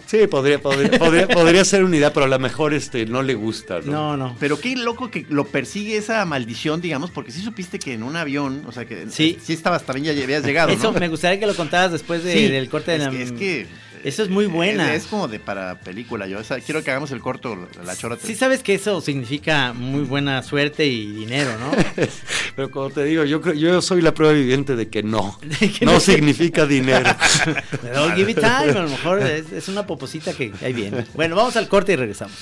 Sí, 0.06 0.26
podría, 0.26 0.60
podría, 0.60 0.90
podría, 0.98 1.26
podría 1.28 1.64
ser 1.64 1.84
una 1.84 1.96
idea, 1.96 2.12
pero 2.12 2.26
a 2.26 2.28
lo 2.28 2.38
mejor 2.38 2.74
este, 2.74 3.06
no 3.06 3.22
le 3.22 3.34
gusta, 3.34 3.80
¿no? 3.80 3.92
No, 3.92 4.16
no. 4.16 4.36
Pero 4.38 4.60
qué 4.60 4.76
loco 4.76 5.10
que 5.10 5.24
lo 5.30 5.46
persigue 5.46 5.96
esa 5.96 6.22
maldición, 6.26 6.82
digamos, 6.82 7.10
porque 7.10 7.30
sí 7.32 7.40
supiste 7.40 7.78
que 7.78 7.94
en 7.94 8.02
un 8.02 8.16
avión, 8.16 8.64
o 8.66 8.72
sea, 8.72 8.84
que 8.84 9.08
Sí. 9.08 9.38
sí 9.42 9.52
estabas, 9.54 9.84
también 9.86 10.14
ya 10.14 10.22
habías 10.22 10.44
llegado, 10.44 10.70
Eso 10.70 10.92
¿no? 10.92 11.00
me 11.00 11.08
gustaría 11.08 11.40
que 11.40 11.46
lo 11.46 11.54
contaras 11.54 11.92
después 11.92 12.24
de- 12.24 12.32
Sí, 12.34 12.48
del 12.48 12.68
corte 12.68 12.90
de 12.90 12.96
es 12.98 13.04
la. 13.04 13.10
que, 13.10 13.22
es 13.22 13.32
que 13.32 13.66
Eso 14.04 14.22
es 14.22 14.28
muy 14.28 14.46
buena. 14.46 14.94
Es, 14.94 15.04
es 15.04 15.08
como 15.08 15.28
de 15.28 15.38
para 15.38 15.78
película. 15.80 16.26
Yo 16.26 16.38
quiero 16.64 16.82
que 16.82 16.90
hagamos 16.90 17.10
el 17.12 17.20
corto, 17.20 17.56
la, 17.84 17.96
chora. 17.96 18.16
Sí 18.22 18.34
sabes 18.34 18.62
que 18.62 18.74
eso 18.74 19.00
significa 19.00 19.72
muy 19.72 20.02
buena 20.02 20.42
suerte 20.42 20.86
y 20.86 21.12
dinero, 21.12 21.50
¿no? 21.58 21.70
Pero 22.56 22.70
como 22.70 22.90
te 22.90 23.04
digo, 23.04 23.24
yo 23.24 23.40
creo, 23.40 23.54
yo 23.54 23.80
soy 23.82 24.02
la 24.02 24.12
prueba 24.12 24.34
viviente 24.34 24.76
de 24.76 24.88
que 24.88 25.02
no. 25.02 25.38
que 25.78 25.86
no 25.86 25.92
no- 25.92 26.00
significa 26.00 26.66
dinero. 26.66 27.10
Pero 27.82 28.14
give 28.14 28.30
it 28.30 28.38
time, 28.38 28.70
a 28.70 28.82
lo 28.82 28.88
mejor 28.88 29.22
es, 29.22 29.52
es 29.52 29.68
una 29.68 29.86
poposita 29.86 30.32
que 30.32 30.52
ahí 30.62 30.72
viene. 30.72 31.04
Bueno, 31.14 31.36
vamos 31.36 31.56
al 31.56 31.68
corte 31.68 31.92
y 31.92 31.96
regresamos. 31.96 32.36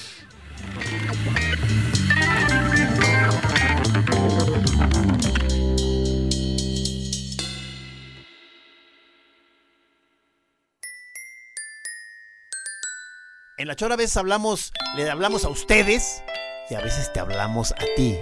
La 13.70 13.76
chora 13.76 13.94
a 13.94 13.96
veces 13.96 14.16
hablamos, 14.16 14.72
le 14.96 15.08
hablamos 15.08 15.44
a 15.44 15.48
ustedes 15.48 16.24
y 16.68 16.74
a 16.74 16.80
veces 16.80 17.12
te 17.12 17.20
hablamos 17.20 17.70
a 17.70 17.84
ti. 17.94 18.18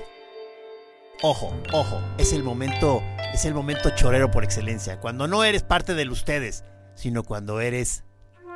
Ojo, 1.22 1.56
ojo, 1.72 2.02
es 2.18 2.34
el 2.34 2.42
momento, 2.42 3.02
es 3.32 3.46
el 3.46 3.54
momento 3.54 3.88
chorero 3.96 4.30
por 4.30 4.44
excelencia. 4.44 5.00
Cuando 5.00 5.26
no 5.26 5.44
eres 5.44 5.62
parte 5.62 5.94
del 5.94 6.10
ustedes, 6.10 6.64
sino 6.94 7.22
cuando 7.22 7.62
eres 7.62 8.04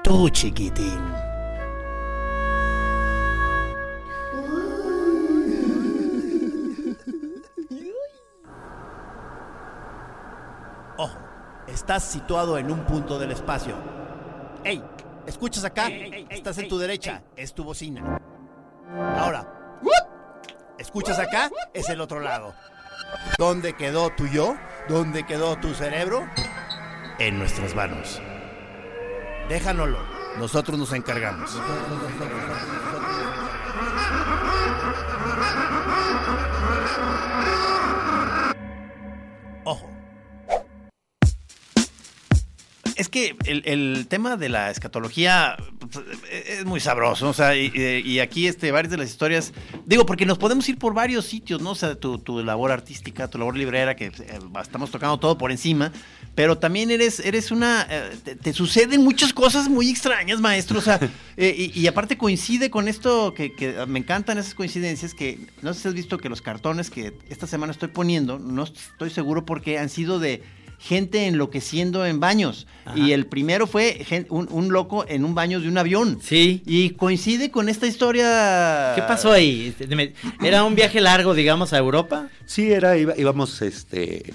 tú, 0.05 0.28
chiquitín. 0.28 1.00
Ojo, 10.98 11.18
estás 11.68 12.05
situado 12.05 12.59
en 12.59 12.70
un 12.70 12.85
punto 12.85 13.18
del 13.18 13.33
espacio. 13.33 13.76
¡Ey! 14.62 14.85
¿Escuchas 15.26 15.64
acá? 15.64 15.88
Estás 16.30 16.58
en 16.58 16.68
tu 16.68 16.78
derecha, 16.78 17.22
es 17.37 17.54
tu 17.54 17.64
bocina. 17.64 18.20
Ahora, 19.16 19.80
¿escuchas 20.78 21.18
acá? 21.18 21.50
Es 21.72 21.88
el 21.88 22.00
otro 22.00 22.20
lado. 22.20 22.54
¿Dónde 23.38 23.74
quedó 23.74 24.11
tu 24.11 24.26
yo? 24.26 24.56
¿Dónde 24.88 25.24
quedó 25.24 25.56
tu 25.56 25.74
cerebro? 25.74 26.26
En 27.18 27.38
nuestras 27.38 27.74
manos. 27.74 28.20
Déjanoslo, 29.48 29.98
nosotros 30.38 30.78
nos 30.78 30.92
encargamos. 30.92 31.56
Es 42.96 43.09
que 43.09 43.37
el, 43.44 43.62
el 43.64 44.07
tema 44.09 44.37
de 44.37 44.48
la 44.48 44.70
escatología 44.70 45.57
pues, 45.90 46.05
es 46.31 46.64
muy 46.64 46.81
sabroso, 46.81 47.28
o 47.28 47.33
sea, 47.33 47.57
y, 47.57 47.70
y 48.05 48.20
aquí 48.20 48.46
este, 48.46 48.70
varias 48.70 48.90
de 48.90 48.98
las 48.98 49.11
historias, 49.11 49.52
digo, 49.87 50.07
porque 50.07 50.26
nos 50.26 50.38
podemos 50.38 50.68
ir 50.68 50.78
por 50.78 50.94
varios 50.94 51.26
sitios, 51.26 51.61
¿no? 51.61 51.70
O 51.70 51.74
sea, 51.74 51.94
tu, 51.94 52.18
tu 52.18 52.42
labor 52.42 52.72
artística, 52.72 53.28
tu 53.28 53.38
labor 53.38 53.57
librera, 53.57 53.96
que 53.96 54.07
eh, 54.07 54.12
estamos 54.61 54.90
tocando 54.90 55.18
todo 55.18 55.38
por 55.38 55.50
encima, 55.50 55.92
pero 56.35 56.59
también 56.59 56.90
eres, 56.90 57.20
eres 57.20 57.50
una, 57.50 57.87
eh, 57.90 58.16
te, 58.24 58.37
te 58.37 58.52
suceden 58.52 59.02
muchas 59.02 59.33
cosas 59.33 59.68
muy 59.68 59.90
extrañas, 59.90 60.40
maestro, 60.40 60.78
o 60.78 60.83
sea, 60.83 60.98
eh, 61.37 61.70
y, 61.74 61.81
y 61.81 61.87
aparte 61.87 62.16
coincide 62.16 62.70
con 62.70 62.88
esto 62.88 63.35
que, 63.35 63.52
que 63.52 63.87
me 63.87 63.98
encantan 63.98 64.38
esas 64.38 64.55
coincidencias, 64.55 65.14
que 65.14 65.38
no 65.62 65.74
sé 65.74 65.81
si 65.81 65.88
has 65.88 65.94
visto 65.94 66.18
que 66.18 66.28
los 66.28 66.42
cartones 66.42 66.90
que 66.90 67.12
esta 67.28 67.46
semana 67.46 67.72
estoy 67.72 67.88
poniendo, 67.88 68.38
no 68.38 68.64
estoy 68.64 69.11
seguro 69.11 69.44
porque 69.44 69.78
han 69.78 69.88
sido 69.88 70.18
de 70.18 70.42
gente 70.83 71.27
enloqueciendo 71.29 72.05
en 72.05 72.18
baños. 72.18 72.66
Ajá. 72.85 72.99
Y 72.99 73.12
el 73.12 73.27
primero 73.27 73.68
fue 73.68 74.05
un, 74.31 74.49
un 74.51 74.73
loco 74.73 75.05
en 75.09 75.25
un 75.25 75.33
baño 75.35 75.61
de 75.61 75.68
un 75.68 75.79
avión. 75.79 76.18
Sí. 76.21 76.61
Y 76.66 76.90
coincide 76.90 77.53
con 77.53 77.68
esta 77.68 77.87
historia. 77.87 78.92
¿Qué 78.97 79.03
pasó 79.03 79.31
ahí? 79.31 79.75
Este, 79.79 80.12
¿Era 80.42 80.64
un 80.64 80.75
viaje 80.75 81.01
largo, 81.01 81.35
digamos, 81.35 81.73
a 81.73 81.79
Europa? 81.79 82.29
Sí, 82.47 82.73
era, 82.73 82.97
iba- 82.97 83.16
íbamos, 83.16 83.62
este. 83.62 84.35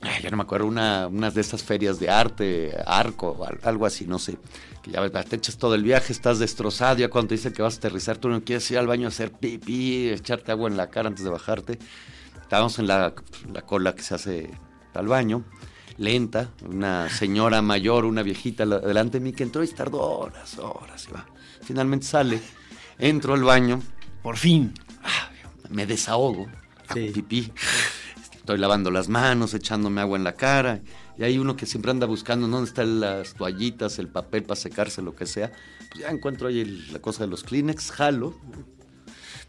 ay, 0.00 0.22
ya 0.24 0.30
no 0.30 0.36
me 0.38 0.42
acuerdo, 0.42 0.66
una, 0.66 1.06
unas 1.06 1.34
de 1.34 1.40
esas 1.42 1.62
ferias 1.62 2.00
de 2.00 2.10
arte, 2.10 2.76
arco, 2.84 3.46
al- 3.48 3.60
algo 3.62 3.86
así, 3.86 4.04
no 4.06 4.18
sé. 4.18 4.36
Que 4.82 4.90
ya 4.90 5.00
ves, 5.00 5.12
te 5.28 5.36
echas 5.36 5.56
todo 5.56 5.76
el 5.76 5.84
viaje, 5.84 6.12
estás 6.12 6.40
destrozado, 6.40 6.96
ya 6.98 7.08
cuando 7.08 7.28
te 7.28 7.34
dicen 7.36 7.52
que 7.52 7.62
vas 7.62 7.74
a 7.74 7.78
aterrizar, 7.78 8.18
tú 8.18 8.28
no 8.28 8.42
quieres 8.42 8.68
ir 8.72 8.78
al 8.78 8.88
baño 8.88 9.06
a 9.06 9.08
hacer 9.10 9.30
pipí, 9.30 10.08
echarte 10.08 10.50
agua 10.50 10.68
en 10.68 10.76
la 10.76 10.88
cara 10.90 11.06
antes 11.08 11.22
de 11.22 11.30
bajarte. 11.30 11.78
Estábamos 12.42 12.80
en 12.80 12.88
la, 12.88 13.14
la 13.52 13.62
cola 13.62 13.94
que 13.94 14.02
se 14.02 14.14
hace 14.16 14.50
al 15.00 15.08
baño, 15.08 15.44
lenta, 15.98 16.50
una 16.66 17.08
señora 17.08 17.62
mayor, 17.62 18.04
una 18.04 18.22
viejita 18.22 18.64
la- 18.64 18.78
delante 18.78 19.18
de 19.18 19.24
mí 19.24 19.32
que 19.32 19.42
entró 19.42 19.62
y 19.62 19.68
tardó 19.68 20.00
horas, 20.00 20.58
horas, 20.58 21.06
y 21.08 21.12
va. 21.12 21.26
Finalmente 21.62 22.06
sale, 22.06 22.40
entro 22.98 23.34
al 23.34 23.42
baño, 23.44 23.80
Por 24.22 24.36
fin. 24.36 24.72
me 25.70 25.86
desahogo, 25.86 26.46
hago 26.88 26.94
Sí. 26.94 27.10
pipí, 27.14 27.52
estoy 28.34 28.58
lavando 28.58 28.90
las 28.90 29.08
manos, 29.08 29.54
echándome 29.54 30.00
agua 30.00 30.16
en 30.18 30.24
la 30.24 30.34
cara, 30.34 30.80
Y 31.18 31.24
hay 31.24 31.36
uno 31.38 31.56
que 31.56 31.66
siempre 31.66 31.90
anda 31.90 32.06
buscando 32.06 32.48
dónde 32.48 32.68
están 32.70 32.98
las 32.98 33.34
toallitas, 33.34 33.98
el 33.98 34.08
papel 34.08 34.44
para 34.44 34.56
secarse, 34.58 35.02
lo 35.02 35.14
que 35.14 35.26
sea. 35.26 35.52
Pues 35.90 36.00
ya 36.00 36.08
encuentro 36.10 36.48
ahí 36.48 36.60
el- 36.60 36.90
la 36.90 37.00
cosa 37.00 37.24
de 37.24 37.28
los 37.30 37.44
Kleenex, 37.44 37.90
jalo, 37.92 38.34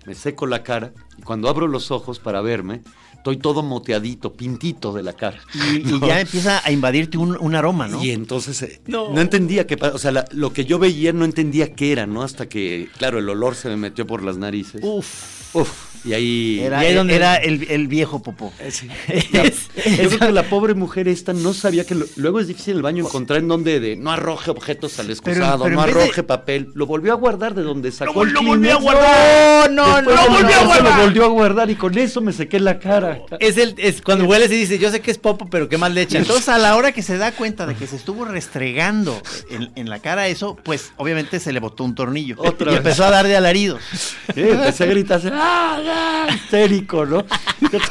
me 0.06 0.14
seco 0.14 0.46
la 0.46 0.62
cara 0.62 0.94
y 1.18 1.22
cuando 1.22 1.48
abro 1.48 1.68
los 1.70 1.90
ojos 1.90 2.20
para 2.20 2.42
verme, 2.42 2.84
estoy 3.24 3.38
todo 3.38 3.64
moteadito, 3.64 4.34
pintito 4.34 4.92
de 4.92 5.02
la 5.02 5.14
cara. 5.14 5.40
Y, 5.54 5.98
ya 6.06 6.20
empieza 6.20 6.62
a 6.66 6.70
invadirte 6.74 7.18
un, 7.18 7.38
un 7.40 7.56
aroma, 7.56 7.88
¿no? 7.88 8.04
Y 8.04 8.12
entonces 8.12 8.62
eh, 8.64 8.82
No. 8.86 9.14
no. 9.14 9.22
entendía 9.22 9.66
qué 9.66 9.76
o 9.82 9.98
sea, 9.98 10.12
la- 10.12 10.26
lo 10.34 10.52
que 10.52 10.66
yo 10.66 10.78
veía 10.78 11.14
no 11.14 11.24
entendía 11.24 11.74
qué 11.74 11.94
era, 11.94 12.06
¿no? 12.06 12.22
Hasta 12.24 12.50
que, 12.50 12.90
claro, 12.98 13.20
el 13.20 13.30
olor 13.30 13.56
se 13.56 13.70
me 13.70 13.78
metió 13.78 14.06
por 14.06 14.24
las 14.24 14.36
narices. 14.38 14.82
Uf. 14.84 15.56
Uf, 15.56 15.72
y 16.06 16.14
ahí... 16.14 16.60
Era, 16.62 16.84
Y 16.84 16.88
ahí 16.88 16.94
donde- 16.96 17.16
era 17.16 17.36
el, 17.36 17.64
el 17.70 17.88
viejo 17.88 18.22
popó. 18.22 18.52
Eh, 18.60 18.72
sí. 18.72 18.88
La- 19.34 19.44
yo 19.44 20.08
creo 20.10 20.20
que 20.20 20.32
la 20.32 20.44
pobre 20.44 20.74
mujer 20.74 21.08
esta 21.08 21.34
no 21.34 21.54
sabía 21.54 21.86
que 21.86 21.96
lo- 21.96 22.06
luego 22.16 22.40
es 22.40 22.48
difícil 22.48 22.72
en 22.72 22.78
el 22.78 22.84
baño 22.84 23.06
encontrar 23.06 23.40
en 23.40 23.48
donde 23.48 23.80
de 23.80 23.96
no 23.96 24.12
arroje 24.12 24.52
objetos 24.52 25.00
al 25.00 25.10
excusado, 25.10 25.64
pero 25.64 25.76
no 25.76 25.86
de- 25.86 25.92
arroje 25.92 26.24
papel. 26.24 26.70
Lo 26.76 26.86
volvió 26.86 27.12
a 27.14 27.16
guardar 27.16 27.54
de 27.56 27.62
donde 27.64 27.92
sacó 27.92 28.24
el 28.24 28.34
lo 28.34 28.42
volvió 28.44 28.74
a 28.74 28.76
guardar. 28.82 29.72
No, 29.72 30.02
no, 30.02 30.12
Después 30.12 30.30
no, 30.30 30.38
de 30.38 30.44
no, 30.44 30.50
eso 30.50 30.84
no, 30.84 30.90
Lo 30.90 31.04
volvió 31.04 31.26
a 31.26 31.28
guardar 31.30 31.70
y 31.70 31.76
con 31.76 31.98
eso 31.98 32.22
me 32.22 32.34
sequé 32.34 32.60
la 32.60 32.80
cara. 32.80 33.20
Es 33.40 33.58
el, 33.58 33.76
es 33.78 34.02
cuando 34.02 34.26
hueles 34.26 34.52
y 34.52 34.56
dices, 34.56 34.80
yo 34.80 34.92
sé 34.92 35.00
que 35.02 35.12
es 35.12 35.18
popo, 35.18 35.50
pero 35.50 35.70
qué 35.70 35.78
mal 35.78 35.94
le 35.96 36.02
echan. 36.02 36.22
Entonces, 36.22 36.50
a 36.50 36.58
la 36.58 36.76
hora 36.76 36.92
que 36.92 37.02
se 37.02 37.18
da 37.18 37.32
cuenta 37.32 37.66
de 37.66 37.76
que 37.76 37.88
se 37.88 37.96
estuvo 37.96 38.26
restregando 38.26 39.22
en, 39.50 39.72
en 39.76 39.90
la 39.90 40.00
cara 40.00 40.28
eso, 40.28 40.58
pues 40.64 40.92
obviamente 40.98 41.40
se 41.40 41.52
le 41.54 41.60
botó 41.60 41.84
un 41.84 41.96
tornillo. 41.96 42.36
Otra 42.40 42.68
y 42.68 42.70
vez. 42.72 42.78
empezó 42.78 43.06
a 43.06 43.10
dar 43.10 43.28
de 43.28 43.36
alaridos. 43.38 43.82
Eh, 44.36 44.50
empecé 44.54 44.84
a 44.84 44.88
gritar, 44.88 45.22
¡ah, 45.32 45.80
ah! 45.94 46.28
histérico, 46.34 47.06
¿no? 47.06 47.26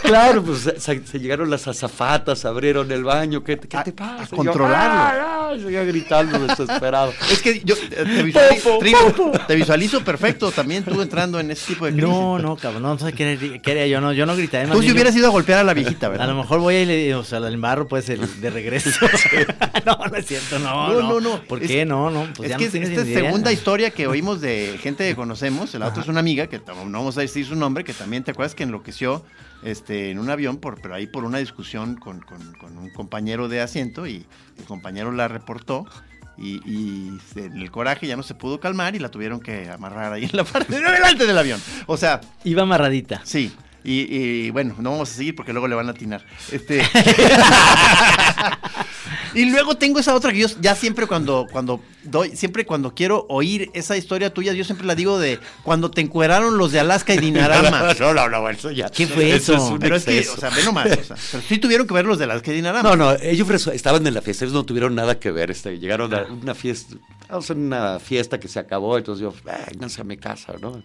Claro, 0.02 0.42
pues 0.42 0.60
se, 0.78 1.04
se 1.06 1.18
llegaron 1.18 1.50
las 1.50 1.66
azafatas, 1.66 2.44
abrieron 2.44 2.90
el 2.92 3.02
baño, 3.04 3.42
¿qué, 3.42 3.56
te- 3.56 3.68
qué 3.68 3.76
A- 3.76 3.84
te 3.84 3.92
pasa? 3.92 4.22
a 4.22 4.28
yo, 4.28 4.36
controlarlo. 4.36 4.76
¡ah, 5.00 5.50
ah! 5.52 5.56
Seguía 5.60 5.84
gritando 5.84 6.38
desesperado. 6.46 7.12
Es 7.30 7.42
que 7.42 7.60
yo 7.64 7.74
eh, 7.74 8.04
te 8.04 8.22
visualizo, 8.22 8.78
Trigo, 8.78 9.32
te 9.46 9.54
visualizo 9.54 10.04
perfecto 10.04 10.50
también 10.52 10.84
tú 10.84 11.00
entrando 11.02 11.40
en 11.40 11.50
ese 11.50 11.74
tipo 11.74 11.84
de 11.86 11.92
crisis. 11.92 12.08
No, 12.08 12.38
no, 12.38 12.56
cabrón, 12.56 12.82
no 12.82 12.98
sé 12.98 13.12
qué 13.12 13.60
haría 13.70 13.86
yo, 13.86 14.00
no, 14.00 14.12
yo 14.12 14.24
no 14.26 14.36
gritaría. 14.36 14.66
más 14.68 14.76
Tú 14.76 14.82
si 14.82 14.88
yo- 14.88 14.94
hubieras 14.94 15.14
ido 15.16 15.26
a 15.26 15.30
golpear 15.30 15.58
a 15.60 15.64
la 15.64 15.74
viejita, 15.74 16.08
¿verdad? 16.08 16.28
A 16.28 16.32
lo 16.32 16.38
mejor 16.38 16.60
voy 16.60 16.74
a 16.76 16.82
ir, 16.82 17.14
o 17.14 17.24
sea, 17.24 17.38
el 17.38 17.52
embarro 17.54 17.86
pues 17.88 18.08
el 18.08 18.40
de 18.40 18.50
regreso. 18.50 18.90
no, 19.86 19.98
no 20.10 20.16
es 20.16 20.26
cierto, 20.26 20.58
no, 20.58 20.88
No, 20.88 20.94
no, 21.00 21.08
no, 21.08 21.20
no. 21.20 21.42
¿Por 21.42 21.62
Es- 21.62 21.68
qué? 21.68 21.84
No, 21.84 22.10
no, 22.10 22.26
pues 22.36 22.50
es 22.50 22.50
ya 22.50 22.56
que 22.58 22.78
no 22.78 22.86
esta 22.86 23.00
es 23.02 23.08
idea. 23.08 23.20
segunda 23.20 23.52
historia 23.52 23.90
que 23.90 24.06
oímos 24.06 24.40
de 24.40 24.78
gente 24.82 25.06
que 25.08 25.14
conocemos. 25.16 25.74
La 25.74 25.88
otra 25.88 26.02
es 26.02 26.08
una 26.08 26.20
amiga, 26.20 26.46
que 26.46 26.58
no 26.58 26.74
vamos 26.98 27.16
a 27.18 27.20
decir 27.20 27.44
su 27.46 27.56
nombre, 27.56 27.84
que 27.84 27.91
también 27.94 28.24
te 28.24 28.30
acuerdas 28.32 28.54
que 28.54 28.62
enloqueció 28.64 29.24
este, 29.62 30.10
en 30.10 30.18
un 30.18 30.30
avión, 30.30 30.56
por, 30.58 30.80
pero 30.80 30.94
ahí 30.94 31.06
por 31.06 31.24
una 31.24 31.38
discusión 31.38 31.96
con, 31.96 32.20
con- 32.20 32.52
con 32.54 32.76
un 32.78 32.90
compañero 32.90 33.48
de 33.48 33.60
asiento 33.60 34.06
y 34.06 34.24
el 34.58 34.64
compañero 34.64 35.12
la 35.12 35.28
reportó. 35.28 35.86
Y, 36.38 36.56
y 36.68 37.18
se- 37.34 37.44
en 37.46 37.58
el 37.58 37.70
coraje 37.70 38.06
ya 38.06 38.16
no 38.16 38.22
se 38.22 38.34
pudo 38.34 38.58
calmar 38.58 38.94
y 38.96 38.98
la 38.98 39.10
tuvieron 39.10 39.38
que 39.40 39.68
amarrar 39.70 40.12
ahí 40.14 40.24
en 40.24 40.36
la 40.36 40.44
parte 40.44 40.80
de 40.80 40.86
adelante 40.86 41.26
del 41.26 41.36
avión. 41.38 41.60
O 41.86 41.96
sea, 41.96 42.20
Iba 42.44 42.62
amarradita. 42.62 43.20
sí. 43.24 43.52
Y, 43.84 44.16
y, 44.16 44.50
bueno, 44.50 44.76
no 44.78 44.92
vamos 44.92 45.10
a 45.10 45.14
seguir 45.14 45.34
porque 45.34 45.52
luego 45.52 45.66
le 45.66 45.74
van 45.74 45.88
a 45.88 45.90
atinar. 45.90 46.24
Este. 46.52 46.82
y 49.34 49.46
luego 49.46 49.76
tengo 49.76 49.98
esa 49.98 50.14
otra 50.14 50.32
que 50.32 50.38
yo 50.38 50.46
ya 50.60 50.76
siempre 50.76 51.06
cuando, 51.06 51.46
cuando 51.50 51.80
doy, 52.04 52.36
siempre 52.36 52.64
cuando 52.64 52.94
quiero 52.94 53.26
oír 53.28 53.70
esa 53.74 53.96
historia 53.96 54.32
tuya, 54.32 54.52
yo 54.52 54.64
siempre 54.64 54.86
la 54.86 54.94
digo 54.94 55.18
de 55.18 55.40
cuando 55.64 55.90
te 55.90 56.00
encueraron 56.00 56.58
los 56.58 56.70
de 56.70 56.80
Alaska 56.80 57.14
y 57.14 57.18
Dinarama. 57.18 57.92
No, 58.02 58.14
no, 58.14 58.28
no, 58.28 58.48
eso 58.48 58.70
ya. 58.70 58.88
¿Qué 58.88 59.06
fue 59.06 59.34
eso? 59.34 59.54
es 59.54 59.62
un 59.62 59.78
pero 59.78 59.96
es 59.96 60.04
que, 60.04 60.20
o 60.20 60.36
sea, 60.36 60.50
ve 60.50 60.64
nomás, 60.64 60.86
o 60.86 61.04
sea, 61.04 61.16
pero 61.32 61.42
sí 61.46 61.58
tuvieron 61.58 61.86
que 61.86 61.94
ver 61.94 62.04
los 62.04 62.18
de 62.18 62.24
Alaska 62.24 62.52
y 62.52 62.54
Dinarama. 62.54 62.88
No, 62.88 62.96
no, 62.96 63.12
ellos 63.20 63.66
estaban 63.68 64.06
en 64.06 64.14
la 64.14 64.22
fiesta, 64.22 64.44
ellos 64.44 64.54
no 64.54 64.64
tuvieron 64.64 64.94
nada 64.94 65.18
que 65.18 65.30
ver. 65.30 65.50
Este, 65.50 65.78
llegaron 65.78 66.14
a 66.14 66.24
una 66.24 66.54
fiesta, 66.54 66.96
vamos 67.28 67.50
a 67.50 67.54
una 67.54 67.98
fiesta 67.98 68.38
que 68.40 68.48
se 68.48 68.58
acabó, 68.58 68.96
entonces 68.98 69.22
yo, 69.22 69.34
vénganse 69.44 70.00
a 70.00 70.04
mi 70.04 70.16
casa, 70.16 70.54
¿no? 70.60 70.82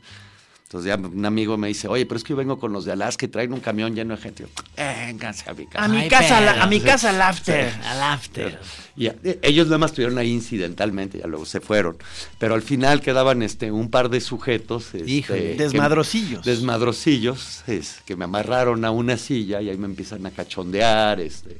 Entonces 0.67 0.89
ya 0.89 0.97
un 0.97 1.25
amigo 1.25 1.57
me 1.57 1.69
dice, 1.69 1.87
oye, 1.87 2.05
pero 2.05 2.17
es 2.17 2.25
que 2.25 2.31
yo 2.31 2.35
vengo 2.35 2.59
con 2.59 2.73
los 2.73 2.83
de 2.83 2.91
Alaska 2.91 3.25
y 3.25 3.29
traen 3.29 3.53
un 3.53 3.61
camión 3.61 3.95
lleno 3.95 4.17
de 4.17 4.21
gente. 4.21 4.43
Yo, 4.43 4.49
vénganse 4.75 5.49
a 5.49 5.53
mi 5.53 5.65
casa. 5.65 5.85
A 5.85 5.87
mi 5.87 5.97
Ay, 5.99 6.09
casa, 6.09 6.41
la- 6.41 6.61
a 6.61 6.67
mi 6.67 6.81
casa 6.81 7.09
al 7.11 7.21
after. 7.21 7.73
Al 7.85 8.03
after. 8.03 8.59
Y 8.97 9.05
eh, 9.07 9.39
ellos 9.43 9.67
nada 9.67 9.77
más 9.77 9.91
estuvieron 9.91 10.17
ahí 10.17 10.29
incidentalmente, 10.29 11.19
ya 11.19 11.27
luego 11.27 11.45
se 11.45 11.61
fueron. 11.61 11.95
Pero 12.37 12.53
al 12.53 12.61
final 12.63 12.99
quedaban 12.99 13.43
este, 13.43 13.71
un 13.71 13.89
par 13.89 14.09
de 14.09 14.19
sujetos. 14.19 14.93
este, 14.93 15.09
Híjole. 15.09 15.39
que- 15.39 15.63
Desmadrocillos. 15.63 16.43
desmadrocillos, 16.43 17.63
es, 17.67 18.01
que 18.05 18.17
me 18.17 18.25
amarraron 18.25 18.83
a 18.83 18.91
una 18.91 19.15
silla 19.15 19.61
y 19.61 19.69
ahí 19.69 19.77
me 19.77 19.85
empiezan 19.85 20.25
a 20.25 20.31
cachondear, 20.31 21.21
este, 21.21 21.59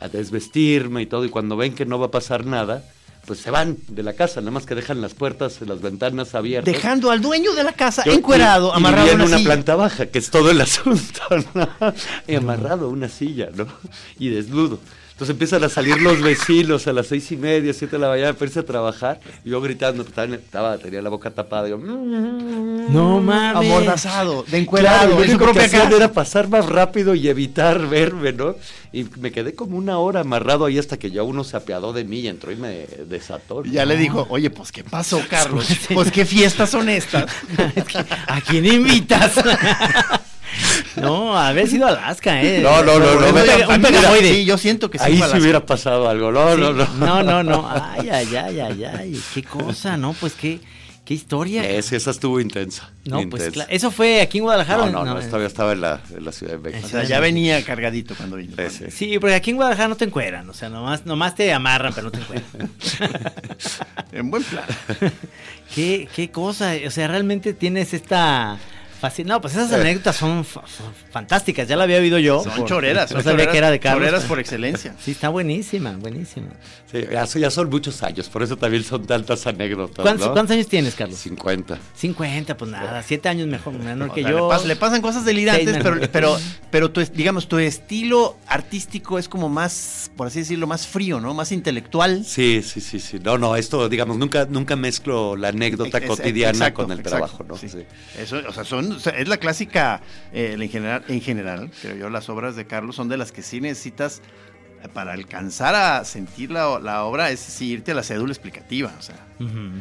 a 0.00 0.06
desvestirme 0.08 1.02
y 1.02 1.06
todo. 1.06 1.24
Y 1.24 1.28
cuando 1.28 1.56
ven 1.56 1.74
que 1.74 1.86
no 1.86 1.98
va 1.98 2.06
a 2.06 2.10
pasar 2.12 2.46
nada, 2.46 2.84
pues 3.28 3.38
se 3.40 3.50
van 3.52 3.76
de 3.88 4.02
la 4.02 4.14
casa, 4.14 4.40
nada 4.40 4.50
más 4.50 4.64
que 4.66 4.74
dejan 4.74 5.00
las 5.00 5.12
puertas, 5.14 5.60
las 5.60 5.80
ventanas 5.80 6.34
abiertas. 6.34 6.72
Dejando 6.74 7.10
al 7.12 7.20
dueño 7.20 7.52
de 7.52 7.62
la 7.62 7.72
casa 7.74 8.02
Yo- 8.04 8.12
encuerado, 8.14 8.72
y- 8.72 8.76
amarrado 8.78 9.04
vivía 9.04 9.12
a 9.12 9.14
en 9.14 9.20
una 9.20 9.28
una 9.28 9.36
silla. 9.38 9.48
planta 9.50 9.76
baja, 9.76 10.06
que 10.06 10.18
es 10.18 10.30
todo 10.30 10.50
el 10.50 10.60
asunto, 10.62 11.20
¿no? 11.54 11.68
Y 12.26 12.34
amarrado 12.34 12.86
a 12.86 12.88
una 12.88 13.08
silla, 13.08 13.50
¿no? 13.54 13.66
Y 14.18 14.30
desnudo. 14.30 14.80
Entonces 15.18 15.34
empiezan 15.34 15.64
a 15.64 15.68
salir 15.68 16.00
los 16.00 16.22
vecinos 16.22 16.86
a 16.86 16.92
las 16.92 17.08
seis 17.08 17.32
y 17.32 17.36
media, 17.36 17.72
siete 17.74 17.96
de 17.96 18.02
la 18.02 18.08
mañana, 18.08 18.34
para 18.34 18.46
irse 18.46 18.60
a 18.60 18.62
trabajar. 18.64 19.18
Y 19.44 19.50
yo 19.50 19.60
gritando, 19.60 20.04
pues, 20.04 20.10
estaba, 20.16 20.36
estaba- 20.36 20.78
tenía 20.78 21.02
la 21.02 21.08
boca 21.10 21.28
tapada. 21.32 21.68
Yo, 21.68 21.76
"Mm". 21.76 22.92
No 22.92 23.20
mames. 23.20 23.68
Amordazado, 23.68 24.42
de 24.44 24.48
Claro, 24.50 24.62
encuerado, 24.62 25.08
lo 25.16 25.22
en 25.24 25.30
su 25.30 25.36
único 25.36 25.52
que 25.52 25.64
hacían 25.64 25.92
era 25.92 26.12
pasar 26.12 26.46
más 26.48 26.66
rápido 26.66 27.16
y 27.16 27.28
evitar 27.28 27.84
verme, 27.88 28.32
¿no? 28.32 28.54
Y 28.92 29.06
me 29.18 29.32
quedé 29.32 29.54
como 29.56 29.76
una 29.76 29.98
hora 29.98 30.20
amarrado 30.20 30.64
ahí 30.66 30.78
hasta 30.78 30.98
que 31.00 31.10
ya 31.10 31.24
uno 31.24 31.42
se 31.42 31.56
apiadó 31.56 31.92
de 31.92 32.04
mí 32.04 32.20
y 32.20 32.28
entró 32.28 32.52
y 32.52 32.56
me 32.56 32.86
desató. 33.08 33.64
Y 33.64 33.72
ya 33.72 33.84
le 33.84 33.96
dijo, 33.96 34.24
oye, 34.30 34.50
pues 34.50 34.70
¿qué 34.70 34.84
pasó, 34.84 35.20
Carlos? 35.28 35.66
Pues 35.92 36.12
qué 36.12 36.24
fiestas 36.26 36.70
son 36.70 36.88
estas. 36.88 37.28
¿A 38.28 38.40
quién 38.40 38.64
invitas? 38.66 39.32
no, 40.96 41.36
haber 41.38 41.68
sido 41.68 41.86
Alaska, 41.86 42.42
¿eh? 42.42 42.60
No, 42.62 42.82
no, 42.82 42.98
no, 42.98 43.14
no, 43.20 43.26
Un, 43.28 43.82
pegamoide. 43.82 44.32
Sí, 44.34 44.44
yo 44.44 44.58
siento 44.58 44.90
que 44.90 44.98
sí 44.98 45.04
Ahí 45.06 45.16
Alaska. 45.16 45.38
hubiera 45.38 45.64
pasado 45.66 46.08
algo. 46.08 46.32
No, 46.32 46.54
Sí. 46.54 46.60
no, 46.60 46.72
no. 46.72 46.86
no, 46.94 47.22
no, 47.22 47.42
no. 47.42 47.70
Ay, 47.98 48.08
ay, 48.10 48.36
ay, 48.36 48.60
ay, 48.60 48.84
ay. 48.84 49.22
Qué 49.34 49.42
cosa, 49.42 49.96
¿no? 49.96 50.12
Pues 50.14 50.32
qué, 50.34 50.60
qué 51.04 51.14
historia. 51.14 51.68
Esa, 51.68 51.96
esa 51.96 52.10
estuvo 52.10 52.40
intensa. 52.40 52.90
no, 53.04 53.22
pues 53.30 53.50
claro. 53.50 53.70
¿Eso 53.72 53.90
fue 53.90 54.20
aquí 54.20 54.38
en 54.38 54.44
Guadalajara? 54.44 54.86
No, 54.86 55.04
no, 55.04 55.14
no, 55.14 55.20
todavía 55.20 55.46
estaba 55.46 55.72
en 55.72 55.80
la, 55.82 56.00
en 56.14 56.24
la 56.24 56.32
Ciudad 56.32 56.52
de 56.54 56.58
O 56.58 56.62
México. 56.62 56.88
sea, 56.88 57.04
ya 57.04 57.20
venía 57.20 57.62
cargadito 57.64 58.14
cuando 58.14 58.36
vino. 58.36 58.54
Sí, 58.56 58.64
sí. 58.70 58.84
Sí, 58.90 59.18
porque 59.18 59.34
aquí 59.34 59.50
en 59.50 59.56
Guadalajara 59.56 59.88
no 59.88 59.96
te 59.96 60.04
encueran. 60.04 60.48
O 60.50 60.54
sea, 60.54 60.68
nomás, 60.68 61.06
nomás 61.06 61.34
te 61.34 61.52
amarran, 61.52 61.92
pero 61.94 62.06
no 62.06 62.10
te 62.12 62.18
encueran. 62.18 62.44
En 64.12 64.30
buen 64.30 64.42
plan. 64.42 64.64
¿Qué, 65.74 66.08
qué 66.14 66.30
cosa, 66.30 66.72
o 66.86 66.90
sea, 66.90 67.08
realmente 67.08 67.52
tienes 67.52 67.92
esta... 67.94 68.56
faci- 69.00 69.24
No, 69.24 69.40
pues 69.40 69.54
esas 69.54 69.72
anécdotas 69.72 70.16
son, 70.16 70.44
fa- 70.44 70.64
son 70.66 70.92
fantásticas, 71.10 71.66
ya 71.68 71.76
la 71.76 71.84
había 71.84 71.98
oído 71.98 72.18
yo. 72.18 72.42
Son 72.42 72.52
por- 72.54 72.68
choreras. 72.68 73.10
No 73.12 73.18
sabía 73.22 73.32
choreras- 73.44 73.52
que 73.52 73.58
era 73.58 73.70
de 73.70 73.80
Carlos. 73.80 74.00
Choreras 74.06 74.24
por 74.24 74.38
excelencia. 74.40 74.94
Sí, 75.04 75.12
está 75.12 75.28
buenísima, 75.28 75.92
buenísima. 75.96 76.48
Sí, 76.90 77.04
ya, 77.10 77.26
son- 77.26 77.42
ya 77.42 77.50
son 77.50 77.68
muchos 77.70 78.02
años, 78.02 78.28
por 78.28 78.42
eso 78.42 78.56
también 78.56 78.82
son 78.84 79.06
tantas 79.06 79.46
anécdotas. 79.46 80.02
¿Cuántos, 80.02 80.26
¿no? 80.28 80.32
cuántos 80.32 80.54
años 80.54 80.68
tienes, 80.68 80.94
Carlos? 80.94 81.18
50. 81.18 81.78
50, 81.96 82.56
pues 82.56 82.70
nada, 82.70 83.02
siete 83.02 83.28
años 83.28 83.46
mejor, 83.46 83.74
menor 83.74 84.12
que 84.12 84.22
sea, 84.22 84.30
yo. 84.30 84.48
le, 84.48 84.54
pas- 84.56 84.64
le 84.64 84.76
pasan 84.76 85.00
cosas 85.02 85.24
delirantes, 85.24 85.76
pero, 85.82 85.94
menos. 85.94 86.08
pero, 86.08 86.38
pero 86.70 86.90
tu, 86.90 87.00
digamos, 87.02 87.48
tu 87.48 87.58
estilo 87.58 88.36
artístico 88.46 89.18
es 89.18 89.28
como 89.28 89.48
más, 89.48 90.10
por 90.16 90.26
así 90.26 90.40
decirlo, 90.40 90.66
más 90.66 90.86
frío, 90.86 91.20
¿no? 91.20 91.34
Más 91.34 91.52
intelectual. 91.52 92.24
Sí, 92.24 92.62
sí, 92.62 92.80
sí, 92.80 92.98
sí. 93.00 93.18
No, 93.22 93.38
no, 93.38 93.56
esto, 93.56 93.88
digamos, 93.88 94.16
nunca, 94.18 94.46
nunca 94.48 94.74
mezclo 94.76 95.36
la 95.36 95.48
anécdota 95.48 96.00
cotidiana 96.00 96.50
exacto, 96.58 96.82
con 96.82 96.92
el 96.92 97.00
exacto, 97.00 97.18
trabajo, 97.18 97.44
¿no? 97.44 97.56
sí. 97.56 97.68
Sí. 97.68 97.84
Eso, 98.18 98.40
o 98.48 98.52
sea, 98.52 98.64
son, 98.64 98.87
o 98.92 98.98
sea, 99.00 99.12
es 99.18 99.28
la 99.28 99.36
clásica, 99.38 100.00
eh, 100.32 100.56
en, 100.58 100.68
general, 100.68 101.04
en 101.08 101.20
general, 101.20 101.70
creo 101.82 101.96
yo, 101.96 102.10
las 102.10 102.28
obras 102.28 102.56
de 102.56 102.66
Carlos 102.66 102.96
son 102.96 103.08
de 103.08 103.16
las 103.16 103.32
que 103.32 103.42
sí 103.42 103.60
necesitas, 103.60 104.20
eh, 104.84 104.88
para 104.92 105.12
alcanzar 105.12 105.74
a 105.74 106.04
sentir 106.04 106.50
la, 106.50 106.78
la 106.80 107.04
obra, 107.04 107.30
es 107.30 107.40
sí, 107.40 107.70
irte 107.72 107.92
a 107.92 107.94
la 107.94 108.02
cédula 108.02 108.32
explicativa, 108.32 108.92
o 108.98 109.02
sea, 109.02 109.16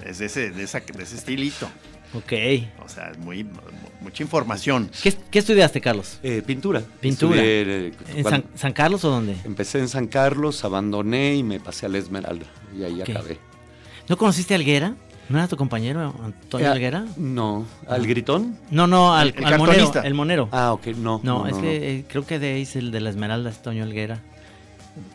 es 0.06 0.20
de 0.20 0.26
ese, 0.26 0.52
de, 0.52 0.64
esa- 0.64 0.80
de 0.80 1.04
ese 1.04 1.16
estilito, 1.16 1.68
Ok. 2.14 2.34
o 2.84 2.90
sea, 2.90 3.10
es 3.12 3.18
muy, 3.18 3.44
mu- 3.44 3.52
mucha 4.02 4.24
información. 4.24 4.90
¿Qué, 5.04 5.14
qué 5.30 5.40
estudiaste, 5.40 5.82
Carlos? 5.82 6.20
Eh, 6.24 6.42
pintura. 6.46 6.82
Pintura. 7.02 7.36
Estudié, 7.42 7.88
eh, 7.88 7.94
¿En 8.16 8.24
San, 8.24 8.44
San 8.56 8.74
Carlos 8.74 9.04
o 9.06 9.10
dónde? 9.10 9.36
Empecé 9.44 9.80
en 9.80 9.90
San 9.90 10.08
Carlos, 10.08 10.64
abandoné 10.64 11.36
y 11.36 11.44
me 11.44 11.60
pasé 11.60 11.86
a 11.86 11.90
la 11.90 11.98
Esmeralda. 11.98 12.46
Y 12.78 12.84
ahí 12.84 13.02
acabé. 13.02 13.38
¿No 14.08 14.16
conociste 14.18 14.54
a 14.54 14.58
Alguera? 14.58 14.96
¿No 15.30 15.38
era 15.40 15.48
tu 15.48 15.58
compañero, 15.58 16.14
Antonio 16.24 16.68
Eh, 16.68 16.72
Alguera? 16.72 17.06
No. 17.18 17.66
¿Al 17.88 18.08
gritón? 18.08 18.58
No, 18.72 18.88
no, 18.88 19.14
al, 19.14 19.30
El- 19.30 19.36
el 19.40 19.46
al 19.46 19.58
monero. 19.60 19.66
cartonista. 19.78 20.08
El 20.08 20.14
monero. 20.14 20.50
Ah, 20.52 20.72
ok, 20.74 20.88
no. 20.98 21.20
no, 21.24 21.48
es 21.48 21.56
que 21.58 21.98
eh, 21.98 22.06
creo 22.08 22.26
que 22.26 22.40
de 22.40 22.54
ahí 22.54 22.62
es 22.62 22.76
el 22.78 22.92
de 22.92 23.02
la 23.02 23.10
Esmeralda, 23.10 23.50
es 23.50 23.62
Toño 23.62 23.84
Alguera. 23.84 24.20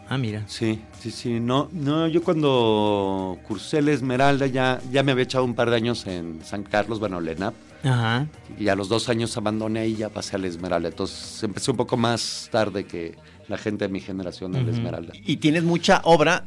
Ah, 0.08 0.18
mira. 0.18 0.44
Sí, 0.46 0.80
sí, 1.00 1.10
sí. 1.10 1.40
No, 1.40 1.68
no, 1.72 2.06
yo 2.06 2.22
cuando 2.22 3.38
cursé 3.48 3.80
la 3.82 3.92
Esmeralda 3.92 4.46
ya, 4.46 4.80
ya 4.92 5.02
me 5.02 5.12
había 5.12 5.24
echado 5.24 5.44
un 5.44 5.54
par 5.54 5.70
de 5.70 5.76
años 5.76 6.06
en 6.06 6.40
San 6.44 6.62
Carlos, 6.62 7.00
bueno, 7.00 7.20
la 7.20 7.32
ENAP. 7.32 7.54
Ajá. 7.84 8.26
Y 8.60 8.68
a 8.68 8.76
los 8.76 8.88
dos 8.88 9.08
años 9.08 9.36
abandoné 9.36 9.88
y 9.88 9.96
ya 9.96 10.08
pasé 10.08 10.36
a 10.36 10.38
la 10.38 10.46
Esmeralda. 10.46 10.88
Entonces 10.88 11.42
empecé 11.42 11.70
un 11.72 11.76
poco 11.78 11.96
más 11.96 12.48
tarde 12.52 12.84
que 12.84 13.16
la 13.48 13.58
gente 13.58 13.86
de 13.86 13.92
mi 13.92 14.00
generación 14.00 14.54
en 14.54 14.66
la 14.66 14.72
Esmeralda. 14.72 15.14
Y 15.24 15.38
tienes 15.38 15.64
mucha 15.64 16.00
obra 16.04 16.44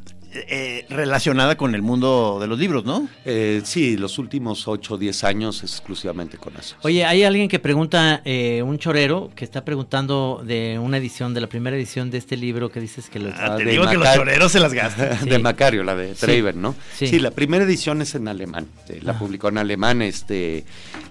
eh, 0.48 0.86
relacionada 0.88 1.56
con 1.56 1.74
el 1.74 1.82
mundo 1.82 2.38
de 2.40 2.46
los 2.46 2.58
libros, 2.58 2.84
¿no? 2.84 3.08
Eh, 3.24 3.60
sí, 3.64 3.96
los 3.96 4.18
últimos 4.18 4.68
8 4.68 4.94
o 4.94 4.98
10 4.98 5.24
años 5.24 5.62
exclusivamente 5.62 6.36
con 6.38 6.56
eso. 6.56 6.76
Oye, 6.82 7.04
hay 7.04 7.24
alguien 7.24 7.48
que 7.48 7.58
pregunta, 7.58 8.22
eh, 8.24 8.62
un 8.62 8.78
chorero, 8.78 9.30
que 9.34 9.44
está 9.44 9.64
preguntando 9.64 10.42
de 10.44 10.78
una 10.80 10.98
edición, 10.98 11.34
de 11.34 11.40
la 11.40 11.46
primera 11.48 11.76
edición 11.76 12.10
de 12.10 12.18
este 12.18 12.36
libro 12.36 12.70
que 12.70 12.80
dices 12.80 13.08
que 13.08 13.18
lo... 13.18 13.30
Ah, 13.36 13.56
te 13.56 13.64
de 13.64 13.70
digo 13.72 13.84
que 13.84 13.94
los 13.94 14.04
Macario. 14.04 14.20
choreros 14.22 14.52
se 14.52 14.60
las 14.60 14.72
gastan. 14.72 15.18
Sí. 15.22 15.28
de 15.30 15.38
Macario, 15.38 15.82
la 15.84 15.94
de 15.94 16.14
Sí. 16.14 16.20
Traven, 16.26 16.60
¿no? 16.60 16.74
Sí. 16.96 17.06
Sí. 17.06 17.18
la 17.18 17.30
primera 17.30 17.64
edición 17.64 18.02
es 18.02 18.14
en 18.14 18.28
alemán. 18.28 18.66
eh, 18.88 19.00
La 19.02 19.12
Ah. 19.12 19.18
publicó 19.18 19.48
en 19.48 19.58
alemán. 19.58 20.02
Este, 20.02 20.64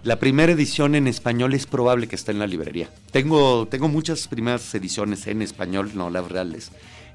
la 0.04 0.18
primera 0.20 0.52
edición 0.52 0.96
en 0.96 1.08
español 1.08 1.54
es 1.54 1.66
probable 1.66 2.08
que 2.08 2.16
esté 2.16 2.32
en 2.32 2.40
la 2.40 2.48
librería. 2.48 2.90
Tengo, 3.12 3.68
tengo 3.68 3.88
muchas 3.88 4.28
primeras 4.28 4.74
ediciones 4.76 5.26
en 5.28 5.42
español, 5.42 5.92
no 5.96 6.10
las 6.10 6.28
reales, 6.30 6.72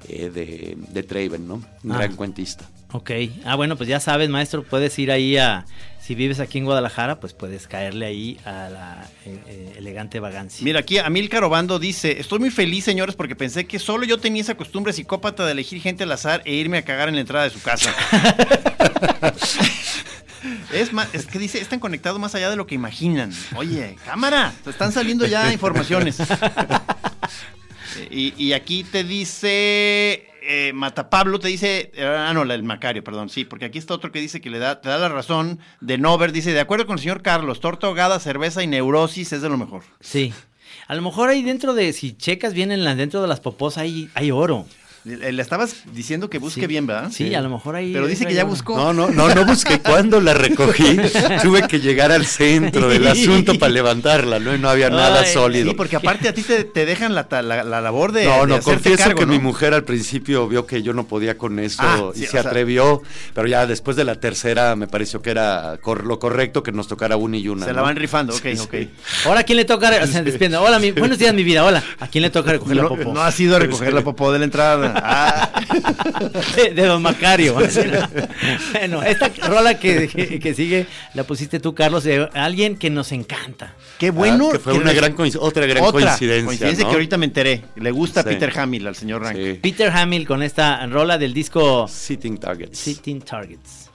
eh, 0.07 0.29
de, 0.29 0.77
de 0.77 1.03
Traven, 1.03 1.47
¿no? 1.47 1.55
Un 1.83 1.91
Ah. 1.91 1.97
gran 1.97 2.15
cuentista. 2.15 2.65
Ok. 2.93 3.11
Ah, 3.45 3.55
bueno, 3.55 3.77
pues 3.77 3.87
ya 3.87 3.99
sabes, 4.01 4.29
maestro, 4.29 4.63
puedes 4.63 4.97
ir 4.99 5.11
ahí 5.11 5.37
a... 5.37 5.65
Si 6.01 6.15
vives 6.15 6.39
aquí 6.39 6.57
en 6.57 6.65
Guadalajara, 6.65 7.19
pues 7.19 7.31
puedes 7.33 7.67
caerle 7.67 8.07
ahí 8.07 8.37
a 8.43 8.69
la 8.69 9.07
eh, 9.25 9.39
eh, 9.47 9.73
elegante 9.77 10.19
vagancia. 10.19 10.63
Mira, 10.65 10.79
aquí 10.79 10.97
Amilcar 10.97 11.43
Obando 11.43 11.77
dice, 11.79 12.19
estoy 12.19 12.39
muy 12.39 12.49
feliz, 12.49 12.83
señores, 12.83 13.15
porque 13.15 13.35
pensé 13.35 13.65
que 13.65 13.77
solo 13.79 14.03
yo 14.03 14.17
tenía 14.17 14.41
esa 14.41 14.55
costumbre 14.57 14.91
psicópata 14.93 15.45
de 15.45 15.51
elegir 15.53 15.79
gente 15.79 16.03
al 16.03 16.11
azar 16.11 16.41
e 16.43 16.53
irme 16.55 16.79
a 16.79 16.81
cagar 16.81 17.07
en 17.07 17.15
la 17.15 17.21
entrada 17.21 17.45
de 17.45 17.51
su 17.51 17.61
casa. 17.61 17.93
es 20.73 20.91
más, 20.91 21.07
es 21.13 21.27
que 21.27 21.39
dice, 21.39 21.59
están 21.61 21.79
conectados 21.79 22.19
más 22.19 22.33
allá 22.35 22.49
de 22.49 22.55
lo 22.55 22.65
que 22.65 22.75
imaginan. 22.75 23.31
Oye, 23.55 23.95
cámara, 24.05 24.53
te 24.63 24.71
están 24.71 24.91
saliendo 24.91 25.25
ya 25.27 25.53
informaciones. 25.53 26.17
Y, 28.09 28.33
y 28.37 28.53
aquí 28.53 28.83
te 28.83 29.03
dice... 29.03 30.27
Eh, 30.43 30.73
Mata 30.73 31.11
Pablo 31.11 31.39
te 31.39 31.49
dice, 31.49 31.91
ah 31.99 32.31
no, 32.33 32.43
del 32.43 32.63
Macario, 32.63 33.03
perdón, 33.03 33.29
sí, 33.29 33.45
porque 33.45 33.65
aquí 33.65 33.77
está 33.77 33.93
otro 33.93 34.11
que 34.11 34.19
dice 34.19 34.41
que 34.41 34.49
le 34.49 34.57
da, 34.57 34.81
te 34.81 34.89
da 34.89 34.97
la 34.97 35.07
razón 35.07 35.59
de 35.81 35.99
Nover, 35.99 36.31
dice, 36.31 36.51
de 36.51 36.59
acuerdo 36.59 36.87
con 36.87 36.95
el 36.95 36.99
señor 36.99 37.21
Carlos, 37.21 37.59
torta 37.59 37.85
ahogada, 37.85 38.19
cerveza 38.19 38.63
y 38.63 38.67
neurosis 38.67 39.33
es 39.33 39.43
de 39.43 39.49
lo 39.49 39.57
mejor. 39.57 39.83
Sí. 39.99 40.33
A 40.87 40.95
lo 40.95 41.03
mejor 41.03 41.29
ahí 41.29 41.43
dentro 41.43 41.75
de, 41.75 41.93
si 41.93 42.13
checas 42.13 42.55
bien 42.55 42.71
en 42.71 42.83
la, 42.83 42.95
dentro 42.95 43.21
de 43.21 43.27
las 43.27 43.39
popos, 43.39 43.77
hay, 43.77 44.09
hay 44.15 44.31
oro. 44.31 44.65
Le, 45.03 45.31
le 45.31 45.41
estabas 45.41 45.77
diciendo 45.93 46.29
que 46.29 46.37
busque 46.37 46.61
Sí. 46.61 46.67
bien, 46.67 46.85
¿verdad? 46.85 47.09
Sí, 47.11 47.33
a 47.33 47.41
lo 47.41 47.49
mejor 47.49 47.75
ahí... 47.75 47.91
Pero 47.91 48.05
dice 48.05 48.27
que 48.27 48.35
ya 48.35 48.43
buscó. 48.43 48.77
No, 48.77 48.93
no, 48.93 49.09
no, 49.09 49.33
no 49.33 49.45
busqué 49.45 49.79
cuándo 49.79 50.21
la 50.21 50.35
recogí. 50.35 50.95
Tuve 51.41 51.67
que 51.67 51.79
llegar 51.79 52.11
al 52.11 52.27
centro 52.27 52.87
del 52.87 53.07
asunto 53.07 53.57
para 53.57 53.71
levantarla, 53.71 54.37
¿no? 54.39 54.53
Y 54.53 54.59
no 54.59 54.69
había 54.69 54.91
nada 54.91 55.21
Ay, 55.21 55.33
sólido. 55.33 55.71
Sí, 55.71 55.75
porque 55.75 55.95
aparte 55.95 56.29
a 56.29 56.33
ti 56.35 56.43
te, 56.43 56.65
te 56.65 56.85
dejan 56.85 57.15
la, 57.15 57.27
la, 57.31 57.63
la 57.63 57.81
labor 57.81 58.11
de. 58.11 58.25
no, 58.25 58.45
no, 58.45 58.59
confieso 58.61 58.97
cargo, 59.05 59.19
que 59.19 59.25
¿no? 59.25 59.31
mi 59.31 59.39
mujer 59.39 59.73
al 59.73 59.83
principio 59.85 60.47
vio 60.47 60.67
que 60.67 60.83
yo 60.83 60.93
no 60.93 61.07
podía 61.07 61.35
con 61.35 61.57
eso 61.57 61.81
Ah, 61.83 62.11
y 62.13 62.19
sí, 62.19 62.25
se 62.25 62.31
sea- 62.33 62.41
atrevió, 62.41 63.01
pero 63.33 63.47
ya 63.47 63.65
después 63.65 63.97
de 63.97 64.03
la 64.03 64.19
tercera 64.19 64.75
me 64.75 64.87
pareció 64.87 65.21
que 65.23 65.31
era 65.31 65.79
cor- 65.81 66.05
lo 66.05 66.19
correcto 66.19 66.61
que 66.61 66.71
nos 66.71 66.87
tocara 66.87 67.17
una 67.17 67.37
y 67.37 67.47
una. 67.47 67.65
Se 67.65 67.73
la 67.73 67.81
van 67.81 67.95
rifando, 67.95 68.35
ok, 68.35 68.41
Sí, 68.53 68.59
ok. 68.59 68.71
sí. 68.71 68.89
Ahora, 69.25 69.39
¿a 69.39 69.43
quién 69.43 69.57
le 69.57 69.65
toca? 69.65 69.89
O 70.03 70.07
sea. 70.07 70.23
Hola, 70.61 70.77
mi, 70.77 70.91
buenos 70.91 71.17
días, 71.17 71.33
mi 71.33 71.43
vida. 71.43 71.65
Hola. 71.65 71.83
¿A 71.99 72.07
quién 72.07 72.21
le 72.21 72.29
toca 72.29 72.51
recoger 72.51 72.77
la 72.77 72.87
popó? 72.87 73.11
no 73.13 73.21
ha 73.21 73.31
sido 73.31 73.55
a 73.55 73.59
recoger 73.59 73.93
la 73.93 74.01
popó 74.03 74.31
de 74.31 74.37
la 74.39 74.45
entrada. 74.45 74.90
Ah. 74.95 75.51
de, 76.55 76.71
de 76.73 76.85
Don 76.85 77.01
Macario. 77.01 77.53
bueno, 78.73 79.03
esta 79.03 79.31
rola 79.47 79.79
que, 79.79 80.07
que, 80.07 80.39
que 80.39 80.53
sigue 80.53 80.85
la 81.13 81.23
pusiste 81.23 81.59
tú, 81.59 81.73
Carlos, 81.75 82.03
de 82.03 82.29
alguien 82.33 82.75
que 82.75 82.89
nos 82.89 83.11
encanta. 83.11 83.73
Qué 83.97 84.11
bueno. 84.11 84.49
Ah, 84.49 84.53
que 84.53 84.59
fue 84.59 84.73
una 84.73 84.93
gran 84.93 85.15
coinc- 85.15 85.37
otra 85.39 85.65
gran 85.65 85.83
otra 85.83 85.91
coincidencia. 86.17 86.71
¿no? 86.71 86.77
que 86.77 86.83
ahorita 86.93 87.17
me 87.17 87.25
enteré. 87.25 87.63
Le 87.75 87.91
gusta 87.91 88.23
Sí. 88.23 88.29
Peter 88.29 88.51
Hamill 88.59 88.87
al 88.87 88.95
señor 88.95 89.21
Rank. 89.21 89.35
Sí. 89.35 89.59
Peter 89.61 89.89
Hamill 89.91 90.27
con 90.27 90.43
esta 90.43 90.85
rola 90.87 91.17
del 91.17 91.33
disco 91.33 91.87
Sitting 91.87 92.37
Targets. 92.37 92.77
Sitting 92.79 93.21
Targets. 93.21 93.89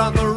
On 0.00 0.14
the 0.14 0.29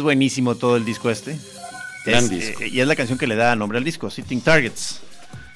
Es 0.00 0.02
buenísimo 0.02 0.54
todo 0.54 0.78
el 0.78 0.86
disco 0.86 1.10
este. 1.10 1.36
Gran 2.06 2.24
Es, 2.24 2.30
disco. 2.30 2.62
eh, 2.62 2.68
y 2.68 2.80
es 2.80 2.86
la 2.86 2.96
canción 2.96 3.18
que 3.18 3.26
le 3.26 3.36
da 3.36 3.54
nombre 3.54 3.76
al 3.76 3.84
disco, 3.84 4.08
Sitting 4.08 4.40
Targets. 4.40 5.00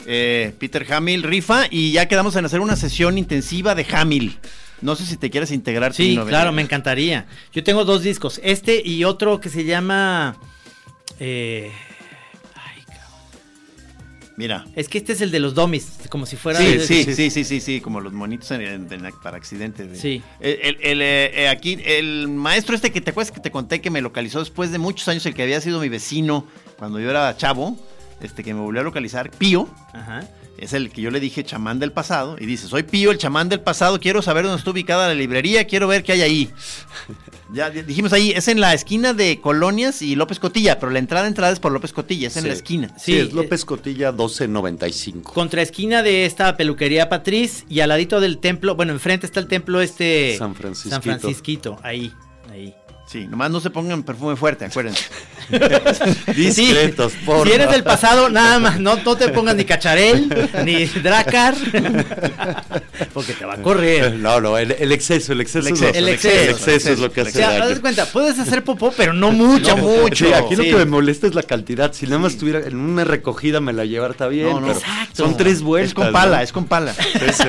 Eh, 0.04 0.52
Peter 0.58 0.86
Hamill 0.92 1.22
rifa 1.22 1.64
y 1.70 1.92
ya 1.92 2.08
quedamos 2.08 2.36
en 2.36 2.44
hacer 2.44 2.60
una 2.60 2.76
sesión 2.76 3.16
intensiva 3.16 3.74
de 3.74 3.86
Hamill. 3.90 4.38
No 4.82 4.96
sé 4.96 5.06
si 5.06 5.16
te 5.16 5.30
quieres 5.30 5.50
integrar. 5.50 5.94
Sí, 5.94 6.18
claro, 6.28 6.52
me 6.52 6.60
encantaría. 6.60 7.24
Yo 7.54 7.64
tengo 7.64 7.86
dos 7.86 8.02
discos, 8.02 8.38
este 8.44 8.82
y 8.86 9.04
otro 9.04 9.40
que 9.40 9.48
se 9.48 9.64
llama... 9.64 10.36
eh. 11.18 11.72
Mira. 14.36 14.64
es 14.74 14.88
que 14.88 14.98
este 14.98 15.12
es 15.12 15.20
el 15.20 15.30
de 15.30 15.38
los 15.38 15.54
domis, 15.54 15.92
como 16.10 16.26
si 16.26 16.36
fuera... 16.36 16.58
Sí, 16.58 16.64
de- 16.76 16.80
sí, 16.86 17.04
sí, 17.14 17.30
sí, 17.30 17.44
sí, 17.44 17.60
sí, 17.60 17.80
como 17.80 18.00
los 18.00 18.12
monitos 18.12 18.50
en- 18.50 18.62
en- 18.62 18.92
en- 18.92 19.12
para 19.22 19.36
accidentes. 19.36 19.90
de- 19.92 19.96
Sí. 19.96 20.22
El, 20.40 20.58
el- 20.62 20.78
el, 20.82 21.02
eh, 21.02 21.42
eh, 21.44 21.48
aquí, 21.48 21.78
el 21.84 22.26
maestro 22.28 22.74
este 22.74 22.90
que 22.90 23.00
te 23.00 23.10
acuerdas 23.10 23.30
que 23.30 23.40
te 23.40 23.50
conté 23.52 23.80
que 23.80 23.90
me 23.90 24.00
localizó 24.00 24.40
después 24.40 24.72
de 24.72 24.78
muchos 24.78 25.06
años, 25.08 25.24
el 25.26 25.34
que 25.34 25.42
había 25.44 25.60
sido 25.60 25.80
mi 25.80 25.88
vecino 25.88 26.46
cuando 26.78 26.98
yo 26.98 27.10
era 27.10 27.36
chavo, 27.36 27.76
este 28.20 28.42
que 28.42 28.54
me 28.54 28.60
volvió 28.60 28.80
a 28.80 28.84
localizar, 28.84 29.30
Pío, 29.30 29.68
Ajá. 29.92 30.26
Es 30.58 30.72
el 30.72 30.90
que 30.90 31.00
yo 31.02 31.10
le 31.10 31.20
dije 31.20 31.44
chamán 31.44 31.78
del 31.78 31.92
pasado, 31.92 32.36
y 32.40 32.46
dice, 32.46 32.66
soy 32.68 32.82
Pío, 32.84 33.10
el 33.10 33.18
chamán 33.18 33.48
del 33.48 33.60
pasado, 33.60 33.98
quiero 34.00 34.22
saber 34.22 34.44
dónde 34.44 34.58
está 34.58 34.70
ubicada 34.70 35.08
la 35.08 35.14
librería, 35.14 35.64
quiero 35.66 35.88
ver 35.88 36.02
qué 36.02 36.12
hay 36.12 36.22
ahí. 36.22 36.50
Ya 37.52 37.70
di- 37.70 37.82
dijimos 37.82 38.12
ahí, 38.14 38.32
es 38.32 38.48
en 38.48 38.58
la 38.58 38.72
esquina 38.74 39.12
de 39.12 39.38
Colonias 39.40 40.00
y 40.02 40.16
López 40.16 40.40
Cotilla, 40.40 40.80
pero 40.80 40.90
la 40.90 40.98
entrada 40.98 41.28
entrada 41.28 41.52
es 41.52 41.60
por 41.60 41.70
López 41.70 41.92
Cotilla, 41.92 42.26
es 42.28 42.36
en 42.36 42.42
Sí. 42.44 42.48
la 42.48 42.54
esquina. 42.54 42.88
Sí, 42.98 43.12
Sí, 43.12 43.18
es 43.18 43.32
López 43.32 43.64
Cotilla 43.64 44.10
1295. 44.10 45.32
Contra 45.32 45.62
esquina 45.62 46.02
de 46.02 46.24
esta 46.24 46.56
peluquería 46.56 47.08
Patriz 47.08 47.64
y 47.68 47.80
al 47.80 47.90
ladito 47.90 48.18
del 48.20 48.38
templo, 48.38 48.74
bueno, 48.74 48.92
enfrente 48.92 49.26
está 49.26 49.38
el 49.40 49.46
templo 49.46 49.80
este... 49.82 50.36
San 50.38 50.54
Francisquito. 50.56 50.94
San 50.94 51.02
Francisquito, 51.02 51.78
ahí. 51.82 52.12
Sí, 53.14 53.28
nomás 53.28 53.48
no 53.48 53.60
se 53.60 53.70
pongan 53.70 54.02
perfume 54.02 54.34
fuerte, 54.34 54.64
acuérdense. 54.64 55.04
Discretos, 56.34 57.12
Sí, 57.12 57.18
por 57.24 57.46
Si 57.46 57.52
eres 57.54 57.70
del 57.70 57.84
pasado, 57.84 58.28
nada 58.28 58.58
más, 58.58 58.80
no, 58.80 58.96
no 58.96 59.16
te 59.16 59.28
pongas 59.28 59.54
ni 59.54 59.64
cacharel, 59.64 60.28
ni 60.64 60.84
dracar, 60.86 61.54
porque 63.14 63.34
te 63.34 63.44
va 63.44 63.54
a 63.54 63.58
correr. 63.58 64.14
No, 64.14 64.40
no, 64.40 64.58
el, 64.58 64.72
el 64.72 64.90
exceso, 64.90 65.32
el 65.32 65.42
exceso, 65.42 65.68
El 65.68 65.74
es 65.74 65.80
lo- 65.80 65.86
exceso, 65.86 65.96
el 65.96 66.08
el 66.08 66.14
exceso, 66.14 66.50
exceso 66.50 66.90
es 66.92 66.98
lo 66.98 67.12
que 67.12 67.20
el 67.20 67.26
O 67.26 67.30
hace 67.30 67.38
sea, 67.38 67.56
daño. 67.56 67.80
cuenta, 67.80 68.04
puedes 68.06 68.36
hacer 68.40 68.64
popó, 68.64 68.92
pero 68.96 69.12
no 69.12 69.30
mucho. 69.30 69.76
No 69.76 69.84
mucho. 69.84 70.26
Sí, 70.26 70.32
aquí 70.32 70.56
lo 70.56 70.64
que 70.64 70.74
me 70.74 70.84
molesta 70.86 71.28
es 71.28 71.36
la 71.36 71.44
cantidad. 71.44 71.92
Si 71.92 72.06
nada 72.06 72.18
más 72.18 72.32
estuviera 72.32 72.66
en 72.66 72.74
una 72.74 73.04
recogida 73.04 73.60
me 73.60 73.72
la 73.72 73.84
llevar 73.84 74.10
está 74.10 74.26
bien. 74.26 74.48
No, 74.48 74.60
no. 74.60 74.66
pero 74.66 74.80
Exacto. 74.80 75.14
Son 75.24 75.36
tres 75.36 75.62
vueltas. 75.62 75.90
es 75.90 75.94
con 75.94 76.10
pala, 76.10 76.38
¿no? 76.38 76.42
es 76.42 76.52
con 76.52 76.64
pala. 76.66 76.92
Sí, 76.94 77.18
sí. 77.32 77.44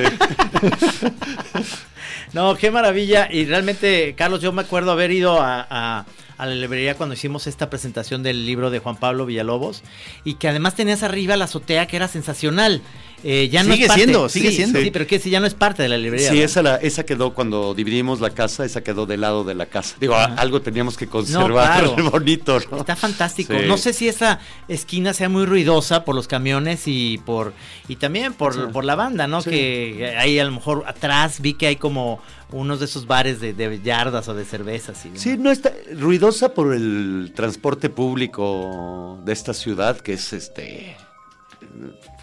No, 2.36 2.54
qué 2.54 2.70
maravilla. 2.70 3.28
Y 3.32 3.46
realmente, 3.46 4.14
Carlos, 4.14 4.42
yo 4.42 4.52
me 4.52 4.60
acuerdo 4.60 4.92
haber 4.92 5.10
ido 5.10 5.38
a, 5.40 6.04
a 6.38 6.46
la 6.46 6.54
librería 6.54 6.94
cuando 6.96 7.14
hicimos 7.14 7.46
esta 7.46 7.70
presentación 7.70 8.22
del 8.22 8.44
libro 8.46 8.70
de 8.70 8.78
Juan 8.78 8.96
Pablo 8.96 9.24
Villalobos 9.26 9.82
y 10.24 10.34
que 10.34 10.48
además 10.48 10.74
tenías 10.74 11.02
arriba 11.02 11.36
la 11.36 11.46
azotea 11.46 11.86
que 11.86 11.96
era 11.96 12.08
sensacional. 12.08 12.82
Eh, 13.24 13.48
ya 13.50 13.64
no 13.64 13.72
Sigue 13.72 13.84
es 13.86 13.88
parte- 13.88 14.02
siendo, 14.04 14.28
sigue 14.28 14.50
sí, 14.50 14.56
siendo. 14.56 14.78
Sí, 14.80 14.90
pero 14.90 15.06
que 15.06 15.18
si 15.18 15.30
ya 15.30 15.40
no 15.40 15.46
es 15.46 15.54
parte 15.54 15.82
de 15.82 15.88
la 15.88 15.96
librería. 15.96 16.30
Sí, 16.30 16.40
esa, 16.42 16.62
la- 16.62 16.76
esa 16.76 17.04
quedó 17.04 17.32
cuando 17.32 17.74
dividimos 17.74 18.20
la 18.20 18.30
casa, 18.30 18.64
esa 18.64 18.82
quedó 18.84 19.06
del 19.06 19.22
lado 19.22 19.42
de 19.42 19.54
la 19.54 19.66
casa. 19.66 19.96
Digo, 19.98 20.14
Ajá. 20.14 20.34
algo 20.36 20.60
teníamos 20.60 20.96
que 20.98 21.06
No, 21.06 21.12
conservar 21.12 21.82
claro. 21.84 21.96
bonito, 22.10 22.58
¿no? 22.70 22.78
Está 22.80 22.94
fantástico. 22.94 23.54
Sí. 23.58 23.66
No 23.66 23.78
sé 23.78 23.94
si 23.94 24.06
esa 24.06 24.38
esquina 24.68 25.14
sea 25.14 25.28
muy 25.30 25.46
ruidosa 25.46 26.04
por 26.04 26.14
los 26.14 26.28
camiones 26.28 26.82
y 26.86 27.18
por 27.24 27.54
y 27.88 27.96
también 27.96 28.34
por, 28.34 28.54
Sí. 28.54 28.60
por 28.72 28.84
la 28.84 28.94
banda, 28.94 29.26
¿no? 29.26 29.42
Que 29.42 30.14
ahí 30.18 30.38
a 30.38 30.44
lo 30.44 30.52
mejor 30.52 30.84
atrás 30.86 31.40
vi 31.40 31.54
que 31.54 31.66
hay 31.68 31.76
como 31.76 32.20
unos 32.52 32.78
de 32.78 32.84
esos 32.86 33.06
bares 33.06 33.40
de, 33.40 33.52
de 33.52 33.80
yardas 33.80 34.28
o 34.28 34.34
de 34.34 34.44
cervezas. 34.44 35.04
Y 35.04 35.18
Sí, 35.18 35.36
no 35.36 35.50
está 35.50 35.72
ruidosa 35.94 36.54
por 36.54 36.74
el 36.74 37.32
transporte 37.34 37.90
público 37.90 39.18
de 39.24 39.32
esta 39.32 39.52
ciudad, 39.52 39.98
que 39.98 40.14
es 40.14 40.32
este 40.32 40.96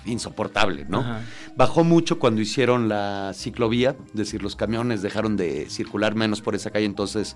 insoportable, 0.06 0.86
¿no? 0.88 1.00
Ajá. 1.00 1.22
Bajó 1.56 1.84
mucho 1.84 2.20
cuando 2.20 2.42
hicieron 2.42 2.90
la 2.90 3.32
ciclovía, 3.34 3.96
es 4.08 4.14
decir, 4.14 4.42
los 4.44 4.56
camiones 4.56 5.02
dejaron 5.02 5.38
de 5.38 5.70
circular 5.70 6.16
menos 6.16 6.42
por 6.42 6.56
esa 6.56 6.72
calle, 6.72 6.86
entonces 6.86 7.36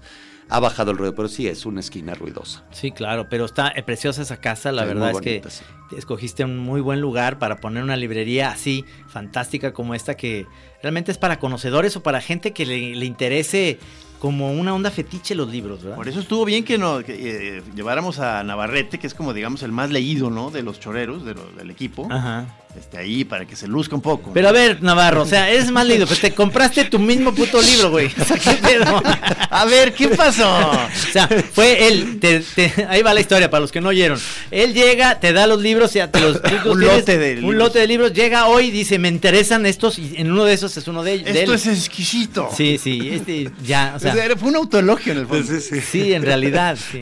ha 0.50 0.60
bajado 0.60 0.92
el 0.92 0.98
ruido, 0.98 1.14
pero 1.14 1.28
sí 1.28 1.48
es 1.48 1.66
una 1.66 1.82
esquina 1.82 2.14
ruidosa. 2.14 2.64
Sí, 2.72 2.92
claro, 2.92 3.28
pero 3.30 3.46
está 3.46 3.68
eh, 3.76 3.84
preciosa 3.84 4.22
esa 4.22 4.38
casa. 4.38 4.72
La 4.72 4.84
Sí, 4.84 4.88
verdad 4.88 5.12
es 5.12 5.22
que 5.22 5.42
sí. 5.50 5.64
escogiste 5.98 6.46
un 6.46 6.58
muy 6.58 6.80
buen 6.80 7.02
lugar 7.02 7.38
para 7.38 7.58
poner 7.58 7.84
una 7.84 7.98
librería 7.98 8.50
así, 8.52 8.86
fantástica 9.08 9.74
como 9.74 9.94
esta, 9.94 10.16
que 10.16 10.46
realmente 10.82 11.12
es 11.12 11.18
para 11.18 11.40
conocedores 11.40 11.98
o 11.98 12.04
para 12.04 12.22
gente 12.22 12.54
que 12.54 12.66
le, 12.66 12.96
le 12.96 13.06
interese 13.06 13.78
como 14.20 14.52
una 14.52 14.74
onda 14.74 14.90
fetiche 14.92 15.36
los 15.36 15.50
libros, 15.50 15.82
¿verdad? 15.84 15.96
Por 15.98 16.08
eso 16.08 16.20
estuvo 16.20 16.44
bien 16.46 16.64
que, 16.64 16.78
nos, 16.78 17.04
que, 17.04 17.58
eh, 17.58 17.64
lleváramos 17.76 18.20
a 18.20 18.44
Navarrete, 18.44 18.98
que 19.00 19.08
es 19.08 19.14
como, 19.14 19.34
digamos, 19.34 19.62
el 19.64 19.72
más 19.72 19.92
leído, 19.92 20.30
¿no? 20.30 20.50
De 20.52 20.64
los 20.64 20.80
choreros, 20.80 21.24
de 21.26 21.36
lo- 21.36 21.52
del 21.52 21.70
equipo. 21.70 22.08
Ajá. 22.12 22.46
Este, 22.78 22.98
ahí, 23.00 23.24
para 23.24 23.46
que 23.46 23.56
se 23.56 23.68
luzca 23.68 23.96
un 23.96 24.02
poco. 24.04 24.32
Pero 24.34 24.50
a 24.50 24.52
ver, 24.52 24.84
Navarro, 24.84 25.24
o 25.24 25.26
sea, 25.26 25.50
eres 25.50 25.72
más 25.72 25.86
leído, 25.88 26.06
pues 26.06 26.20
te 26.22 26.32
compraste 26.36 26.86
tu 26.86 27.00
mismo 27.00 27.34
puto 27.34 27.60
libro, 27.60 27.90
güey. 27.90 28.06
O 28.22 28.24
sea, 28.24 28.38
¿qué 28.38 28.52
pedo? 28.62 29.02
A 29.50 29.66
ver, 29.66 29.94
¿qué 29.96 30.10
pasó? 30.10 30.48
O 30.48 31.12
sea, 31.12 31.28
fue 31.54 31.88
él, 31.88 32.20
te- 32.20 32.42
te- 32.42 32.86
ahí 32.88 33.02
va 33.02 33.16
la 33.16 33.22
historia 33.22 33.50
para 33.50 33.62
los 33.62 33.72
que 33.72 33.82
no 33.82 33.90
oyeron. 33.90 34.20
Él 34.52 34.76
llega, 34.76 35.20
te 35.20 35.34
da 35.34 35.48
los 35.48 35.60
libros, 35.60 35.92
ya 35.94 36.12
te 36.12 36.20
los 36.20 36.40
tú 36.40 36.72
Un 36.74 36.80
tienes, 36.80 36.98
lote 37.00 37.18
de 37.18 37.32
un 37.34 37.42
libros. 37.42 37.56
lote 37.56 37.80
de 37.80 37.88
libros, 37.88 38.14
llega 38.14 38.46
hoy, 38.46 38.70
dice, 38.70 39.00
me 39.00 39.08
interesan 39.08 39.66
estos, 39.66 39.98
y 39.98 40.14
en 40.18 40.32
uno 40.32 40.44
de 40.44 40.54
esos 40.54 40.78
es 40.78 40.88
uno 40.88 41.02
de, 41.04 41.18
de 41.20 41.40
Esto 41.40 41.56
es 41.56 41.66
exquisito. 41.66 42.50
Sí, 42.56 42.78
sí, 42.78 43.10
este, 43.12 43.50
ya, 43.66 43.94
o 43.96 44.00
sea, 44.00 44.14
O 44.14 44.16
sea, 44.16 44.36
fue 44.38 44.50
un 44.50 44.56
autoelogio 44.56 45.14
en 45.14 45.20
el 45.20 45.26
fondo. 45.26 45.52
sí, 45.92 46.14
en 46.14 46.22
realidad, 46.22 46.78
sí. 46.92 47.02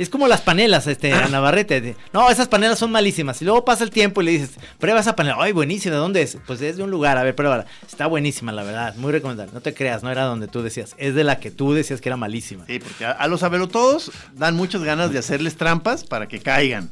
Es 0.00 0.08
como 0.08 0.26
las 0.28 0.40
panelas, 0.40 0.86
este, 0.86 1.12
a 1.12 1.28
Navarrete. 1.28 1.94
no, 2.14 2.30
esas 2.30 2.48
panelas 2.48 2.78
son 2.78 2.90
malísimas. 2.90 3.42
Y 3.42 3.44
luego 3.44 3.66
pasa 3.66 3.84
el 3.84 3.90
tiempo 3.90 4.22
y 4.22 4.24
le 4.24 4.30
dices, 4.30 4.52
prueba 4.78 5.00
esa 5.00 5.14
panela. 5.14 5.36
Ay, 5.38 5.52
buenísima, 5.52 5.94
¿de 5.94 6.00
dónde 6.00 6.22
es? 6.22 6.38
Pues 6.46 6.62
es 6.62 6.78
de 6.78 6.82
un 6.82 6.90
lugar, 6.90 7.18
a 7.18 7.22
ver, 7.22 7.34
pruébala. 7.34 7.66
Está 7.86 8.06
buenísima, 8.06 8.50
la 8.50 8.62
verdad, 8.62 8.94
muy 8.96 9.12
recomendable. 9.12 9.52
No 9.52 9.60
te 9.60 9.74
creas, 9.74 10.02
no 10.02 10.10
era 10.10 10.24
donde 10.24 10.48
tú 10.48 10.62
decías, 10.62 10.94
es 10.96 11.14
de 11.14 11.22
la 11.22 11.38
que 11.38 11.50
tú 11.50 11.74
decías 11.74 12.00
que 12.00 12.08
era 12.08 12.16
malísima. 12.16 12.64
Sí, 12.66 12.78
porque 12.78 13.04
a, 13.04 13.10
a 13.10 13.26
los 13.28 13.40
todos 13.70 14.10
dan 14.32 14.56
muchas 14.56 14.82
ganas 14.84 15.12
de 15.12 15.18
hacerles 15.18 15.56
trampas 15.58 16.04
para 16.04 16.28
que 16.28 16.40
caigan. 16.40 16.88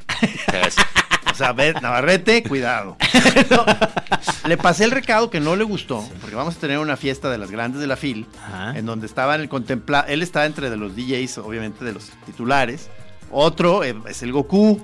O 1.32 1.34
sea, 1.34 1.48
a 1.48 1.52
ver, 1.52 1.80
Navarrete, 1.80 2.42
cuidado. 2.42 2.96
Le 4.46 4.56
pasé 4.56 4.84
el 4.84 4.90
recado 4.90 5.30
que 5.30 5.40
no 5.40 5.56
le 5.56 5.64
gustó, 5.64 6.04
porque 6.20 6.34
vamos 6.34 6.56
a 6.56 6.58
tener 6.58 6.78
una 6.78 6.96
fiesta 6.96 7.30
de 7.30 7.38
las 7.38 7.50
grandes 7.50 7.80
de 7.80 7.86
la 7.86 7.96
FIL, 7.96 8.26
Ajá. 8.44 8.76
en 8.78 8.86
donde 8.86 9.06
estaban 9.06 9.40
el 9.40 9.48
contempla, 9.48 10.04
él 10.08 10.22
está 10.22 10.46
entre 10.46 10.68
de 10.68 10.76
los 10.76 10.96
DJs, 10.96 11.38
obviamente 11.38 11.84
de 11.84 11.92
los 11.92 12.10
titulares. 12.26 12.88
Otro 13.30 13.84
eh, 13.84 13.94
es 14.08 14.22
el 14.22 14.32
Goku. 14.32 14.80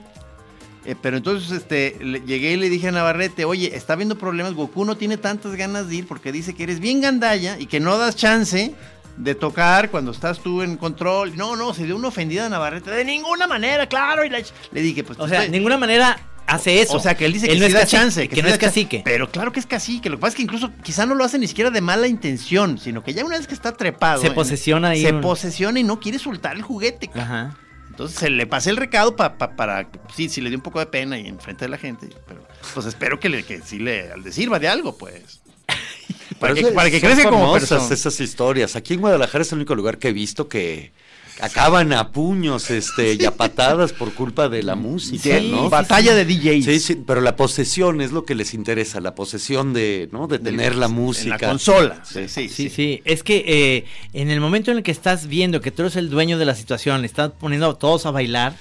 Eh, 0.86 0.95
pero 1.01 1.16
entonces 1.16 1.51
este, 1.51 1.97
le- 2.03 2.20
llegué 2.20 2.53
y 2.53 2.57
le 2.57 2.68
dije 2.68 2.88
a 2.88 2.92
Navarrete, 2.92 3.47
oye, 3.47 3.74
está 3.74 3.95
habiendo 3.95 4.18
problemas, 4.18 4.53
Goku 4.53 4.84
no 4.84 4.97
tiene 4.99 5.16
tantas 5.16 5.55
ganas 5.57 5.88
de 5.88 5.97
ir 5.97 6.07
porque 6.07 6.30
dice 6.30 6.55
que 6.55 6.64
eres 6.64 6.78
bien 6.78 7.01
gandalla 7.01 7.59
y 7.59 7.64
que 7.66 7.80
no 7.80 7.97
das 7.97 8.16
chance 8.16 8.74
de 9.16 9.34
tocar 9.34 9.90
cuando 9.90 10.11
estás 10.11 10.40
tú 10.40 10.61
en 10.61 10.76
control. 10.76 11.36
No, 11.36 11.57
no, 11.57 11.72
se 11.72 11.84
dio 11.86 11.97
una 11.97 12.09
ofendida 12.09 12.45
a 12.47 12.49
Navarrete, 12.51 12.90
de 12.90 13.05
ninguna 13.05 13.47
manera, 13.47 13.88
claro. 13.88 14.24
Y 14.26 14.28
le 14.28 14.82
dije, 14.82 15.05
pues... 15.05 15.18
O 15.18 15.26
sea, 15.26 15.40
de 15.42 15.49
ninguna 15.49 15.78
manera 15.78 16.20
hace 16.47 16.82
eso. 16.82 16.99
o 16.99 17.01
sea, 17.01 17.16
que 17.16 17.24
él 17.24 17.32
dice 17.32 17.49
que 17.49 17.55
no 17.55 17.61
sí 17.61 17.66
es 17.68 17.72
da 17.72 17.80
cacique, 17.80 17.97
chance. 17.97 18.28
que, 18.28 18.34
sí 18.36 18.42
no 18.42 18.49
es 18.49 18.55
chance. 18.55 18.66
cacique. 18.66 19.03
Pero 19.07 19.30
claro 19.30 19.53
que 19.53 19.61
es 19.61 19.66
cacique. 19.66 20.11
Lo 20.11 20.16
que 20.16 20.20
pasa 20.20 20.30
es 20.30 20.36
que 20.36 20.42
incluso 20.42 20.70
quizá 20.82 21.07
no 21.07 21.14
lo 21.14 21.24
hace 21.24 21.38
ni 21.38 21.47
siquiera 21.47 21.70
de 21.70 21.80
mala 21.80 22.09
intención, 22.09 22.76
sino 22.76 23.03
que 23.03 23.14
ya 23.14 23.24
una 23.24 23.38
vez 23.38 23.47
que 23.47 23.55
está 23.55 23.72
trepado. 23.72 24.20
Se 24.20 24.32
posesiona 24.32 24.90
ahí 24.90 25.01
Se 25.03 25.12
un- 25.12 25.22
posesiona 25.22 25.80
y 25.80 25.84
no 25.84 25.99
quiere 25.99 26.18
soltar 26.18 26.57
el 26.57 26.62
juguete. 26.62 27.09
Ajá. 27.14 27.57
Entonces 27.95 28.18
se 28.18 28.28
le 28.28 28.45
pasé 28.45 28.70
el 28.70 28.76
recado 28.76 29.14
pa- 29.14 29.38
pa- 29.38 29.55
para. 29.55 29.88
Sí, 30.16 30.28
sí 30.28 30.40
le 30.40 30.49
dio 30.51 30.59
un 30.59 30.64
poco 30.64 30.80
de 30.80 30.86
pena 30.86 31.16
y 31.16 31.28
enfrente 31.28 31.64
de 31.64 31.68
la 31.68 31.78
gente. 31.78 32.09
Pero 32.26 32.45
pues 32.74 32.86
espero 32.86 33.20
que, 33.20 33.28
le, 33.28 33.45
que 33.45 33.61
sí 33.62 33.78
le, 33.78 34.16
le 34.16 34.32
sirva 34.32 34.59
de 34.59 34.66
algo, 34.66 34.99
pues. 34.99 35.40
Para 36.40 36.55
que, 36.55 36.66
para 36.72 36.90
que 36.90 36.99
son 37.01 37.09
crezca 37.11 37.30
como 37.30 37.57
esas 37.57 38.20
historias. 38.20 38.74
Aquí 38.74 38.95
en 38.95 39.01
Guadalajara 39.01 39.42
es 39.42 39.53
el 39.53 39.59
único 39.59 39.76
lugar 39.76 39.99
que 39.99 40.09
he 40.09 40.12
visto 40.12 40.49
que 40.49 40.92
acaban 41.41 41.93
a 41.93 42.11
puños 42.12 42.70
este, 42.70 43.14
y 43.14 43.24
a 43.24 43.30
patadas 43.37 43.93
por 43.93 44.12
culpa 44.14 44.49
de 44.49 44.62
la 44.62 44.74
música, 44.76 45.39
Sí, 45.41 45.51
¿no? 45.51 45.68
Batalla 45.70 46.14
de 46.14 46.24
DJs. 46.24 46.64
Sí, 46.64 46.80
sí, 46.80 47.03
pero 47.07 47.20
la 47.20 47.37
posesión 47.37 48.01
es 48.01 48.12
lo 48.12 48.24
que 48.24 48.35
les 48.35 48.55
interesa, 48.55 49.01
la 49.01 49.14
posesión 49.14 49.72
de, 49.72 50.09
¿no? 50.12 50.26
de 50.26 50.39
tener 50.39 50.76
la 50.76 50.87
En 50.87 50.93
música. 50.93 51.39
la 51.41 51.49
consola. 51.49 52.03
Sí, 52.05 52.28
sí, 52.28 52.49
Sí, 52.49 52.68
sí, 52.70 53.03
es 53.05 53.22
que 53.22 53.45
eh, 53.47 53.85
en 54.12 54.30
el 54.30 54.41
momento 54.41 54.70
en 54.70 54.78
el 54.78 54.82
que 54.82 54.91
estás 54.93 55.26
viendo 55.26 55.61
que 55.61 55.70
tú 55.70 55.82
eres 55.82 55.97
el 55.97 56.11
dueño 56.11 56.39
de 56.39 56.45
la 56.45 56.55
situación, 56.55 57.05
estás 57.05 57.32
poniendo 57.39 57.68
a 57.70 57.78
todos 57.78 58.07
a 58.07 58.11
bailar 58.11 58.57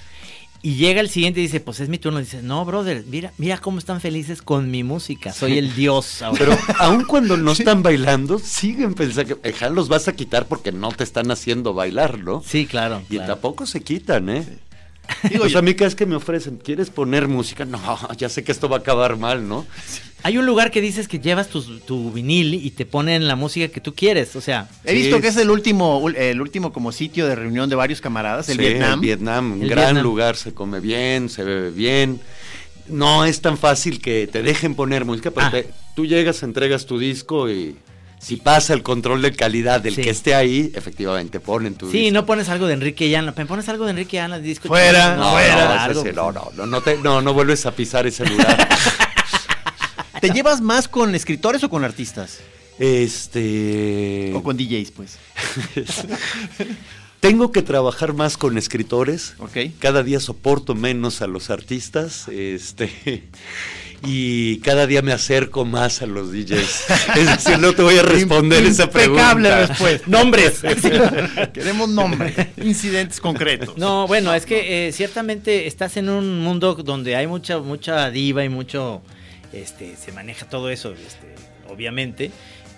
y 0.63 0.75
llega 0.75 1.01
el 1.01 1.09
siguiente 1.09 1.41
y 1.41 1.43
dice, 1.43 1.59
pues 1.59 1.81
es 1.81 1.89
mi 1.89 1.97
turno, 1.97 2.19
y 2.19 2.23
dices, 2.23 2.41
no, 2.41 2.63
brother, 2.63 3.03
mira, 3.09 3.33
mira 3.37 3.57
cómo 3.57 3.79
están 3.79 3.99
felices 3.99 4.41
con 4.41 4.71
mi 4.71 4.81
música, 4.83 5.33
soy 5.33 5.57
el 5.57 5.75
dios 5.75 6.21
ahora. 6.21 6.39
Pero 6.39 6.57
aun 6.79 7.03
cuando 7.03 7.35
no 7.35 7.51
están 7.51 7.83
bailando, 7.83 8.39
siguen 8.39 8.93
pensando 8.93 9.41
que 9.41 9.49
"Ejá, 9.49 9.69
los 9.69 9.89
vas 9.89 10.07
a 10.07 10.13
quitar 10.13 10.47
porque 10.47 10.71
no 10.71 10.91
te 10.93 11.03
están 11.03 11.29
haciendo 11.31 11.73
bailar, 11.73 12.17
¿no? 12.19 12.41
sí, 12.45 12.65
claro. 12.65 13.01
Y 13.09 13.17
claro. 13.17 13.33
tampoco 13.33 13.65
se 13.65 13.81
quitan, 13.83 14.29
¿eh? 14.29 14.47
Digo, 15.29 15.41
Pues 15.41 15.51
yo- 15.53 15.59
a 15.59 15.61
mí 15.61 15.73
cada 15.73 15.87
vez 15.87 15.95
que 15.95 16.05
me 16.05 16.15
ofrecen, 16.15 16.57
¿quieres 16.57 16.89
poner 16.89 17.27
música? 17.27 17.65
No, 17.65 17.79
ya 18.17 18.29
sé 18.29 18.43
que 18.43 18.51
esto 18.51 18.69
va 18.69 18.77
a 18.77 18.79
acabar 18.79 19.17
mal, 19.17 19.47
¿no? 19.47 19.65
Hay 20.25 20.37
un 20.37 20.45
lugar 20.45 20.71
que 20.71 20.79
dices 20.79 21.09
que 21.09 21.19
llevas 21.19 21.49
tus- 21.49 21.81
tu, 21.85 22.11
vinil 22.11 22.53
y 22.53 22.71
te 22.71 22.85
ponen 22.85 23.27
la 23.27 23.35
música 23.35 23.67
que 23.67 23.81
tú 23.81 23.93
quieres. 23.93 24.35
O 24.37 24.41
sea, 24.41 24.69
He 24.85 24.91
Sí, 24.95 25.01
visto 25.03 25.19
que 25.19 25.27
es- 25.27 25.35
el 25.37 25.49
último, 25.49 26.07
el 26.09 26.41
último 26.41 26.71
como 26.71 26.91
sitio 26.93 27.27
de 27.27 27.35
reunión 27.35 27.69
de 27.69 27.75
varios 27.75 27.99
camaradas, 27.99 28.47
el 28.47 28.57
Sí, 28.57 28.63
Vietnam. 28.63 29.01
Vietnam, 29.01 29.51
un 29.53 29.63
El 29.63 29.69
gran 29.69 29.85
Vietnam. 29.87 30.03
lugar, 30.03 30.35
se 30.37 30.53
come 30.53 30.79
bien, 30.79 31.27
se 31.29 31.43
bebe 31.43 31.71
bien. 31.71 32.21
No 32.87 33.25
es 33.25 33.41
tan 33.41 33.57
fácil 33.57 34.01
que 34.01 34.27
te 34.27 34.41
dejen 34.43 34.75
poner 34.75 35.03
música, 35.05 35.31
pero 35.31 35.47
Ah. 35.47 35.51
te- 35.51 35.69
tú 35.95 36.05
llegas, 36.05 36.41
entregas 36.43 36.85
tu 36.85 36.97
disco 36.99 37.49
y 37.49 37.75
si 38.23 38.37
pasa 38.37 38.73
el 38.73 38.81
control 38.83 39.21
de 39.21 39.33
calidad 39.33 39.81
del 39.81 39.93
Sí. 39.95 40.01
que 40.01 40.09
esté 40.09 40.33
ahí, 40.33 40.71
efectivamente 40.73 41.39
ponen 41.39 41.75
tu 41.75 41.91
sí, 41.91 41.97
disco. 41.99 42.13
no 42.13 42.25
pones 42.25 42.47
algo 42.49 42.67
de 42.67 42.73
Enrique 42.73 43.09
Llana. 43.09 43.33
¿Me 43.35 43.45
pones 43.45 43.67
algo 43.69 43.83
de 43.85 43.91
Enrique 43.91 44.17
Llana? 44.17 44.39
disco 44.39 44.67
Fuera? 44.69 45.15
No, 45.17 45.31
fuera. 45.31 45.85
no, 45.87 45.91
ese 45.91 46.01
pues, 46.01 46.15
no, 46.15 46.31
no, 46.31 46.49
no, 46.55 46.65
no, 46.65 46.81
te- 46.81 46.97
no, 46.97 47.21
no 47.21 47.33
vuelves 47.33 47.65
a 47.65 47.71
pisar 47.73 48.07
ese 48.07 48.25
lugar. 48.25 48.69
¿Te 50.21 50.29
llevas 50.29 50.61
más 50.61 50.87
con 50.87 51.13
escritores 51.15 51.63
o 51.63 51.69
con 51.69 51.83
artistas? 51.83 52.39
este. 52.79 54.31
O 54.33 54.41
con 54.41 54.57
DJs, 54.57 54.91
pues. 54.91 55.17
Tengo 57.19 57.51
que 57.51 57.61
trabajar 57.61 58.13
más 58.13 58.35
con 58.37 58.57
escritores. 58.57 59.35
Ok. 59.39 59.57
Cada 59.79 60.03
día 60.03 60.19
soporto 60.19 60.75
menos 60.75 61.21
a 61.21 61.27
los 61.27 61.49
artistas. 61.49 62.27
Este. 62.27 63.23
Y 64.05 64.57
cada 64.59 64.85
día 64.85 65.01
me 65.01 65.13
acerco 65.13 65.63
más 65.63 66.01
a 66.01 66.05
los 66.05 66.31
DJs. 66.31 66.85
Es 67.15 67.25
decir, 67.25 67.59
no 67.59 67.73
te 67.73 67.81
voy 67.83 67.97
a 67.97 68.03
responder 68.03 68.63
esa 68.65 68.89
pregunta. 68.89 69.31
Impecable 69.31 69.67
respuesta. 69.67 70.07
Nombres. 70.09 70.61
Queremos 71.53 71.89
nombres, 71.89 72.35
incidentes 72.57 73.21
concretos. 73.21 73.77
No, 73.77 74.05
bueno, 74.07 74.33
es 74.33 74.45
que 74.45 74.87
eh, 74.87 74.91
ciertamente 74.91 75.67
estás 75.67 75.95
en 75.95 76.09
un 76.09 76.41
mundo 76.41 76.75
donde 76.75 77.15
hay 77.15 77.27
mucha 77.27 77.59
mucha 77.59 78.09
diva 78.09 78.43
y 78.43 78.49
mucho 78.49 79.01
este 79.53 79.95
se 79.95 80.11
maneja 80.11 80.49
todo 80.49 80.69
eso, 80.69 80.91
este, 80.93 81.35
obviamente. 81.69 82.31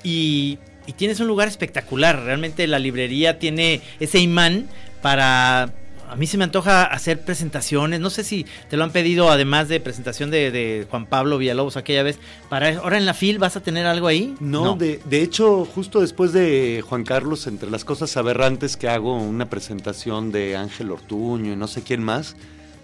Y, 0.03 0.59
y 0.85 0.93
tienes 0.93 1.19
un 1.19 1.27
lugar 1.27 1.47
espectacular, 1.47 2.21
realmente 2.23 2.67
la 2.67 2.77
librería 2.77 3.39
tiene 3.39 3.81
ese 3.99 4.19
imán 4.19 4.67
para 5.01 5.73
a 6.09 6.15
mí 6.15 6.27
se 6.27 6.37
me 6.37 6.43
antoja 6.43 6.83
hacer 6.83 7.21
presentaciones, 7.21 7.99
no 7.99 8.09
sé 8.09 8.23
si 8.23 8.45
te 8.69 8.77
lo 8.77 8.83
han 8.83 8.91
pedido 8.91 9.29
además 9.29 9.67
de 9.67 9.79
presentación 9.79 10.31
de, 10.31 10.51
de 10.51 10.87
Juan 10.89 11.05
Pablo 11.05 11.37
Villalobos 11.37 11.77
aquella 11.77 12.03
vez, 12.03 12.19
para 12.49 12.77
ahora 12.77 12.97
en 12.97 13.05
la 13.05 13.13
FIL 13.13 13.39
vas 13.39 13.55
a 13.55 13.61
tener 13.61 13.85
algo 13.85 14.07
ahí? 14.07 14.35
No, 14.39 14.75
De, 14.75 14.99
de 15.05 15.21
hecho, 15.21 15.65
justo 15.65 16.01
después 16.01 16.33
de 16.33 16.83
Juan 16.87 17.03
Carlos, 17.03 17.47
entre 17.47 17.69
las 17.69 17.85
cosas 17.85 18.15
aberrantes 18.17 18.77
que 18.77 18.89
hago, 18.89 19.15
una 19.15 19.49
presentación 19.49 20.31
de 20.31 20.55
Ángel 20.55 20.91
Ortuño 20.91 21.53
y 21.53 21.55
no 21.55 21.67
sé 21.67 21.81
quién 21.81 22.03
más, 22.03 22.35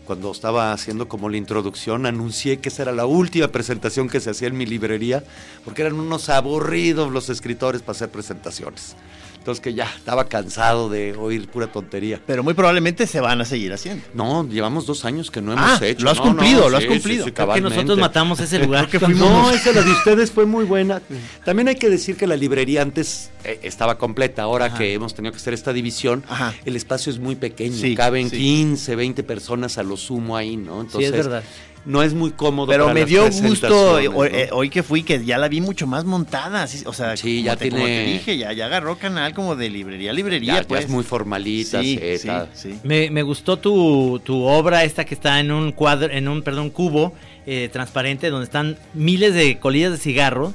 cuando 0.05 0.31
estaba 0.31 0.73
haciendo 0.73 1.07
como 1.07 1.29
la 1.29 1.37
introducción, 1.37 2.05
anuncié 2.05 2.59
que 2.59 2.69
esa 2.69 2.81
era 2.83 2.91
la 2.91 3.05
última 3.05 3.47
presentación 3.47 4.09
que 4.09 4.19
se 4.19 4.31
hacía 4.31 4.47
en 4.47 4.57
mi 4.57 4.65
librería, 4.65 5.23
porque 5.63 5.83
eran 5.83 5.99
unos 5.99 6.29
aburridos 6.29 7.11
los 7.11 7.29
escritores 7.29 7.81
para 7.81 7.95
hacer 7.95 8.09
presentaciones. 8.09 8.95
Entonces 9.41 9.59
que 9.59 9.73
ya 9.73 9.85
estaba 9.97 10.25
cansado 10.27 10.87
de 10.87 11.15
oír 11.15 11.47
pura 11.47 11.65
tontería. 11.65 12.21
Pero 12.27 12.43
muy 12.43 12.53
probablemente 12.53 13.07
se 13.07 13.19
van 13.19 13.41
a 13.41 13.45
seguir 13.45 13.73
haciendo. 13.73 14.03
No, 14.13 14.47
llevamos 14.47 14.85
dos 14.85 15.03
años 15.03 15.31
que 15.31 15.41
no 15.41 15.53
Ah, 15.53 15.69
hemos 15.69 15.81
hecho. 15.81 16.03
lo 16.05 16.11
has 16.11 16.17
No, 16.17 16.23
cumplido, 16.25 16.61
no, 16.61 16.69
lo 16.69 16.77
has 16.77 16.83
sí, 16.83 16.89
cumplido. 16.89 17.23
sí, 17.25 17.29
sí, 17.31 17.33
Creo 17.33 17.51
que 17.55 17.61
nosotros 17.61 17.97
matamos 17.97 18.39
ese 18.39 18.59
lugar. 18.63 18.87
Que 18.87 18.99
fuimos 18.99 19.17
No, 19.27 19.49
esa 19.49 19.71
la 19.71 19.81
de 19.81 19.91
ustedes 19.93 20.29
fue 20.29 20.45
muy 20.45 20.63
buena. 20.65 21.01
También 21.43 21.69
hay 21.69 21.75
que 21.75 21.89
decir 21.89 22.17
que 22.17 22.27
la 22.27 22.35
librería 22.37 22.83
antes 22.83 23.31
eh, 23.43 23.59
estaba 23.63 23.97
completa. 23.97 24.43
Ahora 24.43 24.65
Ajá. 24.65 24.77
que 24.77 24.93
hemos 24.93 25.15
tenido 25.15 25.31
que 25.31 25.37
hacer 25.37 25.55
esta 25.55 25.73
división, 25.73 26.23
Ajá. 26.29 26.53
el 26.63 26.75
espacio 26.75 27.11
es 27.11 27.17
muy 27.17 27.33
pequeño. 27.35 27.75
Sí, 27.75 27.95
Caben 27.95 28.29
sí. 28.29 28.37
15, 28.37 28.95
20 28.95 29.23
personas 29.23 29.79
a 29.79 29.81
lo 29.83 29.97
sumo 29.97 30.37
ahí, 30.37 30.55
¿no? 30.55 30.87
Sí, 30.95 31.03
es 31.03 31.11
verdad. 31.11 31.43
No 31.83 32.03
es 32.03 32.13
muy 32.13 32.31
cómodo. 32.31 32.67
Pero 32.67 32.83
para 32.85 32.93
me 32.93 33.05
dio 33.05 33.27
gusto 33.29 33.93
hoy, 33.93 34.07
hoy 34.51 34.69
que 34.69 34.83
fui 34.83 35.01
que 35.03 35.25
ya 35.25 35.37
la 35.39 35.47
vi 35.47 35.61
mucho 35.61 35.87
más 35.87 36.05
montada. 36.05 36.63
así, 36.63 36.83
o 36.85 36.93
sea, 36.93 37.17
Sí, 37.17 37.37
como 37.37 37.45
ya 37.45 37.55
te, 37.55 37.69
como 37.69 37.83
tiene- 37.85 38.05
te 38.05 38.11
dije, 38.11 38.37
ya, 38.37 38.53
ya 38.53 38.67
agarró 38.67 38.97
canal 38.97 39.33
como 39.33 39.55
de 39.55 39.69
librería, 39.69 40.13
librería, 40.13 40.53
ya, 40.55 40.61
ya 40.61 40.67
pues. 40.67 40.85
es 40.85 40.89
muy 40.91 41.03
formalita, 41.03 41.81
sí, 41.81 41.99
sí. 42.53 42.75
Me, 42.83 43.09
me 43.09 43.23
gustó 43.23 43.57
tu, 43.57 44.21
tu 44.23 44.43
obra 44.43 44.83
esta 44.83 45.05
que 45.05 45.15
está 45.15 45.39
en 45.39 45.51
un 45.51 45.71
cuadro, 45.71 46.11
en 46.13 46.27
un, 46.27 46.43
perdón, 46.43 46.69
cubo 46.69 47.13
eh, 47.47 47.69
transparente 47.73 48.29
donde 48.29 48.45
están 48.45 48.77
miles 48.93 49.33
de 49.33 49.57
colillas 49.57 49.91
de 49.91 49.97
cigarro. 49.97 50.53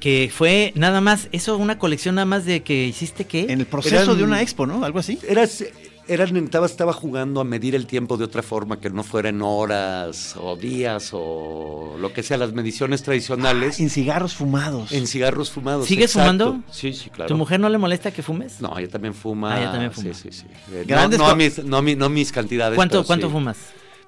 Que 0.00 0.30
fue 0.34 0.72
nada 0.74 1.00
más, 1.00 1.28
eso 1.32 1.56
una 1.56 1.78
colección 1.78 2.16
nada 2.16 2.26
más 2.26 2.44
de 2.44 2.62
que 2.62 2.84
hiciste 2.86 3.24
qué? 3.24 3.46
En 3.48 3.60
el 3.60 3.66
proceso 3.66 4.02
Eran- 4.02 4.18
de 4.18 4.24
una 4.24 4.42
expo, 4.42 4.66
¿no? 4.66 4.84
Algo 4.84 4.98
así. 4.98 5.18
Eras, 5.26 5.64
eran, 6.08 6.36
estaba, 6.36 6.66
estaba 6.66 6.92
jugando 6.92 7.40
a 7.40 7.44
medir 7.44 7.74
el 7.74 7.86
tiempo 7.86 8.16
de 8.16 8.24
otra 8.24 8.42
forma 8.42 8.80
que 8.80 8.90
no 8.90 9.02
fuera 9.02 9.28
en 9.28 9.42
horas 9.42 10.34
o 10.40 10.56
días 10.56 11.10
o 11.12 11.96
lo 11.98 12.12
que 12.12 12.22
sea, 12.22 12.36
las 12.36 12.52
mediciones 12.52 13.02
tradicionales. 13.02 13.80
En 13.80 13.90
cigarros 13.90 14.34
fumados. 14.34 14.92
En 14.92 15.06
cigarros 15.06 15.50
fumados. 15.50 15.86
¿Sigues 15.86 16.14
exacto. 16.16 16.44
fumando? 16.46 16.72
Sí, 16.72 16.92
sí, 16.92 17.10
claro. 17.10 17.28
¿Tu 17.28 17.36
mujer 17.36 17.60
no 17.60 17.68
le 17.68 17.78
molesta 17.78 18.10
que 18.12 18.22
fumes? 18.22 18.60
No, 18.60 18.78
ella 18.78 18.88
también 18.88 19.14
fuma. 19.14 19.54
Ah, 19.54 19.60
ella 19.60 19.70
también 19.72 19.92
fuma. 19.92 20.14
Sí, 20.14 20.30
sí, 20.30 20.38
sí. 20.40 20.46
Eh, 20.72 20.80
no- 20.80 20.86
Grandes 20.86 21.18
no, 21.18 21.28
co- 21.28 21.36
mis, 21.36 21.64
no, 21.64 21.82
mi- 21.82 21.96
no 21.96 22.08
mis 22.08 22.32
cantidades. 22.32 22.76
¿Cuánto, 22.76 23.04
cuánto 23.04 23.26
sí. 23.28 23.32
fumas? 23.32 23.56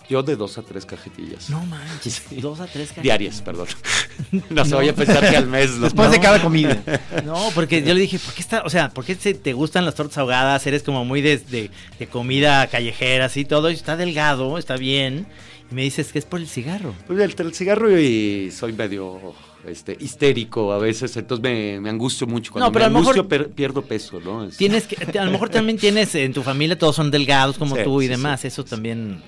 Yo 0.09 0.23
de 0.23 0.37
dos 0.37 0.57
a 0.57 0.63
tres 0.63 0.87
cajetillas. 0.87 1.51
No 1.51 1.61
manches, 1.67 2.23
dos 2.41 2.61
a 2.61 2.67
tres 2.67 2.89
cajetillas. 2.89 3.03
Diarias, 3.03 3.43
perdón. 3.43 3.67
no 4.51 4.65
se 4.65 4.75
vaya 4.75 4.93
a 4.93 4.95
pensar 4.95 5.29
que 5.29 5.37
al 5.37 5.47
mes. 5.47 5.73
¿no? 5.73 5.85
Después 5.85 6.11
de 6.11 6.19
cada 6.21 6.41
comida. 6.43 6.83
No, 7.25 7.51
porque 7.55 7.83
yo 7.83 7.93
le 7.93 8.01
dije, 8.01 8.19
¿por 8.19 8.33
qué 8.33 8.41
está, 8.41 8.63
o 8.65 8.71
sea, 8.71 8.89
por 8.91 9.05
qué 9.05 9.15
se- 9.15 9.35
te 9.35 9.53
gustan 9.53 9.85
las 9.85 9.95
tortas 9.95 10.17
ahogadas? 10.19 10.67
Eres 10.67 10.83
como 10.83 11.05
muy 11.05 11.21
de, 11.21 11.37
de- 11.39 11.71
de 11.99 12.07
comida 12.07 12.67
callejera, 12.69 13.27
así 13.27 13.45
todo, 13.45 13.71
y 13.71 13.75
está 13.75 13.97
delgado, 13.97 14.57
está 14.59 14.77
bien. 14.77 15.27
Y 15.71 15.75
me 15.75 15.83
dices 15.83 16.11
que 16.13 16.19
es 16.19 16.25
por 16.25 16.41
el 16.41 16.49
cigarro. 16.49 16.95
Pues 17.07 17.21
el, 17.21 17.35
el 17.47 17.55
cigarro 17.55 18.01
y 18.01 18.51
soy 18.51 18.73
medio 18.73 19.35
este, 19.67 19.95
histérico 20.01 20.73
a 20.73 20.79
veces, 20.79 21.15
entonces 21.19 21.43
me, 21.43 21.79
me 21.81 21.91
angustio 21.91 22.27
mucho. 22.27 22.53
Cuando 22.53 22.69
No, 22.69 22.73
pero 22.73 22.85
me 22.85 22.87
a 22.87 22.89
lo 22.89 22.99
mejor- 23.01 23.15
angustio 23.17 23.29
per- 23.29 23.51
pierdo 23.51 23.83
peso, 23.83 24.19
¿no? 24.21 24.45
Es- 24.47 24.57
Tienes 24.57 24.87
que, 24.87 25.19
a 25.19 25.25
lo 25.27 25.31
mejor 25.31 25.51
también 25.51 25.77
tienes 25.77 26.15
en 26.15 26.33
tu 26.33 26.43
familia 26.43 26.79
todos 26.79 26.97
son 26.97 27.11
delgados 27.11 27.59
como 27.59 27.77
Sí, 27.77 27.83
tú 27.85 28.01
y 28.01 28.07
sí, 28.07 28.11
demás, 28.13 28.41
sí. 28.41 28.47
eso 28.49 28.65
también. 28.65 29.21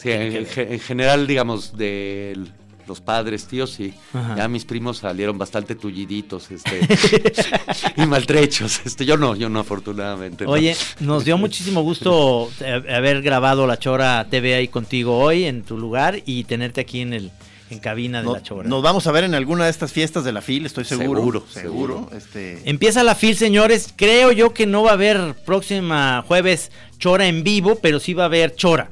Sí, 0.00 0.10
en, 0.10 0.36
en 0.36 0.46
ge- 0.46 0.72
en 0.72 0.80
general, 0.80 1.26
digamos, 1.26 1.76
de 1.76 2.36
los 2.86 3.00
padres, 3.00 3.46
tíos, 3.46 3.70
sí. 3.70 3.94
Ajá. 4.12 4.34
Ya 4.36 4.48
mis 4.48 4.64
primos 4.64 4.98
salieron 4.98 5.38
bastante 5.38 5.74
tulliditos 5.76 6.50
este, 6.50 6.80
y 7.96 8.06
maltrechos. 8.06 8.80
Este, 8.84 9.04
yo 9.04 9.16
no, 9.16 9.36
yo 9.36 9.48
no, 9.48 9.60
afortunadamente. 9.60 10.44
no. 10.44 10.50
Oye, 10.50 10.76
nos 11.00 11.24
dio 11.24 11.38
muchísimo 11.38 11.82
gusto 11.82 12.50
eh, 12.60 12.82
haber 12.92 13.22
grabado 13.22 13.66
La 13.66 13.78
Chora 13.78 14.26
TV 14.30 14.54
ahí 14.54 14.68
contigo 14.68 15.18
hoy 15.18 15.44
en 15.44 15.62
tu 15.62 15.78
lugar 15.78 16.20
y 16.26 16.44
tenerte 16.44 16.80
aquí 16.80 17.00
en 17.00 17.12
el 17.12 17.30
en 17.70 17.78
cabina 17.78 18.18
de 18.18 18.24
No- 18.24 18.32
La 18.32 18.42
Chora. 18.42 18.68
nos 18.68 18.82
vamos 18.82 19.06
a 19.06 19.12
ver 19.12 19.22
en 19.22 19.34
alguna 19.36 19.64
de 19.66 19.70
estas 19.70 19.92
fiestas 19.92 20.24
de 20.24 20.32
la 20.32 20.42
FIL, 20.42 20.66
estoy 20.66 20.84
seguro. 20.84 21.20
Seguro, 21.20 21.44
seguro. 21.48 21.94
seguro. 22.10 22.16
Este, 22.16 22.68
Empieza 22.68 23.04
la 23.04 23.14
FIL, 23.14 23.36
señores. 23.36 23.94
Creo 23.94 24.32
yo 24.32 24.52
que 24.52 24.66
no 24.66 24.82
va 24.82 24.90
a 24.90 24.94
haber 24.94 25.36
próxima 25.46 26.24
jueves 26.26 26.72
Chora 26.98 27.28
en 27.28 27.44
vivo, 27.44 27.78
pero 27.80 28.00
sí 28.00 28.12
va 28.14 28.24
a 28.24 28.26
haber 28.26 28.56
Chora. 28.56 28.90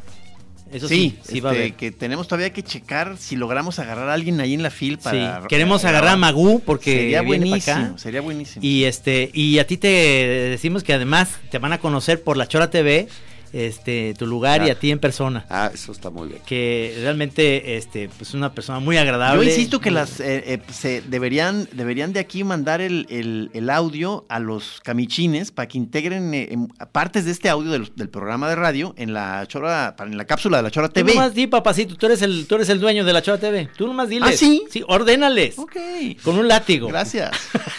Eso 0.72 0.86
sí, 0.88 1.16
sí, 1.22 1.32
sí, 1.34 1.40
va 1.40 1.50
a 1.50 1.52
este, 1.54 1.62
haber. 1.64 1.76
que 1.76 1.90
tenemos 1.92 2.28
todavía 2.28 2.52
que 2.52 2.62
checar 2.62 3.16
si 3.18 3.36
logramos 3.36 3.78
agarrar 3.78 4.08
a 4.08 4.14
alguien 4.14 4.40
ahí 4.40 4.54
en 4.54 4.62
la 4.62 4.70
FIL 4.70 4.96
Sí, 4.96 5.04
para... 5.04 5.46
queremos 5.48 5.82
para 5.82 5.98
agarrar 5.98 6.14
a. 6.14 6.16
Magú 6.16 6.60
porque 6.64 6.94
Sería 6.94 7.22
viene 7.22 7.46
buenísimo, 7.46 7.76
acá. 7.76 7.98
sería 7.98 8.20
buenísimo. 8.20 8.64
Y 8.64 8.84
este, 8.84 9.30
y 9.32 9.58
a 9.58 9.66
ti 9.66 9.76
te 9.78 9.88
decimos 9.88 10.82
que 10.84 10.92
además 10.92 11.30
te 11.50 11.58
van 11.58 11.72
a 11.72 11.78
conocer 11.78 12.22
por 12.22 12.36
la 12.36 12.46
Chora 12.48 12.70
TV, 12.70 13.08
este, 13.52 14.14
tu 14.18 14.26
lugar 14.26 14.62
y 14.66 14.70
Ah. 14.70 14.72
a 14.72 14.74
ti 14.76 14.90
en 14.90 14.98
persona. 14.98 15.44
Ah, 15.48 15.70
eso 15.72 15.92
está 15.92 16.10
muy 16.10 16.28
bien. 16.28 16.40
Que 16.46 16.96
realmente, 17.00 17.76
este, 17.76 18.08
pues 18.16 18.34
una 18.34 18.52
persona 18.54 18.78
muy 18.80 18.96
agradable. 18.96 19.44
Yo 19.44 19.50
insisto 19.50 19.80
que 19.80 19.90
las 19.90 20.20
eh, 20.20 20.42
eh, 20.46 20.60
se 20.72 21.00
deberían 21.02 21.68
deberían 21.72 22.12
de 22.12 22.20
aquí 22.20 22.44
mandar 22.44 22.80
el, 22.80 23.06
el- 23.10 23.50
el 23.54 23.70
audio 23.70 24.24
a 24.28 24.38
los 24.38 24.80
camichines 24.82 25.50
para 25.50 25.68
que 25.68 25.78
integren 25.78 26.32
eh, 26.34 26.56
partes 26.92 27.24
de 27.24 27.30
este 27.30 27.48
audio 27.48 27.70
del, 27.70 27.90
del 27.94 28.08
programa 28.08 28.48
de 28.48 28.56
radio 28.56 28.94
en 28.96 29.12
la 29.12 29.44
chora 29.46 29.94
para- 29.96 30.10
en 30.10 30.16
la 30.16 30.24
cápsula 30.24 30.58
de 30.58 30.62
la 30.64 30.70
Chora 30.70 30.88
Tú 30.88 30.94
TV. 30.94 31.14
nomás 31.14 31.34
di, 31.34 31.46
papacito, 31.46 31.96
tú 31.96 32.06
eres 32.06 32.22
el, 32.22 32.46
tú 32.46 32.54
eres 32.56 32.68
el 32.68 32.80
dueño 32.80 33.04
de 33.04 33.12
la 33.12 33.22
Chora 33.22 33.38
TV. 33.38 33.68
Tú 33.76 33.86
nomás 33.86 34.08
diles. 34.08 34.28
¿Ah, 34.28 34.36
sí? 34.36 34.64
Sí, 34.70 34.82
ordénales. 34.86 35.58
Ok. 35.58 35.76
Con 36.22 36.38
un 36.38 36.48
látigo. 36.48 36.88
Gracias. 36.88 37.30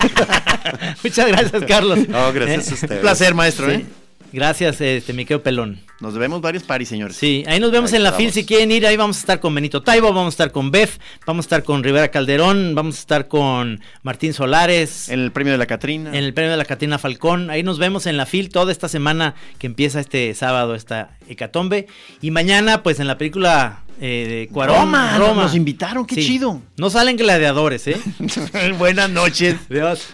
Muchas 1.04 1.28
gracias, 1.28 1.64
Carlos. 1.68 2.08
No, 2.08 2.32
gracias 2.34 2.68
Eh, 2.68 2.72
a 2.72 2.74
ustedes. 2.76 2.92
Un 2.98 3.02
placer, 3.02 3.34
maestro. 3.36 3.70
sí. 3.72 3.86
Gracias, 4.32 4.80
este, 4.82 5.14
mi 5.14 5.26
querido 5.26 5.42
Pelón. 5.42 5.80
Nos 6.00 6.14
debemos 6.14 6.40
varios 6.40 6.64
paris, 6.64 6.88
señores. 6.88 7.18
Sí, 7.18 7.44
ahí 7.48 7.60
nos 7.60 7.72
vemos 7.72 7.92
Ahí 7.92 7.98
en 7.98 8.04
la. 8.04 8.14
FIL 8.14 8.32
si 8.32 8.46
quieren 8.46 8.72
ir. 8.72 8.86
Ahí 8.88 8.96
vamos 8.96 9.18
a 9.18 9.20
estar 9.20 9.40
con 9.40 9.54
Benito 9.54 9.82
Taibo, 9.82 10.08
vamos 10.14 10.28
a 10.28 10.30
estar 10.30 10.52
con 10.52 10.72
Bef, 10.72 10.98
vamos 11.26 11.44
a 11.44 11.48
estar 11.48 11.64
con 11.64 11.84
Rivera 11.84 12.10
Calderón, 12.10 12.74
vamos 12.76 12.96
a 12.96 13.00
estar 13.00 13.28
con 13.28 13.82
Martín 14.04 14.34
Solares. 14.34 15.10
En 15.10 15.20
el 15.20 15.32
premio 15.32 15.52
de 15.52 15.58
la 15.58 15.66
Catrina. 15.66 16.10
En 16.12 16.24
el 16.24 16.34
premio 16.34 16.52
de 16.52 16.58
la 16.58 16.66
Catrina 16.66 16.98
Falcón. 17.00 17.50
Ahí 17.50 17.64
nos 17.64 17.80
vemos 17.80 18.06
en 18.06 18.16
la 18.18 18.26
FIL 18.26 18.50
toda 18.50 18.72
esta 18.72 18.88
semana 18.88 19.36
que 19.58 19.68
empieza 19.68 20.00
este 20.00 20.34
sábado, 20.36 20.76
esta 20.76 21.18
hecatombe. 21.28 21.88
Y 22.22 22.32
mañana, 22.32 22.82
pues 22.84 23.00
en 23.02 23.08
la 23.08 23.18
película 23.18 23.80
eh, 24.00 24.46
de 24.48 24.54
Cuarón. 24.54 24.78
Roma, 24.78 25.18
nos 25.18 25.56
invitaron, 25.56 26.06
qué 26.06 26.16
Sí. 26.16 26.26
chido. 26.26 26.62
No 26.78 26.90
salen 26.90 27.18
gladiadores, 27.18 27.88
¿eh? 27.88 27.98
Buenas 28.78 29.10
noches. 29.10 29.58
Dios. 29.70 30.14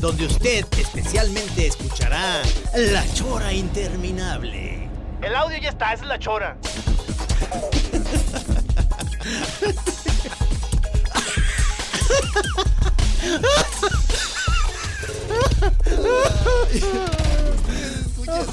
donde 0.00 0.26
usted 0.26 0.64
especialmente 0.78 1.66
escuchará 1.66 2.42
la 2.74 3.04
chora 3.14 3.52
interminable. 3.52 4.88
El 5.20 5.34
audio 5.34 5.58
ya 5.58 5.70
está, 5.70 5.92
esa 5.92 6.04
es 6.04 6.08
la 6.08 6.18
Chora. 6.18 6.56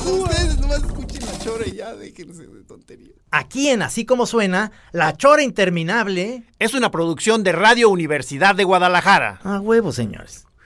Ustedes 0.06 0.60
nomás 0.60 0.80
escuchen 0.80 1.26
la 1.26 1.40
chora 1.40 1.68
y 1.68 1.76
ya, 1.76 1.96
déjense 1.96 2.48
de 2.48 2.64
tonterías. 2.64 3.16
Aquí 3.32 3.70
en 3.70 3.84
Así 3.84 4.06
como 4.06 4.26
suena, 4.26 4.72
La 4.92 5.16
Chora 5.16 5.44
Interminable. 5.44 6.44
Es 6.58 6.74
una 6.74 6.90
producción 6.90 7.44
de 7.44 7.52
Radio 7.52 7.90
Universidad 7.90 8.56
de 8.56 8.64
Guadalajara. 8.64 9.40
A 9.44 9.60
huevo, 9.60 9.92
señores. 9.92 10.46